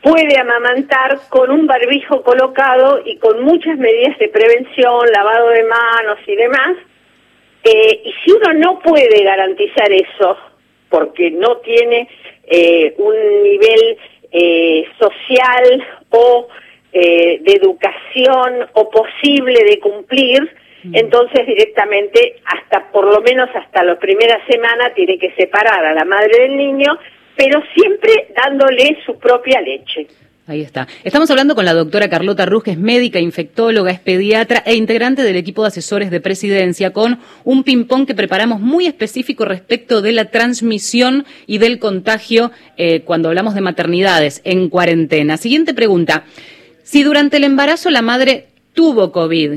puede 0.03 0.39
amamantar 0.39 1.20
con 1.30 1.51
un 1.51 1.66
barbijo 1.66 2.22
colocado 2.22 3.01
y 3.03 3.16
con 3.16 3.43
muchas 3.43 3.78
medidas 3.78 4.18
de 4.18 4.28
prevención, 4.28 5.11
lavado 5.11 5.49
de 5.51 5.62
manos 5.62 6.18
y 6.26 6.37
demás. 6.37 6.76
Eh, 7.62 8.03
y 8.05 8.12
si 8.22 8.32
uno 8.32 8.53
no 8.53 8.78
puede 8.80 9.24
garantizar 9.24 9.91
eso, 9.91 10.37
porque 10.91 11.30
no 11.30 11.57
tiene 11.59 12.11
un 12.99 13.43
nivel 13.43 13.97
social 14.99 15.87
o 16.11 16.49
de 17.01 17.53
educación 17.53 18.68
o 18.74 18.90
posible 18.90 19.64
de 19.64 19.80
cumplir, 19.80 20.42
mm. 20.84 20.97
entonces 20.97 21.47
directamente 21.47 22.36
hasta 22.45 22.90
por 22.92 23.05
lo 23.07 23.20
menos 23.22 23.51
hasta 23.55 23.82
la 23.82 23.99
primera 23.99 24.40
semana 24.47 24.95
tiene 24.95 25.18
que 25.18 25.32
separar 25.32 25.84
a 25.84 25.92
la 25.92 26.05
madre 26.05 26.42
del 26.42 26.57
niño 26.57 26.99
pero 27.36 27.62
siempre 27.74 28.28
dándole 28.36 28.99
su 29.05 29.18
propia 29.18 29.61
leche. 29.61 30.07
Ahí 30.47 30.61
está. 30.61 30.86
Estamos 31.05 31.30
hablando 31.30 31.55
con 31.55 31.64
la 31.64 31.72
doctora 31.72 32.11
Carlota 32.11 32.45
Ruz, 32.45 32.64
que 32.64 32.72
es 32.72 32.78
médica, 32.78 33.18
infectóloga, 33.18 33.90
es 33.90 33.99
pediatra 33.99 34.62
e 34.66 34.74
integrante 34.74 35.22
del 35.22 35.36
equipo 35.36 35.62
de 35.62 35.68
asesores 35.68 36.11
de 36.11 36.20
presidencia, 36.20 36.92
con 36.92 37.18
un 37.45 37.64
ping-pong 37.64 38.07
que 38.07 38.14
preparamos 38.14 38.61
muy 38.61 38.86
específico 38.86 39.47
respecto 39.47 40.03
de 40.03 40.12
la 40.12 40.26
transmisión 40.26 41.24
y 41.47 41.57
del 41.57 41.78
contagio 41.78 42.51
eh, 42.76 43.01
cuando 43.07 43.30
hablamos 43.30 43.55
de 43.55 43.62
maternidades 43.62 44.42
en 44.45 44.68
cuarentena. 44.68 45.38
Siguiente 45.38 45.72
pregunta. 45.72 46.24
Si 46.85 47.03
durante 47.03 47.39
el 47.39 47.45
embarazo 47.45 47.89
la 47.89 48.03
madre 48.03 48.45
tuvo 48.74 49.11
COVID 49.11 49.53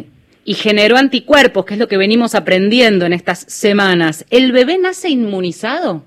y 0.46 0.54
generó 0.54 0.96
anticuerpos, 0.96 1.66
que 1.66 1.74
es 1.74 1.80
lo 1.80 1.90
que 1.90 1.98
venimos 1.98 2.36
aprendiendo 2.36 3.06
en 3.06 3.12
estas 3.12 3.40
semanas, 3.52 4.26
¿el 4.32 4.54
bebé 4.54 4.78
nace 4.78 5.10
inmunizado? 5.10 6.04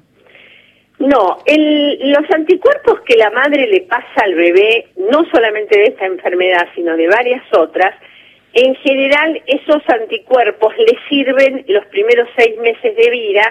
No, 0.98 1.38
los 1.46 2.30
anticuerpos 2.34 3.00
que 3.02 3.18
la 3.18 3.30
madre 3.30 3.66
le 3.66 3.82
pasa 3.82 4.22
al 4.24 4.34
bebé, 4.34 4.88
no 4.96 5.26
solamente 5.30 5.78
de 5.78 5.84
esta 5.84 6.06
enfermedad, 6.06 6.68
sino 6.74 6.96
de 6.96 7.06
varias 7.08 7.42
otras, 7.52 7.94
en 8.54 8.74
general 8.76 9.42
esos 9.46 9.82
anticuerpos 9.88 10.72
le 10.78 10.98
sirven 11.10 11.66
los 11.68 11.84
primeros 11.86 12.28
seis 12.34 12.56
meses 12.62 12.96
de 12.96 13.10
vida. 13.10 13.42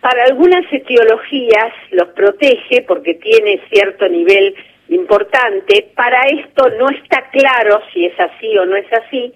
Para 0.00 0.24
algunas 0.24 0.64
etiologías 0.72 1.72
los 1.92 2.08
protege 2.08 2.82
porque 2.82 3.14
tiene 3.14 3.60
cierto 3.70 4.08
nivel 4.08 4.56
importante. 4.90 5.90
Para 5.94 6.22
esto 6.28 6.68
no 6.78 6.88
está 6.90 7.30
claro 7.30 7.80
si 7.92 8.06
es 8.06 8.18
así 8.20 8.56
o 8.58 8.66
no 8.66 8.76
es 8.76 8.92
así 8.92 9.32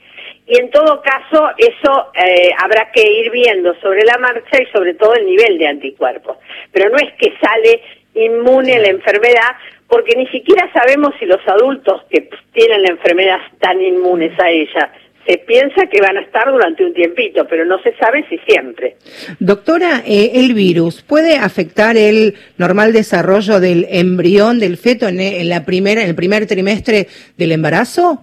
y 0.47 0.61
en 0.61 0.71
todo 0.71 1.01
caso 1.01 1.51
eso 1.57 2.11
eh, 2.15 2.51
habrá 2.63 2.91
que 2.93 3.01
ir 3.01 3.31
viendo 3.31 3.75
sobre 3.81 4.05
la 4.05 4.19
marcha 4.19 4.63
y 4.63 4.67
sobre 4.67 4.95
todo 4.95 5.15
el 5.15 5.25
nivel 5.25 5.57
de 5.59 5.69
anticuerpos. 5.69 6.37
Pero 6.71 6.91
no 6.91 6.97
es 6.97 7.13
que 7.15 7.33
sale 7.41 7.81
inmune 8.15 8.79
la 8.79 8.89
enfermedad, 8.89 9.57
porque 9.89 10.17
ni 10.17 10.27
siquiera 10.29 10.71
sabemos 10.73 11.15
si 11.19 11.27
los 11.27 11.41
adultos 11.49 12.03
que 12.11 12.29
tienen 12.53 12.83
la 12.83 12.91
enfermedad 12.91 13.39
están 13.53 13.81
inmunes 13.81 14.39
a 14.39 14.51
ella. 14.51 14.93
Se 15.27 15.39
piensa 15.39 15.87
que 15.87 16.01
van 16.01 16.19
a 16.19 16.21
estar 16.21 16.51
durante 16.51 16.85
un 16.85 16.93
tiempito, 16.93 17.47
pero 17.49 17.65
no 17.65 17.81
se 17.83 17.95
sabe 17.97 18.25
si 18.29 18.39
siempre. 18.47 18.97
Doctora, 19.39 20.03
eh, 20.07 20.33
¿el 20.35 20.55
virus 20.55 21.03
puede 21.03 21.39
afectar 21.39 21.97
el 21.97 22.35
normal 22.59 22.93
desarrollo 22.93 23.61
del 23.61 23.87
embrión 23.91 24.59
del 24.59 24.77
feto 24.77 25.09
en, 25.09 25.21
en 25.21 25.49
la 25.49 25.65
primera, 25.65 26.03
en 26.03 26.09
el 26.09 26.15
primer 26.15 26.47
trimestre 26.47 27.07
del 27.39 27.53
embarazo? 27.53 28.23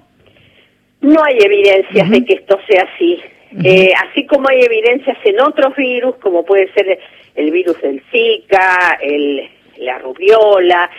No 1.02 1.24
hay 1.24 1.38
evidencias 1.39 2.10
de 2.10 2.26
que 2.26 2.34
esto 2.34 2.60
sea 2.68 2.88
así. 2.93 3.20
Eh, 3.64 3.91
así 4.08 4.26
como 4.28 4.47
hay 4.49 4.62
evidencias 4.62 5.18
en 5.26 5.41
otros 5.41 5.76
virus, 5.76 6.16
como 6.18 6.45
puede 6.45 6.72
ser 6.74 6.99
el 7.36 7.52
virus 7.52 7.82
del 7.82 8.02
Zika, 8.12 8.97
el, 9.02 9.49
la 9.78 9.97
rubiola 9.99 10.89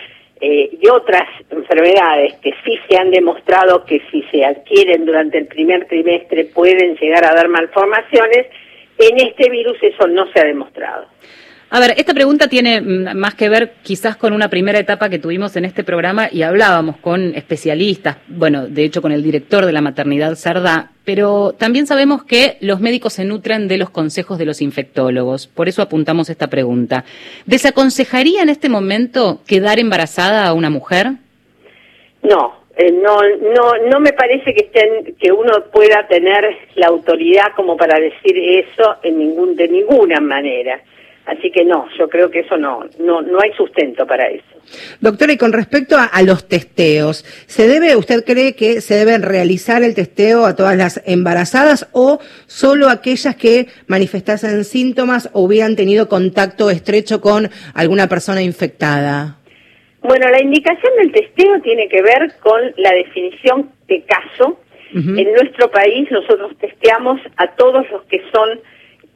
eh, 0.45 0.77
y 0.81 0.89
otras 0.89 1.23
enfermedades 1.49 2.33
que 2.41 2.53
sí 2.65 2.77
se 2.89 2.97
han 2.97 3.11
demostrado 3.11 3.85
que 3.85 4.01
si 4.11 4.23
se 4.23 4.43
adquieren 4.43 5.05
durante 5.05 5.37
el 5.37 5.47
primer 5.47 5.87
trimestre 5.87 6.43
pueden 6.53 6.97
llegar 6.97 7.23
a 7.23 7.33
dar 7.33 7.47
malformaciones, 7.47 8.47
en 8.97 9.25
este 9.25 9.49
virus 9.49 9.77
eso 9.81 10.05
no 10.05 10.29
se 10.33 10.41
ha 10.41 10.43
demostrado. 10.43 11.05
A 11.75 11.79
ver, 11.79 11.95
esta 11.97 12.13
pregunta 12.13 12.47
tiene 12.49 12.81
mm, 12.81 13.17
más 13.17 13.33
que 13.33 13.49
ver 13.49 13.71
quizás 13.81 14.15
con 14.15 14.31
una 14.31 14.47
primera 14.47 14.77
etapa 14.77 15.09
que 15.09 15.17
tuvimos 15.17 15.55
en 15.55 15.65
este 15.65 15.83
programa 15.83 16.29
y 16.31 16.43
hablábamos 16.43 16.97
con 16.97 17.33
especialistas, 17.33 18.17
bueno, 18.27 18.67
de 18.67 18.83
hecho 18.83 19.01
con 19.01 19.11
el 19.11 19.23
director 19.23 19.65
de 19.65 19.71
la 19.71 19.81
maternidad 19.81 20.35
Sarda, 20.35 20.91
pero 21.03 21.53
también 21.57 21.87
sabemos 21.87 22.25
que 22.25 22.57
los 22.61 22.79
médicos 22.79 23.13
se 23.13 23.25
nutren 23.25 23.67
de 23.67 23.79
los 23.79 23.89
consejos 23.89 24.37
de 24.37 24.45
los 24.45 24.61
infectólogos, 24.61 25.47
por 25.47 25.67
eso 25.67 25.81
apuntamos 25.81 26.29
esta 26.29 26.45
pregunta. 26.45 27.05
¿Desaconsejaría 27.47 28.43
en 28.43 28.49
este 28.49 28.69
momento 28.69 29.41
quedar 29.47 29.79
embarazada 29.79 30.45
a 30.45 30.53
una 30.53 30.69
mujer? 30.69 31.13
No, 32.21 32.53
eh, 32.77 32.91
no, 32.91 33.17
no, 33.51 33.89
no 33.89 33.99
me 33.99 34.13
parece 34.13 34.53
que 34.53 34.65
estén, 34.65 35.15
que 35.19 35.31
uno 35.31 35.53
pueda 35.73 36.05
tener 36.07 36.55
la 36.75 36.85
autoridad 36.85 37.55
como 37.55 37.75
para 37.75 37.99
decir 37.99 38.37
eso 38.37 38.97
en 39.01 39.17
ningún, 39.17 39.55
de 39.55 39.67
ninguna 39.69 40.19
manera 40.19 40.79
Así 41.25 41.51
que 41.51 41.63
no, 41.63 41.87
yo 41.97 42.09
creo 42.09 42.29
que 42.29 42.41
eso 42.41 42.57
no, 42.57 42.83
no, 42.99 43.21
no 43.21 43.39
hay 43.39 43.53
sustento 43.53 44.05
para 44.05 44.27
eso. 44.27 44.43
Doctora, 44.99 45.31
y 45.31 45.37
con 45.37 45.53
respecto 45.53 45.95
a, 45.97 46.03
a, 46.05 46.21
los 46.21 46.49
testeos, 46.49 47.23
¿se 47.47 47.67
debe, 47.67 47.95
usted 47.95 48.25
cree 48.25 48.55
que 48.55 48.81
se 48.81 48.95
debe 48.95 49.17
realizar 49.17 49.83
el 49.83 49.95
testeo 49.95 50.45
a 50.45 50.55
todas 50.55 50.75
las 50.75 51.01
embarazadas 51.05 51.87
o 51.93 52.19
solo 52.45 52.89
aquellas 52.89 53.37
que 53.37 53.67
manifestasen 53.87 54.65
síntomas 54.65 55.29
o 55.31 55.43
hubieran 55.43 55.77
tenido 55.77 56.09
contacto 56.09 56.69
estrecho 56.69 57.21
con 57.21 57.49
alguna 57.73 58.07
persona 58.07 58.41
infectada? 58.41 59.37
Bueno, 60.01 60.27
la 60.29 60.41
indicación 60.41 60.91
del 60.97 61.13
testeo 61.13 61.61
tiene 61.61 61.87
que 61.87 62.01
ver 62.01 62.33
con 62.41 62.59
la 62.77 62.91
definición 62.91 63.71
de 63.87 64.03
caso. 64.03 64.59
Uh 64.93 64.97
-huh. 64.97 65.19
En 65.19 65.31
nuestro 65.33 65.71
país 65.71 66.11
nosotros 66.11 66.51
testeamos 66.59 67.21
a 67.37 67.47
todos 67.55 67.89
los 67.89 68.03
que 68.03 68.21
son 68.33 68.59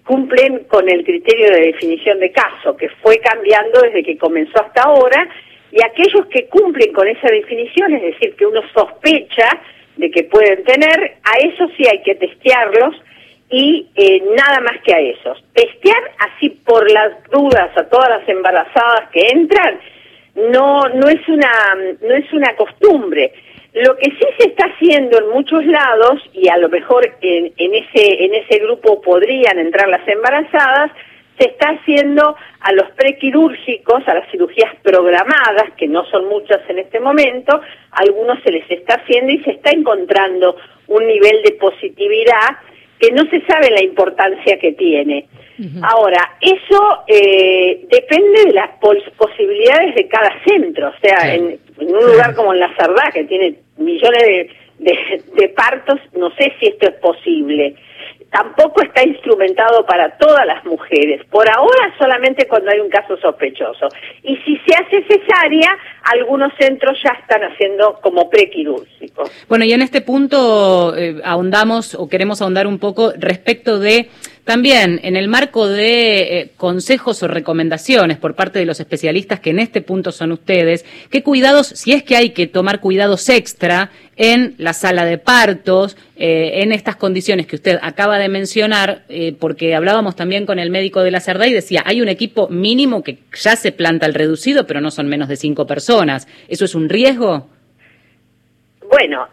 cumplen 0.07 0.63
con 0.69 0.89
el 0.89 1.03
criterio 1.03 1.51
de 1.51 1.67
definición 1.67 2.19
de 2.19 2.31
caso, 2.31 2.75
que 2.75 2.89
fue 3.01 3.17
cambiando 3.17 3.81
desde 3.81 4.03
que 4.03 4.17
comenzó 4.17 4.59
hasta 4.63 4.83
ahora, 4.83 5.27
y 5.71 5.83
aquellos 5.83 6.25
que 6.27 6.47
cumplen 6.47 6.93
con 6.93 7.07
esa 7.07 7.27
definición, 7.27 7.93
es 7.93 8.01
decir, 8.01 8.35
que 8.35 8.45
uno 8.45 8.61
sospecha 8.73 9.49
de 9.97 10.09
que 10.09 10.23
pueden 10.23 10.63
tener, 10.63 11.17
a 11.23 11.37
esos 11.39 11.69
sí 11.75 11.83
hay 11.91 12.01
que 12.03 12.15
testearlos 12.15 12.95
y 13.49 13.87
eh, 13.95 14.21
nada 14.35 14.59
más 14.61 14.81
que 14.83 14.93
a 14.93 14.99
esos. 14.99 15.43
Testear 15.53 16.01
así 16.19 16.49
por 16.49 16.89
las 16.91 17.23
dudas 17.29 17.69
a 17.75 17.83
todas 17.89 18.09
las 18.09 18.29
embarazadas 18.29 19.09
que 19.11 19.21
entran 19.31 19.79
no 20.35 20.87
no 20.89 21.09
es 21.09 21.27
una 21.27 21.51
no 22.01 22.15
es 22.15 22.31
una 22.33 22.55
costumbre. 22.55 23.33
Lo 23.73 23.95
que 23.97 24.09
sí 24.11 24.25
se 24.39 24.47
está 24.49 24.67
haciendo 24.67 25.19
en 25.19 25.29
muchos 25.29 25.65
lados, 25.65 26.21
y 26.33 26.49
a 26.49 26.57
lo 26.57 26.69
mejor 26.69 27.17
en, 27.21 27.53
ese, 27.57 28.23
en 28.23 28.33
ese 28.33 28.59
grupo 28.59 29.01
podrían 29.01 29.59
entrar 29.59 29.87
las 29.87 30.07
embarazadas, 30.07 30.91
se 31.37 31.49
está 31.49 31.69
haciendo 31.69 32.35
a 32.61 32.71
los 32.71 32.89
prequirúrgicos, 32.91 34.07
a 34.07 34.15
las 34.15 34.29
cirugías 34.31 34.73
programadas, 34.81 35.71
que 35.77 35.87
no 35.87 36.03
son 36.05 36.27
muchas 36.27 36.67
en 36.69 36.79
este 36.79 36.99
momento, 36.99 37.61
algunos 37.91 38.41
se 38.43 38.51
les 38.51 38.69
está 38.71 38.95
haciendo 38.95 39.31
y 39.31 39.43
se 39.43 39.51
está 39.51 39.69
encontrando 39.71 40.55
un 40.87 41.05
nivel 41.05 41.43
de 41.43 41.51
positividad 41.53 42.57
que 42.99 43.11
no 43.11 43.29
se 43.29 43.41
sabe 43.45 43.69
la 43.69 43.83
importancia 43.83 44.57
que 44.57 44.71
tiene. 44.73 45.27
Uh 45.59 45.63
-huh. 45.63 45.81
Ahora, 45.83 46.37
eso 46.41 47.03
eh, 47.07 47.85
depende 47.89 48.45
de 48.45 48.53
las 48.53 48.69
pos 48.79 48.97
posibilidades 49.17 49.95
de 49.95 50.07
cada 50.07 50.31
centro, 50.45 50.89
o 50.89 50.99
sea, 51.01 51.19
sí. 51.21 51.29
en, 51.35 51.59
en, 51.79 51.95
un 51.95 52.05
lugar 52.11 52.35
como 52.35 52.53
en 52.53 52.59
La 52.59 52.75
Sardá, 52.75 53.11
que 53.11 53.23
tiene 53.23 53.55
millones 53.77 54.23
de, 54.23 54.49
de, 54.79 55.23
de 55.35 55.49
partos, 55.49 55.99
no 56.13 56.29
sé 56.35 56.53
si 56.59 56.67
esto 56.67 56.87
es 56.87 56.95
posible 56.95 57.75
tampoco 58.31 58.81
está 58.81 59.03
instrumentado 59.03 59.85
para 59.85 60.17
todas 60.17 60.45
las 60.45 60.63
mujeres. 60.65 61.21
Por 61.29 61.49
ahora 61.49 61.93
solamente 61.97 62.47
cuando 62.47 62.71
hay 62.71 62.79
un 62.79 62.89
caso 62.89 63.17
sospechoso. 63.17 63.87
Y 64.23 64.37
si 64.37 64.57
se 64.65 64.75
hace 64.75 65.03
cesárea, 65.03 65.77
algunos 66.03 66.51
centros 66.59 66.97
ya 67.03 67.17
están 67.19 67.41
haciendo 67.43 67.99
como 68.01 68.29
prequirúrgico. 68.29 69.23
Bueno, 69.47 69.65
y 69.65 69.73
en 69.73 69.81
este 69.81 70.01
punto 70.01 70.95
eh, 70.97 71.21
ahondamos 71.23 71.95
o 71.95 72.09
queremos 72.09 72.41
ahondar 72.41 72.67
un 72.67 72.79
poco 72.79 73.13
respecto 73.17 73.79
de 73.79 74.09
también 74.47 75.01
en 75.03 75.17
el 75.17 75.27
marco 75.27 75.67
de 75.67 76.39
eh, 76.39 76.51
consejos 76.55 77.21
o 77.21 77.27
recomendaciones 77.27 78.17
por 78.17 78.33
parte 78.33 78.59
de 78.59 78.65
los 78.65 78.79
especialistas 78.79 79.41
que 79.41 79.49
en 79.49 79.59
este 79.59 79.81
punto 79.81 80.13
son 80.13 80.31
ustedes, 80.31 80.85
qué 81.11 81.21
cuidados, 81.21 81.67
si 81.67 81.91
es 81.91 82.01
que 82.01 82.15
hay 82.15 82.29
que 82.29 82.47
tomar 82.47 82.79
cuidados 82.79 83.27
extra 83.27 83.91
en 84.15 84.55
la 84.57 84.71
sala 84.71 85.03
de 85.03 85.17
partos, 85.17 85.97
eh, 86.15 86.61
en 86.63 86.71
estas 86.71 86.95
condiciones 86.95 87.45
que 87.45 87.57
usted 87.57 87.77
acaba 87.81 88.17
de 88.19 88.29
mencionar, 88.29 89.03
eh, 89.09 89.35
porque 89.37 89.75
hablábamos 89.75 90.15
también 90.15 90.45
con 90.45 90.59
el 90.59 90.69
médico 90.69 91.03
de 91.03 91.11
la 91.11 91.19
Cerdá 91.19 91.45
y 91.47 91.53
decía, 91.53 91.83
hay 91.85 92.01
un 92.01 92.07
equipo 92.07 92.47
mínimo 92.47 93.03
que 93.03 93.17
ya 93.33 93.57
se 93.57 93.73
planta 93.73 94.05
el 94.05 94.13
reducido, 94.13 94.65
pero 94.65 94.79
no 94.79 94.91
son 94.91 95.09
menos 95.09 95.27
de 95.27 95.35
cinco 95.35 95.67
personas. 95.67 96.25
¿Eso 96.47 96.63
es 96.63 96.73
un 96.73 96.87
riesgo? 96.87 97.49
Bueno, 98.89 99.27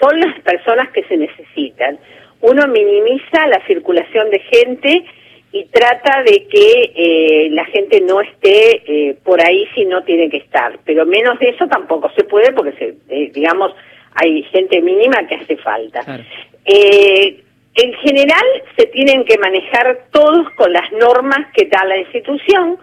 son 0.00 0.20
las 0.20 0.40
personas 0.42 0.90
que 0.94 1.02
se 1.08 1.16
necesitan 1.16 1.98
uno 2.42 2.66
minimiza 2.68 3.46
la 3.46 3.64
circulación 3.66 4.30
de 4.30 4.40
gente 4.40 5.04
y 5.52 5.64
trata 5.64 6.22
de 6.22 6.46
que 6.46 6.92
eh, 6.94 7.48
la 7.50 7.64
gente 7.66 8.00
no 8.00 8.20
esté 8.20 8.82
eh, 8.86 9.16
por 9.24 9.44
ahí 9.44 9.66
si 9.74 9.84
no 9.84 10.02
tiene 10.04 10.30
que 10.30 10.38
estar. 10.38 10.78
Pero 10.84 11.06
menos 11.06 11.38
de 11.40 11.50
eso 11.50 11.66
tampoco 11.66 12.10
se 12.16 12.24
puede 12.24 12.52
porque, 12.52 12.72
se, 12.72 12.94
eh, 13.08 13.30
digamos, 13.34 13.74
hay 14.14 14.42
gente 14.44 14.80
mínima 14.80 15.26
que 15.26 15.36
hace 15.36 15.56
falta. 15.56 16.00
Claro. 16.04 16.24
en 16.66 17.94
general 17.94 18.44
se 18.76 18.86
tienen 18.86 19.24
que 19.24 19.38
manejar 19.38 20.06
todos 20.12 20.50
con 20.50 20.72
las 20.72 20.90
normas 20.92 21.46
que 21.54 21.66
da 21.66 21.84
la 21.84 21.98
institución 21.98 22.78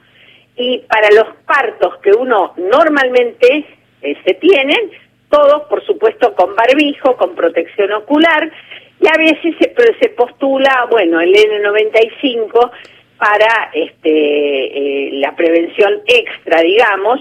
y 0.55 0.79
para 0.89 1.09
los 1.11 1.35
partos 1.45 1.97
que 2.01 2.11
uno 2.11 2.53
normalmente 2.57 3.65
se 4.01 4.33
tienen, 4.35 4.91
todos 5.29 5.63
por 5.63 5.85
supuesto 5.85 6.33
con 6.33 6.55
barbijo, 6.55 7.15
con 7.17 7.35
protección 7.35 7.91
ocular, 7.93 8.51
y 8.99 9.07
a 9.07 9.17
veces 9.17 9.55
se, 9.59 9.73
se 9.99 10.09
postula, 10.09 10.87
bueno, 10.89 11.19
el 11.21 11.33
N95 11.33 12.71
para 13.17 13.69
este, 13.73 15.07
eh, 15.07 15.09
la 15.13 15.35
prevención 15.35 16.01
extra, 16.05 16.61
digamos, 16.61 17.19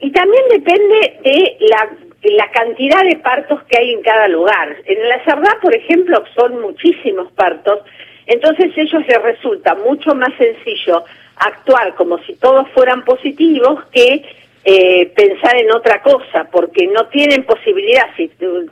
y 0.00 0.10
también 0.10 0.42
depende 0.50 1.18
de 1.22 1.56
la, 1.60 1.88
la 2.22 2.50
cantidad 2.50 3.02
de 3.04 3.16
partos 3.16 3.62
que 3.64 3.78
hay 3.78 3.92
en 3.92 4.02
cada 4.02 4.28
lugar. 4.28 4.76
En 4.84 5.08
la 5.08 5.24
Sardá, 5.24 5.58
por 5.62 5.74
ejemplo, 5.74 6.22
son 6.34 6.60
muchísimos 6.60 7.30
partos, 7.32 7.80
entonces 8.26 8.76
a 8.76 8.80
ellos 8.80 9.06
les 9.06 9.22
resulta 9.22 9.74
mucho 9.76 10.14
más 10.14 10.30
sencillo 10.36 11.04
actuar 11.36 11.94
como 11.94 12.18
si 12.24 12.34
todos 12.36 12.68
fueran 12.70 13.04
positivos 13.04 13.84
que 13.92 14.22
eh, 14.66 15.12
pensar 15.14 15.56
en 15.56 15.70
otra 15.72 16.00
cosa, 16.00 16.48
porque 16.50 16.86
no 16.86 17.06
tienen 17.08 17.44
posibilidad, 17.44 18.06
si 18.16 18.28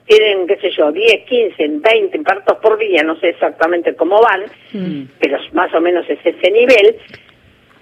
tienen, 0.07 0.47
qué 0.47 0.57
sé 0.57 0.70
yo, 0.70 0.90
10, 0.90 1.24
15, 1.26 1.68
20 1.68 2.18
partos 2.20 2.57
por 2.62 2.78
día, 2.78 3.03
no 3.03 3.14
sé 3.20 3.28
exactamente 3.28 3.95
cómo 3.95 4.20
van, 4.22 4.45
mm. 4.72 5.09
pero 5.20 5.38
más 5.53 5.72
o 5.74 5.80
menos 5.82 6.09
es 6.09 6.18
ese 6.24 6.51
nivel, 6.51 6.97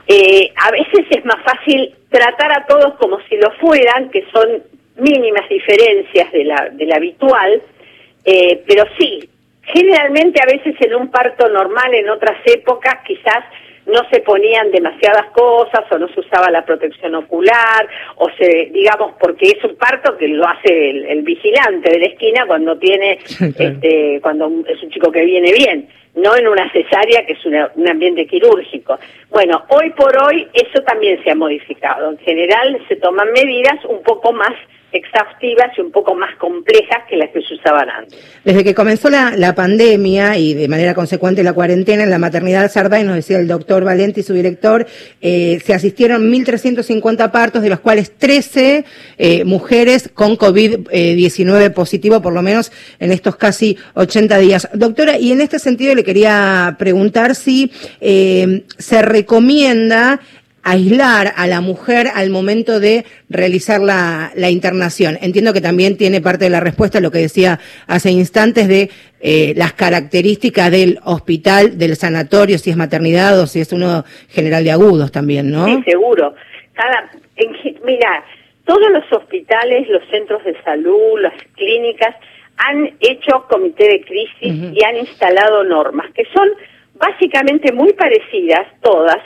eh, 0.09 0.53
a 0.57 0.73
veces 0.73 1.07
es 1.09 1.25
más 1.25 1.41
fácil 1.45 1.95
tratar 2.09 2.53
a 2.53 2.67
todos 2.67 2.95
como 2.95 3.21
si 3.29 3.37
lo 3.37 3.53
fueran, 3.61 4.11
que 4.11 4.25
son 4.33 4.61
mínimas 4.97 5.49
diferencias 5.49 6.33
de 6.33 6.45
la, 6.45 6.69
de 6.73 6.87
la 6.87 6.97
habitual, 6.97 7.63
eh, 8.25 8.61
pero 8.67 8.87
sí, 8.99 9.29
generalmente 9.63 10.41
a 10.43 10.47
veces 10.47 10.75
en 10.81 10.97
un 10.97 11.13
parto 11.13 11.49
normal, 11.49 11.95
en 11.95 12.09
otras 12.11 12.39
épocas, 12.45 12.97
quizás 13.07 13.45
no 13.87 14.03
se 14.11 14.21
ponían 14.21 14.71
demasiadas 14.71 15.27
cosas 15.33 15.85
o 15.91 15.99
no 15.99 16.09
se 16.09 16.21
usaba 16.21 16.51
la 16.51 16.65
protección 16.65 17.15
ocular 17.15 17.89
o 18.17 18.29
se 18.39 18.71
digamos 18.73 19.15
porque 19.19 19.47
es 19.47 19.65
un 19.65 19.77
parto 19.77 20.17
que 20.17 20.29
lo 20.29 20.47
hace 20.47 20.91
el, 20.91 21.07
el 21.07 21.23
vigilante 21.23 21.91
de 21.91 21.99
la 21.99 22.07
esquina 22.07 22.47
cuando 22.47 22.77
tiene 22.79 23.19
este 23.41 24.21
cuando 24.23 24.51
es 24.67 24.83
un 24.83 24.91
chico 24.91 25.11
que 25.11 25.25
viene 25.25 25.53
bien 25.53 25.89
no 26.15 26.37
en 26.37 26.49
una 26.49 26.71
cesárea 26.73 27.25
que 27.25 27.35
es 27.35 27.47
una, 27.47 27.71
un 27.77 27.89
ambiente 27.89 28.27
quirúrgico. 28.27 28.99
Bueno 29.31 29.65
hoy 29.69 29.91
por 29.91 30.17
hoy 30.25 30.47
eso 30.53 30.83
también 30.83 31.23
se 31.23 31.31
ha 31.31 31.35
modificado. 31.35 32.11
En 32.11 32.19
general 32.19 32.81
se 32.89 32.97
toman 32.97 33.33
medidas 33.33 33.85
un 33.85 34.03
poco 34.03 34.33
más 34.33 34.53
exhaustivas 34.93 35.69
y 35.77 35.81
un 35.81 35.91
poco 35.91 36.15
más 36.15 36.35
complejas 36.37 37.05
que 37.09 37.17
las 37.17 37.31
que 37.31 37.43
se 37.43 37.55
usaban 37.55 37.89
antes. 37.91 38.19
Desde 38.45 38.65
que 38.65 38.75
comenzó 38.75 39.11
la, 39.11 39.37
la 39.37 39.55
pandemia 39.55 40.37
y 40.37 40.55
de 40.55 40.69
manera 40.69 40.95
consecuente 40.95 41.43
la 41.43 41.53
cuarentena 41.53 42.03
en 42.03 42.11
la 42.11 42.19
maternidad 42.19 42.71
Sardá, 42.71 43.01
y 43.01 43.05
nos 43.05 43.17
decía 43.17 43.39
el 43.39 43.49
doctor 43.49 43.85
Valenti, 43.85 44.23
su 44.23 44.35
director, 44.35 44.87
eh, 45.21 45.61
se 45.65 45.75
asistieron 45.75 46.33
1.350 46.33 47.31
partos, 47.31 47.63
de 47.63 47.69
los 47.69 47.81
cuales 47.81 48.17
13 48.17 48.85
eh, 49.19 49.45
mujeres 49.45 50.11
con 50.13 50.37
COVID-19 50.37 51.61
eh, 51.63 51.71
positivo, 51.71 52.21
por 52.21 52.33
lo 52.33 52.43
menos 52.43 52.73
en 52.99 53.13
estos 53.13 53.37
casi 53.37 53.77
80 53.95 54.39
días. 54.39 54.69
Doctora, 54.75 55.19
y 55.19 55.33
en 55.33 55.41
este 55.41 55.59
sentido 55.59 55.95
le 55.95 56.05
quería 56.05 56.77
preguntar 56.79 57.35
si 57.35 57.71
eh, 58.01 58.65
se 58.79 59.03
recomienda 59.03 60.21
aislar 60.63 61.33
a 61.37 61.47
la 61.47 61.61
mujer 61.61 62.09
al 62.15 62.31
momento 62.31 62.81
de 62.81 63.05
realizar 63.29 63.81
la, 63.81 64.31
la, 64.35 64.51
internación. 64.51 65.19
Entiendo 65.21 65.53
que 65.53 65.61
también 65.61 65.97
tiene 65.97 66.21
parte 66.21 66.45
de 66.45 66.51
la 66.51 66.61
respuesta 66.61 67.01
lo 67.01 67.11
que 67.11 67.19
decía 67.19 67.59
hace 67.87 68.11
instantes 68.11 68.69
de 68.69 68.91
eh, 69.21 69.55
las 69.57 69.73
características 69.73 70.71
del 70.71 70.99
hospital, 71.05 71.79
del 71.79 71.97
sanatorio, 71.97 72.59
si 72.59 72.71
es 72.71 72.77
maternidad 72.77 73.39
o 73.41 73.47
si 73.47 73.61
es 73.61 73.73
uno 73.73 74.05
general 74.29 74.65
de 74.65 74.73
agudos 74.73 75.13
también, 75.13 75.51
¿no? 75.51 75.67
Sí, 75.67 75.83
seguro. 75.85 76.35
Cada, 76.75 77.11
en, 77.37 77.53
mira, 77.85 78.25
todos 78.65 78.91
los 78.91 79.05
hospitales, 79.13 79.89
los 79.89 80.03
centros 80.11 80.45
de 80.45 80.61
salud, 80.63 81.21
las 81.21 81.35
clínicas 81.55 82.15
han 82.57 82.91
hecho 83.01 83.47
comité 83.49 83.89
de 83.89 84.01
crisis 84.03 84.43
uh 84.43 84.67
-huh. 84.67 84.73
y 84.75 84.85
han 84.85 84.97
instalado 84.99 85.65
normas 85.65 86.11
que 86.15 86.25
son 86.35 86.49
básicamente 86.95 87.73
muy 87.73 87.95
parecidas 87.95 88.67
todas 88.83 89.19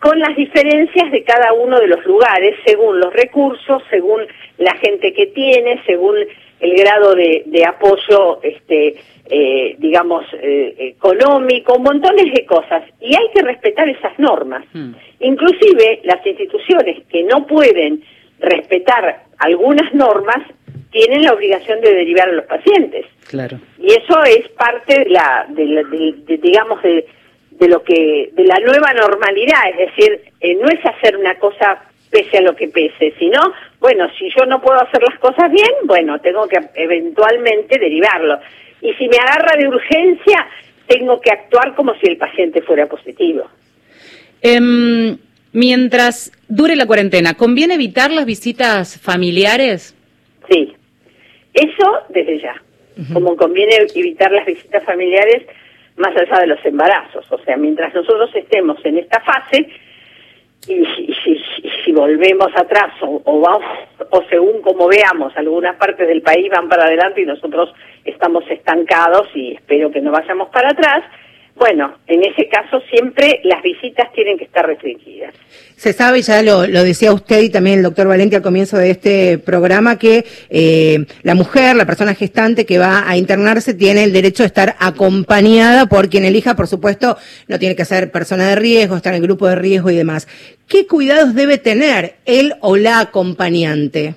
con 0.00 0.18
las 0.18 0.34
diferencias 0.36 1.10
de 1.12 1.22
cada 1.24 1.52
uno 1.52 1.78
de 1.78 1.86
los 1.88 2.04
lugares, 2.06 2.56
según 2.64 3.00
los 3.00 3.12
recursos, 3.12 3.82
según 3.90 4.22
la 4.58 4.74
gente 4.76 5.12
que 5.12 5.26
tiene, 5.26 5.82
según 5.84 6.16
el 6.60 6.74
grado 6.76 7.14
de, 7.14 7.42
de 7.46 7.64
apoyo, 7.64 8.40
este, 8.42 8.96
eh, 9.26 9.76
digamos, 9.78 10.24
eh, 10.42 10.74
económico, 10.78 11.78
montones 11.78 12.32
de 12.34 12.44
cosas. 12.46 12.82
Y 13.00 13.14
hay 13.14 13.28
que 13.34 13.42
respetar 13.42 13.88
esas 13.88 14.18
normas. 14.18 14.64
Hmm. 14.72 14.92
Inclusive 15.20 16.00
las 16.04 16.24
instituciones 16.26 17.02
que 17.10 17.22
no 17.24 17.46
pueden 17.46 18.02
respetar 18.40 19.24
algunas 19.38 19.92
normas 19.94 20.38
tienen 20.92 21.22
la 21.22 21.32
obligación 21.34 21.80
de 21.82 21.94
derivar 21.94 22.28
a 22.28 22.32
los 22.32 22.46
pacientes. 22.46 23.06
Claro. 23.28 23.58
Y 23.78 23.92
eso 23.92 24.22
es 24.24 24.48
parte 24.50 24.98
de 25.00 25.10
la, 25.10 25.46
de 25.48 25.64
la- 25.66 25.82
de- 25.84 26.14
de- 26.26 26.38
digamos, 26.38 26.82
de, 26.82 27.06
de 27.60 27.68
lo 27.68 27.84
que, 27.84 28.30
de 28.32 28.44
la 28.44 28.58
nueva 28.58 28.92
normalidad, 28.94 29.68
es 29.70 29.94
decir, 29.94 30.20
eh, 30.40 30.54
no 30.54 30.66
es 30.68 30.84
hacer 30.84 31.16
una 31.16 31.34
cosa 31.38 31.82
pese 32.10 32.38
a 32.38 32.40
lo 32.40 32.56
que 32.56 32.68
pese, 32.68 33.12
sino, 33.18 33.38
bueno, 33.78 34.08
si 34.18 34.30
yo 34.30 34.46
no 34.46 34.60
puedo 34.62 34.80
hacer 34.80 35.02
las 35.02 35.18
cosas 35.18 35.52
bien, 35.52 35.70
bueno, 35.84 36.18
tengo 36.20 36.48
que 36.48 36.58
eventualmente 36.74 37.78
derivarlo. 37.78 38.40
Y 38.80 38.94
si 38.94 39.06
me 39.08 39.18
agarra 39.18 39.56
de 39.58 39.68
urgencia, 39.68 40.48
tengo 40.86 41.20
que 41.20 41.30
actuar 41.30 41.74
como 41.76 41.94
si 41.96 42.08
el 42.08 42.16
paciente 42.16 42.62
fuera 42.62 42.86
positivo. 42.86 43.44
Em, 44.40 45.18
mientras 45.52 46.32
dure 46.48 46.74
la 46.76 46.86
cuarentena, 46.86 47.34
¿conviene 47.34 47.74
evitar 47.74 48.10
las 48.10 48.24
visitas 48.24 48.98
familiares? 48.98 49.94
Sí, 50.50 50.72
eso 51.52 51.92
desde 52.08 52.40
ya. 52.40 52.60
Como 53.14 53.34
conviene 53.36 53.76
evitar 53.94 54.30
las 54.30 54.44
visitas 54.44 54.84
familiares 54.84 55.46
más 55.96 56.16
allá 56.16 56.40
de 56.40 56.46
los 56.46 56.64
embarazos. 56.64 57.24
O 57.30 57.38
sea, 57.38 57.56
mientras 57.56 57.94
nosotros 57.94 58.30
estemos 58.34 58.78
en 58.84 58.98
esta 58.98 59.20
fase, 59.20 59.68
y, 60.68 60.84
si 61.84 61.92
volvemos 61.92 62.48
atrás 62.54 62.92
o, 63.00 63.22
o 63.24 63.40
vamos, 63.40 63.64
o 64.10 64.22
según 64.28 64.60
como 64.60 64.88
veamos, 64.88 65.34
algunas 65.36 65.76
partes 65.76 66.06
del 66.06 66.22
país 66.22 66.50
van 66.50 66.68
para 66.68 66.84
adelante 66.84 67.22
y 67.22 67.26
nosotros 67.26 67.72
estamos 68.04 68.44
estancados 68.50 69.28
y 69.34 69.54
espero 69.54 69.90
que 69.90 70.00
no 70.00 70.10
vayamos 70.10 70.48
para 70.50 70.70
atrás, 70.70 71.04
bueno, 71.60 71.92
en 72.06 72.24
ese 72.24 72.48
caso 72.48 72.80
siempre 72.90 73.40
las 73.44 73.62
visitas 73.62 74.10
tienen 74.14 74.38
que 74.38 74.44
estar 74.44 74.66
restringidas. 74.66 75.34
Se 75.76 75.92
sabe, 75.92 76.22
ya 76.22 76.42
lo, 76.42 76.66
lo 76.66 76.82
decía 76.82 77.12
usted 77.12 77.40
y 77.42 77.50
también 77.50 77.76
el 77.78 77.82
doctor 77.84 78.08
Valenti 78.08 78.34
al 78.34 78.42
comienzo 78.42 78.78
de 78.78 78.90
este 78.90 79.38
programa, 79.38 79.98
que 79.98 80.24
eh, 80.48 81.04
la 81.22 81.34
mujer, 81.34 81.76
la 81.76 81.84
persona 81.84 82.14
gestante 82.14 82.64
que 82.64 82.78
va 82.78 83.08
a 83.08 83.16
internarse, 83.18 83.74
tiene 83.74 84.04
el 84.04 84.12
derecho 84.12 84.42
de 84.42 84.46
estar 84.48 84.74
acompañada 84.78 85.84
por 85.86 86.08
quien 86.08 86.24
elija, 86.24 86.56
por 86.56 86.66
supuesto, 86.66 87.16
no 87.46 87.58
tiene 87.58 87.76
que 87.76 87.84
ser 87.84 88.10
persona 88.10 88.48
de 88.48 88.56
riesgo, 88.56 88.96
estar 88.96 89.12
en 89.12 89.20
el 89.20 89.26
grupo 89.26 89.46
de 89.46 89.56
riesgo 89.56 89.90
y 89.90 89.96
demás. 89.96 90.28
¿Qué 90.66 90.86
cuidados 90.86 91.34
debe 91.34 91.58
tener 91.58 92.14
él 92.24 92.54
o 92.60 92.76
la 92.78 93.00
acompañante? 93.00 94.14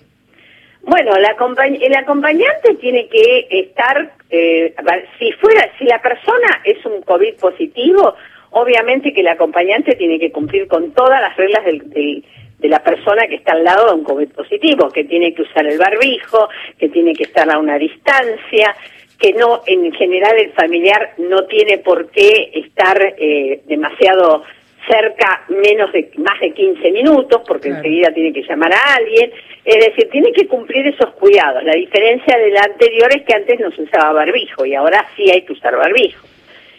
Bueno, 0.85 1.17
la 1.17 1.29
acompañ- 1.37 1.79
el 1.81 1.95
acompañante 1.95 2.75
tiene 2.81 3.07
que 3.07 3.47
estar, 3.49 4.11
eh, 4.35 4.73
si 5.19 5.31
fuera, 5.33 5.69
si 5.77 5.85
la 5.85 6.01
persona 6.01 6.61
es 6.63 6.83
un 6.85 7.01
COVID 7.03 7.35
positivo, 7.35 8.15
obviamente 8.49 9.13
que 9.13 9.21
el 9.21 9.27
acompañante 9.27 9.95
tiene 9.95 10.17
que 10.19 10.31
cumplir 10.31 10.67
con 10.67 10.91
todas 10.93 11.21
las 11.21 11.37
reglas 11.37 11.63
del- 11.65 12.23
de 12.59 12.69
la 12.69 12.81
persona 12.81 13.27
que 13.27 13.35
está 13.35 13.51
al 13.51 13.63
lado 13.63 13.87
de 13.89 13.93
un 13.95 14.03
COVID 14.03 14.29
positivo, 14.29 14.89
que 14.89 15.03
tiene 15.03 15.33
que 15.33 15.41
usar 15.41 15.65
el 15.67 15.77
barbijo, 15.77 16.47
que 16.79 16.89
tiene 16.89 17.13
que 17.13 17.23
estar 17.23 17.49
a 17.51 17.59
una 17.59 17.77
distancia, 17.77 18.73
que 19.19 19.33
no, 19.33 19.61
en 19.67 19.91
general 19.93 20.35
el 20.39 20.51
familiar 20.53 21.13
no 21.17 21.43
tiene 21.45 21.77
por 21.79 22.09
qué 22.09 22.51
estar 22.55 22.97
eh, 23.17 23.61
demasiado 23.67 24.43
cerca 24.87 25.43
menos 25.49 25.91
de 25.91 26.11
más 26.17 26.39
de 26.39 26.51
15 26.51 26.91
minutos 26.91 27.41
porque 27.47 27.69
enseguida 27.69 28.13
tiene 28.13 28.33
que 28.33 28.43
llamar 28.43 28.73
a 28.73 28.95
alguien. 28.95 29.31
Es 29.63 29.85
decir 29.85 30.09
tiene 30.11 30.31
que 30.31 30.47
cumplir 30.47 30.87
esos 30.87 31.11
cuidados. 31.15 31.63
La 31.63 31.73
diferencia 31.73 32.37
de 32.37 32.51
la 32.51 32.61
anterior 32.61 33.09
es 33.15 33.23
que 33.23 33.35
antes 33.35 33.59
no 33.59 33.71
se 33.71 33.83
usaba 33.83 34.13
barbijo 34.13 34.65
y 34.65 34.75
ahora 34.75 35.05
sí 35.15 35.29
hay 35.31 35.43
que 35.43 35.53
usar 35.53 35.75
barbijo. 35.75 36.25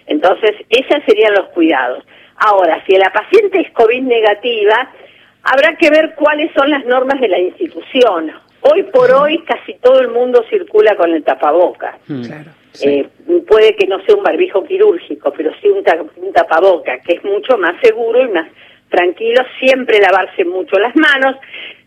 Entonces 0.06 0.52
esos 0.68 1.02
serían 1.06 1.34
los 1.34 1.48
cuidados. 1.48 2.04
Ahora 2.36 2.82
si 2.86 2.96
la 2.96 3.12
paciente 3.12 3.60
es 3.60 3.70
covid 3.72 4.02
negativa 4.02 4.90
habrá 5.42 5.76
que 5.76 5.90
ver 5.90 6.14
cuáles 6.14 6.52
son 6.52 6.70
las 6.70 6.84
normas 6.84 7.20
de 7.20 7.28
la 7.28 7.38
institución. 7.38 8.32
Hoy 8.60 8.82
por 8.84 9.10
hoy 9.12 9.38
casi 9.44 9.74
todo 9.74 10.00
el 10.00 10.08
mundo 10.08 10.44
circula 10.48 10.96
con 10.96 11.12
el 11.12 11.22
tapaboca 11.22 11.98
eh, 12.82 13.06
puede 13.46 13.74
que 13.76 13.86
no 13.86 14.00
sea 14.04 14.16
un 14.16 14.22
barbijo 14.22 14.64
quirúrgico, 14.64 15.32
pero 15.36 15.52
sí 15.60 15.68
un, 15.68 15.82
ta- 15.84 16.04
un 16.16 16.32
tapaboca, 16.32 16.98
que 17.00 17.14
es 17.14 17.24
mucho 17.24 17.56
más 17.58 17.74
seguro 17.82 18.22
y 18.22 18.28
más 18.28 18.48
tranquilo, 18.88 19.42
siempre 19.58 19.98
lavarse 20.00 20.44
mucho 20.44 20.78
las 20.78 20.94
manos, 20.96 21.36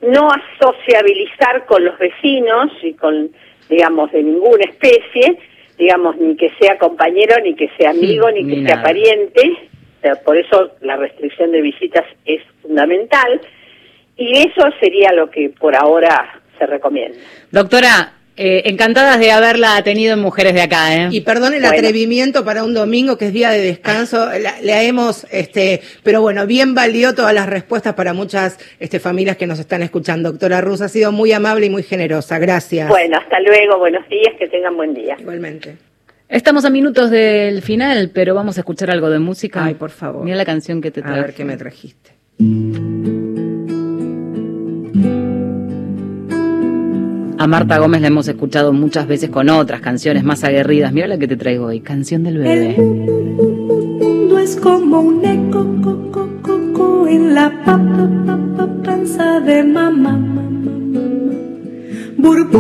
no 0.01 0.29
asociabilizar 0.29 1.65
con 1.65 1.83
los 1.85 1.97
vecinos 1.97 2.71
y 2.81 2.93
con, 2.93 3.29
digamos, 3.69 4.11
de 4.11 4.23
ninguna 4.23 4.65
especie, 4.65 5.38
digamos, 5.77 6.17
ni 6.17 6.35
que 6.35 6.51
sea 6.59 6.77
compañero, 6.77 7.35
ni 7.43 7.55
que 7.55 7.69
sea 7.77 7.91
amigo, 7.91 8.29
ni 8.31 8.43
ni 8.43 8.55
que 8.55 8.67
sea 8.67 8.81
pariente, 8.83 9.41
sea, 10.01 10.15
por 10.15 10.38
eso 10.38 10.71
la 10.81 10.97
restricción 10.97 11.51
de 11.51 11.61
visitas 11.61 12.05
es 12.25 12.41
fundamental, 12.61 13.39
y 14.17 14.38
eso 14.39 14.67
sería 14.79 15.11
lo 15.13 15.29
que 15.29 15.49
por 15.49 15.75
ahora 15.75 16.41
se 16.57 16.65
recomienda. 16.65 17.17
Doctora, 17.51 18.13
eh, 18.38 18.61
encantadas 18.69 19.19
de 19.19 19.31
haberla 19.31 19.81
tenido 19.83 20.13
en 20.13 20.19
Mujeres 20.21 20.53
de 20.53 20.61
Acá, 20.61 20.95
¿eh? 20.95 21.07
Y 21.11 21.21
perdón 21.21 21.53
el 21.55 21.61
Bueno. 21.61 21.75
atrevimiento 21.75 22.45
para 22.45 22.63
un 22.63 22.73
domingo 22.73 23.17
que 23.17 23.25
es 23.25 23.33
día 23.33 23.49
de 23.49 23.59
descanso, 23.61 24.27
la, 24.39 24.55
la 24.61 24.83
hemos, 24.83 25.25
este, 25.31 25.81
pero 26.03 26.21
bueno, 26.21 26.45
bien 26.45 26.75
valió 26.75 27.15
todas 27.15 27.33
las 27.33 27.47
respuestas 27.47 27.95
para 27.95 28.13
muchas 28.13 28.57
este, 28.79 28.99
familias 28.99 29.38
que 29.38 29.47
nos 29.47 29.59
están 29.59 29.81
escuchando. 29.83 30.29
Doctora 30.31 30.61
Ruz, 30.61 30.81
ha 30.81 30.88
sido 30.89 31.11
muy 31.11 31.31
amable 31.31 31.65
y 31.65 31.69
muy 31.69 31.83
generosa. 31.83 32.38
Gracias. 32.39 32.88
Bueno, 32.89 33.17
hasta 33.17 33.39
luego, 33.39 33.79
buenos 33.79 34.07
días, 34.07 34.33
que 34.38 34.47
tengan 34.47 34.77
buen 34.77 34.93
día. 34.93 35.17
Igualmente. 35.19 35.77
Estamos 36.29 36.65
a 36.65 36.69
minutos 36.69 37.09
del 37.09 37.61
final, 37.61 38.11
pero 38.13 38.35
vamos 38.35 38.57
a 38.57 38.61
escuchar 38.61 38.91
algo 38.91 39.09
de 39.09 39.19
música. 39.19 39.63
Ay, 39.63 39.75
por 39.75 39.91
favor. 39.91 40.23
Mira 40.25 40.35
la 40.38 40.45
canción 40.45 40.81
que 40.81 40.91
te 40.91 40.99
A 40.99 41.03
traje. 41.03 41.21
ver 41.21 41.33
qué 41.33 41.45
me 41.45 41.57
trajiste. 41.57 42.11
A 47.39 47.45
Marta 47.47 47.77
Gómez 47.77 48.01
la 48.01 48.07
hemos 48.07 48.27
escuchado 48.27 48.73
muchas 48.73 49.07
veces 49.07 49.29
con 49.29 49.47
otras 49.49 49.79
canciones 49.81 50.23
más 50.23 50.43
aguerridas. 50.43 50.91
Mira 50.91 51.05
la 51.07 51.17
que 51.19 51.27
te 51.27 51.38
traigo 51.38 51.67
hoy, 51.67 51.81
Canción 51.81 52.23
del 52.23 52.39
Bebé. 52.39 52.75
mundo 52.77 54.39
es 54.39 54.55
como 54.55 55.01
un 55.01 55.23
eco 55.23 55.63
co, 55.83 56.11
co, 56.11 56.27
co, 56.41 56.59
co, 56.73 57.07
en 57.07 57.35
la 57.35 57.51
pa, 57.63 57.77
pa, 57.77 58.09
pa, 58.25 58.39
pa, 58.57 58.67
panza 58.83 59.39
de 59.41 59.63
mamá. 59.63 60.19
Burbujas 62.17 62.57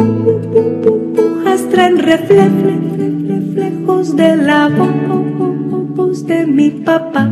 traen 1.71 1.97
refle- 1.97 2.51
fle- 2.59 2.81
fle- 2.93 3.27
reflejos 3.27 4.15
de 4.15 4.37
la 4.37 4.69
vo- 4.69 5.07
vo- 5.07 5.25
vo- 5.69 5.87
voz 5.95 6.27
de 6.27 6.45
mi 6.45 6.69
papá. 6.69 7.27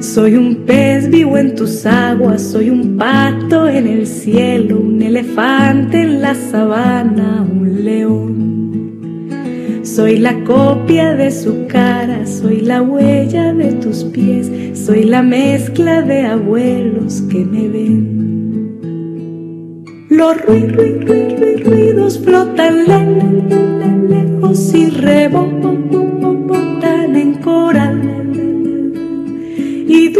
Soy 0.00 0.34
un 0.34 0.64
pez 0.66 1.10
vivo 1.10 1.36
en 1.36 1.54
tus 1.54 1.84
aguas, 1.84 2.40
soy 2.42 2.70
un 2.70 2.96
pato 2.96 3.68
en 3.68 3.86
el 3.86 4.06
cielo, 4.06 4.78
un 4.80 5.02
elefante 5.02 6.00
en 6.00 6.22
la 6.22 6.34
sabana, 6.34 7.46
un 7.48 7.84
león. 7.84 9.28
Soy 9.82 10.18
la 10.18 10.42
copia 10.44 11.14
de 11.14 11.30
su 11.30 11.66
cara, 11.68 12.26
soy 12.26 12.60
la 12.62 12.80
huella 12.82 13.52
de 13.52 13.72
tus 13.72 14.04
pies, 14.04 14.50
soy 14.74 15.04
la 15.04 15.22
mezcla 15.22 16.00
de 16.02 16.22
abuelos 16.22 17.22
que 17.30 17.44
me 17.44 17.68
ven. 17.68 18.80
Los 20.08 20.36
rui- 20.46 20.66
rui- 20.66 21.00
rui- 21.04 21.36
rui- 21.36 21.62
ruidos 21.62 22.18
flotan 22.18 22.86
le- 22.86 23.06
le- 23.06 23.42
le- 23.78 24.08
lejos 24.08 24.74
y 24.74 24.88
rebotan 24.90 25.79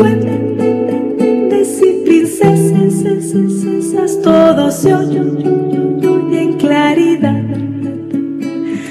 duendes 0.00 1.82
y 1.82 2.04
princesas, 2.04 3.02
princesas, 3.32 4.20
todo 4.22 4.70
se 4.70 4.94
oye, 4.94 5.20
oye, 5.20 5.48
oye, 5.48 6.08
oye 6.08 6.42
en 6.42 6.52
claridad. 6.54 7.42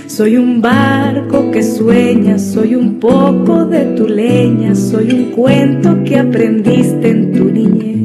Soy 0.07 0.37
un 0.37 0.61
barco 0.61 1.49
que 1.51 1.63
sueña, 1.63 2.37
soy 2.37 2.75
un 2.75 2.99
poco 2.99 3.65
de 3.65 3.85
tu 3.95 4.07
leña, 4.07 4.75
soy 4.75 5.11
un 5.11 5.25
cuento 5.31 6.03
que 6.03 6.19
aprendiste 6.19 7.09
en 7.09 7.31
tu 7.31 7.45
niñez. 7.45 7.99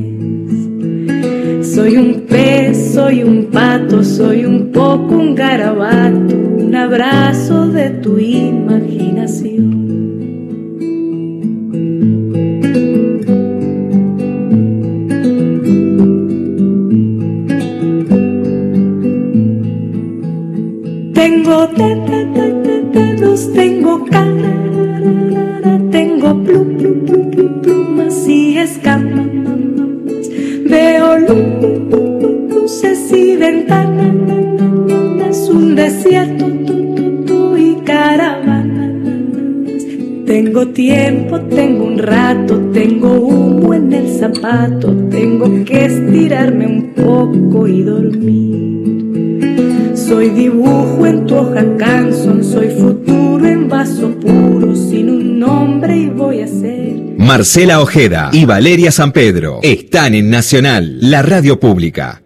Soy 1.75 1.97
un 1.97 2.23
pez, 2.29 2.93
soy 2.95 3.23
un 3.25 3.47
pato, 3.47 4.05
soy 4.05 4.45
un 4.45 4.71
poco 4.71 5.17
un 5.17 5.35
garabato, 5.35 6.37
un 6.37 6.75
abrazo 6.75 7.67
de 7.69 7.91
tu 7.91 8.19
imaginación. 8.19 9.74
Tengo 21.25 21.67
de- 21.69 21.97
de- 22.05 22.83
dedos, 22.93 23.51
tengo 23.55 24.05
cara, 24.05 24.53
tengo 25.91 26.35
plu- 26.45 26.77
plu- 26.77 27.01
plu- 27.07 27.31
plu- 27.31 27.63
plumas 27.63 28.29
y 28.29 28.59
escamas. 28.59 29.27
Veo 30.69 31.19
lu- 31.27 32.49
luces 32.51 33.11
y 33.11 33.37
ventanas, 33.37 35.39
un 35.49 35.75
desierto, 35.75 36.45
tú, 36.67 37.25
tú 37.25 37.57
y 37.57 37.77
caravanas. 37.87 38.93
Tengo 40.27 40.69
tiempo, 40.69 41.41
tengo 41.41 41.87
un 41.87 41.99
rato, 42.01 42.59
tengo 42.75 43.19
humo 43.19 43.73
en 43.73 43.95
el 43.95 44.09
zapato, 44.09 44.93
tengo 45.09 45.65
que 45.65 45.87
estirarme 45.87 46.67
un 46.67 46.93
poco 46.93 47.67
y 47.67 47.83
dormir. 47.83 48.74
Soy 50.07 50.29
dibujo 50.31 51.07
en 51.07 51.27
tu 51.27 51.35
hoja 51.37 51.65
canson, 51.79 52.45
soy 52.45 52.69
futuro 52.69 53.47
en 53.47 53.69
vaso 53.69 54.11
puro, 54.21 54.77
sin 54.77 55.09
un 55.09 55.39
nombre 55.39 55.97
y 55.97 56.07
voy 56.09 56.43
a 56.43 56.47
ser. 56.47 56.95
Marcela 57.17 57.81
Ojeda 57.81 58.29
y 58.33 58.45
Valeria 58.45 58.91
San 58.91 59.13
Pedro 59.13 59.61
están 59.63 60.15
en 60.15 60.29
Nacional, 60.29 60.99
la 61.01 61.23
radio 61.23 61.59
pública. 61.59 62.24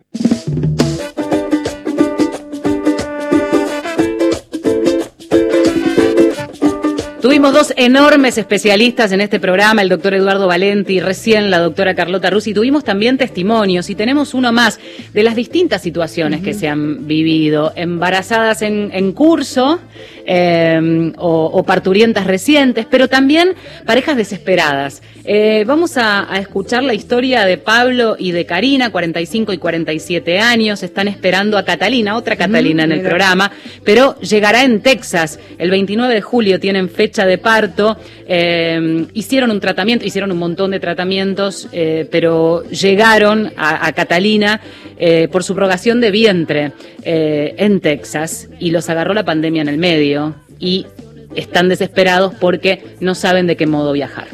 Tuvimos 7.38 7.54
dos 7.54 7.74
enormes 7.76 8.36
especialistas 8.36 9.12
en 9.12 9.20
este 9.20 9.38
programa, 9.38 9.80
el 9.80 9.88
doctor 9.88 10.12
Eduardo 10.12 10.48
Valenti, 10.48 10.98
recién 10.98 11.52
la 11.52 11.60
doctora 11.60 11.94
Carlota 11.94 12.30
Rusi. 12.30 12.52
Tuvimos 12.52 12.82
también 12.82 13.16
testimonios 13.16 13.88
y 13.90 13.94
tenemos 13.94 14.34
uno 14.34 14.52
más 14.52 14.80
de 15.14 15.22
las 15.22 15.36
distintas 15.36 15.80
situaciones 15.80 16.42
que 16.42 16.52
se 16.52 16.66
han 16.66 17.06
vivido. 17.06 17.72
Embarazadas 17.76 18.62
en, 18.62 18.90
en 18.92 19.12
curso 19.12 19.78
eh, 20.26 21.12
o, 21.16 21.44
o 21.44 21.62
parturientas 21.62 22.26
recientes, 22.26 22.86
pero 22.90 23.06
también 23.06 23.54
parejas 23.86 24.16
desesperadas. 24.16 25.00
Eh, 25.30 25.64
vamos 25.66 25.96
a, 25.96 26.32
a 26.32 26.38
escuchar 26.38 26.82
la 26.82 26.94
historia 26.94 27.44
de 27.44 27.58
Pablo 27.58 28.16
y 28.18 28.32
de 28.32 28.46
Karina, 28.46 28.90
45 28.90 29.52
y 29.52 29.58
47 29.58 30.40
años. 30.40 30.82
Están 30.82 31.06
esperando 31.06 31.56
a 31.56 31.64
Catalina, 31.64 32.16
otra 32.16 32.34
Catalina 32.34 32.84
en 32.84 32.92
el 32.92 32.98
mira. 32.98 33.10
programa, 33.10 33.52
pero 33.84 34.18
llegará 34.20 34.64
en 34.64 34.80
Texas. 34.80 35.38
El 35.58 35.70
29 35.70 36.14
de 36.14 36.22
julio 36.22 36.58
tienen 36.58 36.88
fecha 36.88 37.27
de 37.28 37.38
parto. 37.38 37.96
Eh, 38.26 39.06
hicieron 39.14 39.52
un 39.52 39.60
tratamiento, 39.60 40.04
hicieron 40.04 40.32
un 40.32 40.38
montón 40.38 40.72
de 40.72 40.80
tratamientos, 40.80 41.68
eh, 41.72 42.08
pero 42.10 42.64
llegaron 42.64 43.52
a, 43.56 43.92
Catalina 43.92 44.60
eh, 44.98 45.28
por 45.30 45.44
subrogación 45.44 46.00
de 46.00 46.10
vientre 46.10 46.72
eh, 47.02 47.54
en 47.58 47.80
Texas 47.80 48.48
y 48.58 48.70
los 48.70 48.88
agarró 48.90 49.14
la 49.14 49.24
pandemia 49.24 49.62
en 49.62 49.68
el 49.68 49.78
medio 49.78 50.34
y 50.58 50.86
están 51.34 51.68
desesperados 51.68 52.34
porque 52.40 52.82
no 53.00 53.14
saben 53.14 53.46
de 53.46 53.56
qué 53.56 53.66
modo 53.66 53.92
viajar. 53.92 54.28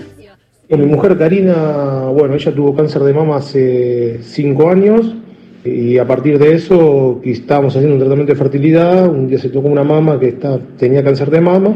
Mi 0.68 0.86
mujer 0.86 1.16
Karina, 1.18 2.06
bueno, 2.12 2.34
ella 2.34 2.52
tuvo 2.52 2.74
cáncer 2.74 3.02
de 3.02 3.12
mama 3.12 3.36
hace 3.36 4.20
cinco 4.22 4.70
años 4.70 5.14
y 5.64 5.98
a 5.98 6.06
partir 6.06 6.38
de 6.38 6.54
eso 6.54 7.20
estábamos 7.24 7.74
haciendo 7.74 7.94
un 7.94 8.00
tratamiento 8.00 8.32
de 8.32 8.38
fertilidad, 8.38 9.08
un 9.08 9.28
día 9.28 9.38
se 9.38 9.50
tocó 9.50 9.68
una 9.68 9.84
mama 9.84 10.18
que 10.18 10.36
tenía 10.78 11.04
cáncer 11.04 11.30
de 11.30 11.40
mama, 11.40 11.74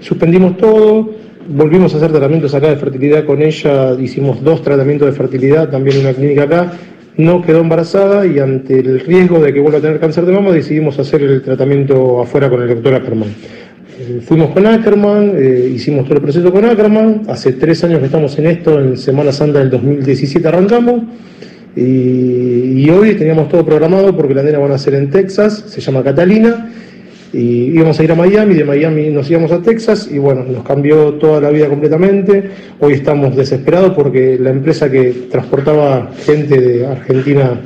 suspendimos 0.00 0.56
todo, 0.56 1.10
volvimos 1.48 1.94
a 1.94 1.98
hacer 1.98 2.10
tratamientos 2.10 2.54
acá 2.54 2.68
de 2.68 2.76
fertilidad 2.76 3.24
con 3.24 3.42
ella, 3.42 3.94
hicimos 4.00 4.42
dos 4.42 4.62
tratamientos 4.62 5.06
de 5.06 5.12
fertilidad 5.12 5.70
también 5.70 5.96
en 5.96 6.06
una 6.06 6.14
clínica 6.14 6.42
acá, 6.44 6.72
no 7.16 7.42
quedó 7.42 7.60
embarazada 7.60 8.26
y 8.26 8.38
ante 8.38 8.78
el 8.78 9.00
riesgo 9.00 9.38
de 9.40 9.52
que 9.52 9.60
vuelva 9.60 9.78
a 9.78 9.80
tener 9.80 9.98
cáncer 9.98 10.26
de 10.26 10.32
mama 10.32 10.52
decidimos 10.52 10.98
hacer 10.98 11.22
el 11.22 11.42
tratamiento 11.42 12.20
afuera 12.20 12.50
con 12.50 12.62
el 12.62 12.68
doctor 12.68 12.94
Ackerman. 12.94 13.28
Eh, 13.98 14.20
Fuimos 14.22 14.50
con 14.50 14.66
Ackerman, 14.66 15.32
eh, 15.34 15.72
hicimos 15.74 16.04
todo 16.04 16.16
el 16.16 16.22
proceso 16.22 16.52
con 16.52 16.64
Ackerman, 16.64 17.22
hace 17.28 17.52
tres 17.52 17.82
años 17.84 18.00
que 18.00 18.06
estamos 18.06 18.38
en 18.38 18.46
esto, 18.46 18.78
en 18.78 18.96
Semana 18.98 19.32
Santa 19.32 19.60
del 19.60 19.70
2017 19.70 20.46
arrancamos, 20.46 21.02
y, 21.76 22.88
hoy 22.88 23.14
teníamos 23.16 23.50
todo 23.50 23.64
programado 23.64 24.16
porque 24.16 24.34
la 24.34 24.42
nena 24.42 24.58
van 24.58 24.72
a 24.72 24.78
ser 24.78 24.94
en 24.94 25.10
Texas, 25.10 25.64
se 25.68 25.80
llama 25.82 26.02
Catalina, 26.02 26.72
y 27.36 27.74
íbamos 27.74 28.00
a 28.00 28.04
ir 28.04 28.10
a 28.10 28.14
Miami, 28.14 28.54
de 28.54 28.64
Miami 28.64 29.10
nos 29.10 29.30
íbamos 29.30 29.52
a 29.52 29.60
Texas, 29.60 30.08
y 30.10 30.16
bueno, 30.16 30.42
nos 30.42 30.64
cambió 30.64 31.12
toda 31.14 31.38
la 31.38 31.50
vida 31.50 31.68
completamente, 31.68 32.50
hoy 32.80 32.94
estamos 32.94 33.36
desesperados 33.36 33.92
porque 33.92 34.38
la 34.40 34.50
empresa 34.50 34.90
que 34.90 35.28
transportaba 35.30 36.12
gente 36.24 36.58
de 36.58 36.86
Argentina 36.86 37.60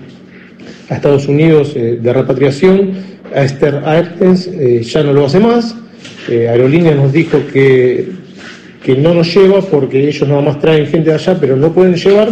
a 0.89 0.95
Estados 0.97 1.29
Unidos 1.29 1.73
eh, 1.77 2.01
de 2.03 2.13
repatriación, 2.13 2.95
a 3.33 3.45
Esther 3.45 3.77
Aertens, 3.85 4.49
eh, 4.49 4.83
ya 4.83 5.05
no 5.05 5.13
lo 5.13 5.27
hace 5.27 5.39
más. 5.39 5.77
Eh, 6.29 6.49
Aerolínea 6.49 6.97
nos 6.97 7.13
dijo 7.13 7.39
que, 7.53 8.09
que 8.83 8.97
no 8.97 9.15
nos 9.15 9.33
lleva 9.33 9.61
porque 9.61 10.09
ellos 10.09 10.29
nada 10.29 10.43
más 10.43 10.59
traen 10.59 10.87
gente 10.87 11.11
de 11.11 11.15
allá, 11.15 11.39
pero 11.41 11.57
no 11.57 11.73
pueden 11.73 11.95
llevar. 11.95 12.29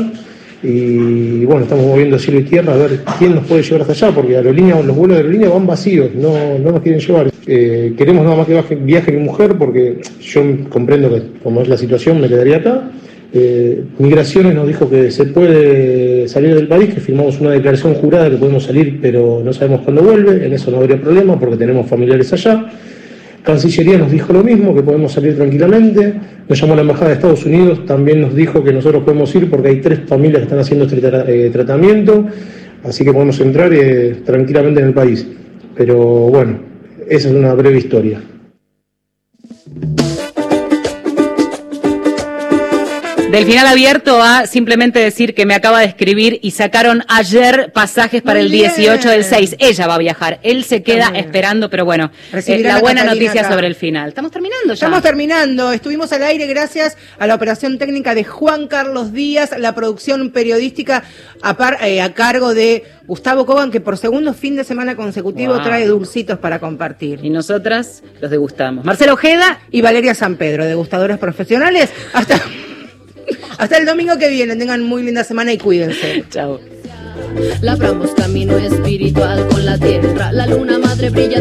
Y 0.63 1.45
bueno, 1.45 1.63
estamos 1.63 1.87
moviendo 1.87 2.19
cielo 2.19 2.41
y 2.41 2.45
tierra 2.45 2.75
a 2.75 2.77
ver 2.77 3.01
quién 3.19 3.35
nos 3.37 3.47
puede 3.47 3.63
llevar 3.63 3.83
hasta 3.83 3.93
allá, 3.93 4.15
porque 4.15 4.37
Aerolínea, 4.37 4.81
los 4.83 4.97
vuelos 4.97 5.17
de 5.17 5.23
Aerolínea 5.23 5.49
van 5.51 5.67
vacíos, 5.67 6.11
no, 6.15 6.59
no 6.59 6.73
nos 6.73 6.81
quieren 6.83 7.01
llevar. 7.01 7.31
Eh, 7.47 7.95
queremos 7.97 8.25
nada 8.25 8.37
más 8.37 8.47
que 8.47 8.77
viaje 8.77 9.13
mi 9.13 9.23
mujer, 9.25 9.55
porque 9.57 10.01
yo 10.21 10.43
comprendo 10.69 11.15
que 11.15 11.23
como 11.43 11.63
es 11.63 11.69
la 11.69 11.77
situación 11.77 12.21
me 12.21 12.29
quedaría 12.29 12.57
acá. 12.57 12.91
Eh, 13.33 13.85
Migraciones 13.99 14.55
nos 14.55 14.67
dijo 14.67 14.89
que 14.89 15.11
se 15.11 15.27
puede 15.27 16.27
salir 16.29 16.55
del 16.55 16.67
país, 16.67 16.95
que 16.95 17.01
firmamos 17.01 17.41
una 17.41 17.51
declaración 17.51 17.95
jurada 17.95 18.31
que 18.31 18.37
podemos 18.37 18.65
salir, 18.65 18.99
pero 19.01 19.43
no 19.45 19.53
sabemos 19.53 19.83
cuándo 19.83 20.03
vuelve, 20.03 20.45
en 20.47 20.53
eso 20.55 20.71
no 20.71 20.79
habría 20.79 21.01
problema 21.01 21.39
porque 21.39 21.57
tenemos 21.57 21.87
familiares 21.89 22.33
allá. 22.33 22.73
Cancillería 23.43 23.99
nos 23.99 24.11
dijo 24.11 24.33
lo 24.33 24.43
mismo, 24.45 24.75
que 24.75 24.83
podemos 24.83 25.13
salir 25.13 25.37
tranquilamente. 25.37 26.13
Nos 26.49 26.61
llamó 26.61 26.75
la 26.75 26.83
Embajada 26.83 27.09
de 27.09 27.15
Estados 27.15 27.45
Unidos, 27.47 27.85
también 27.87 28.21
nos 28.21 28.35
dijo 28.35 28.63
que 28.65 28.73
nosotros 28.73 29.05
podemos 29.05 29.35
ir 29.35 29.49
porque 29.51 29.69
hay 29.69 29.81
tres 29.81 30.01
familias 30.07 30.39
que 30.39 30.45
están 30.45 30.59
haciendo 30.59 30.85
este 30.87 31.01
tra- 31.03 31.25
eh, 31.29 31.51
tratamiento, 31.51 32.27
así 32.85 33.05
que 33.05 33.13
podemos 33.13 33.39
entrar 33.41 33.73
eh, 33.73 34.17
tranquilamente 34.25 34.81
en 34.81 34.87
el 34.89 34.95
país. 34.95 35.27
Pero 35.77 35.97
bueno, 35.97 36.59
esa 37.09 37.29
es 37.29 37.35
una 37.35 37.55
breve 37.55 37.79
historia. 37.79 38.21
Del 43.31 43.45
final 43.45 43.67
abierto 43.67 44.23
a 44.23 44.47
simplemente 44.47 44.99
decir 45.01 45.35
que 45.35 45.45
me 45.45 45.55
acaba 45.55 45.81
de 45.81 45.85
escribir 45.87 46.39
y 46.43 46.53
sacaron 46.53 47.05
ayer 47.09 47.71
pasajes 47.75 48.23
para 48.23 48.39
Muy 48.39 48.47
el 48.47 48.53
bien. 48.53 48.73
18 48.75 49.11
del 49.11 49.23
6. 49.23 49.57
Ella 49.59 49.87
va 49.87 49.97
a 49.97 49.99
viajar, 49.99 50.41
él 50.43 50.65
se 50.65 50.83
queda 50.83 51.05
También. 51.05 51.27
esperando, 51.27 51.69
pero 51.69 51.85
bueno, 51.85 52.11
eh, 52.33 52.59
la 52.63 52.81
buena 52.81 53.03
Catalina 53.03 53.05
noticia 53.05 53.43
acá. 53.43 53.51
sobre 53.51 53.67
el 53.67 53.75
final. 53.75 54.09
Estamos 54.09 54.31
terminando 54.33 54.69
ya. 54.69 54.73
Estamos 54.75 55.03
terminando. 55.03 55.73
Estuvimos 55.73 56.11
al 56.15 56.23
aire 56.23 56.47
gracias 56.47 56.97
a 57.19 57.27
la 57.27 57.35
operación 57.35 57.77
técnica 57.77 58.15
de 58.15 58.25
Juan 58.25 58.67
Carlos 58.67 59.13
Díaz, 59.13 59.51
la 59.59 59.75
producción 59.75 60.31
periodística 60.31 61.05
a, 61.43 61.55
par- 61.59 61.79
eh, 61.83 62.01
a 62.01 62.15
cargo 62.15 62.55
de 62.55 62.85
Gustavo 63.07 63.45
Coban, 63.45 63.71
que 63.71 63.81
por 63.81 63.99
segundo 63.99 64.33
fin 64.33 64.57
de 64.57 64.65
semana 64.65 64.97
consecutivo 64.97 65.53
Wow. 65.53 65.63
trae 65.65 65.87
dulcitos 65.87 66.39
para 66.39 66.59
compartir. 66.61 67.21
Y 67.23 67.29
nosotras 67.29 68.03
los 68.23 68.31
degustamos. 68.31 68.87
Marcelo 68.87 69.13
Ojeda 69.13 69.61
y 69.71 69.83
Valeria 69.83 70.15
San 70.15 70.37
Pedro, 70.37 70.65
degustadoras 70.65 71.19
profesionales. 71.19 71.91
Hasta, 72.15 72.41
hasta 73.59 73.77
el 73.77 73.87
domingo 73.87 74.17
que 74.19 74.29
viene. 74.29 74.57
Tengan 74.57 74.83
muy 74.83 75.03
linda 75.03 75.25
semana 75.25 75.53
y 75.53 75.59
cuídense. 75.59 76.25
Chao. 76.31 76.61
Labramos 77.61 78.13
camino 78.13 78.57
espiritual 78.57 79.47
con 79.49 79.65
la 79.65 79.79
tierra, 79.79 80.33
la 80.33 80.47
luna 80.47 80.79
madre 80.79 81.11
brillante. 81.11 81.39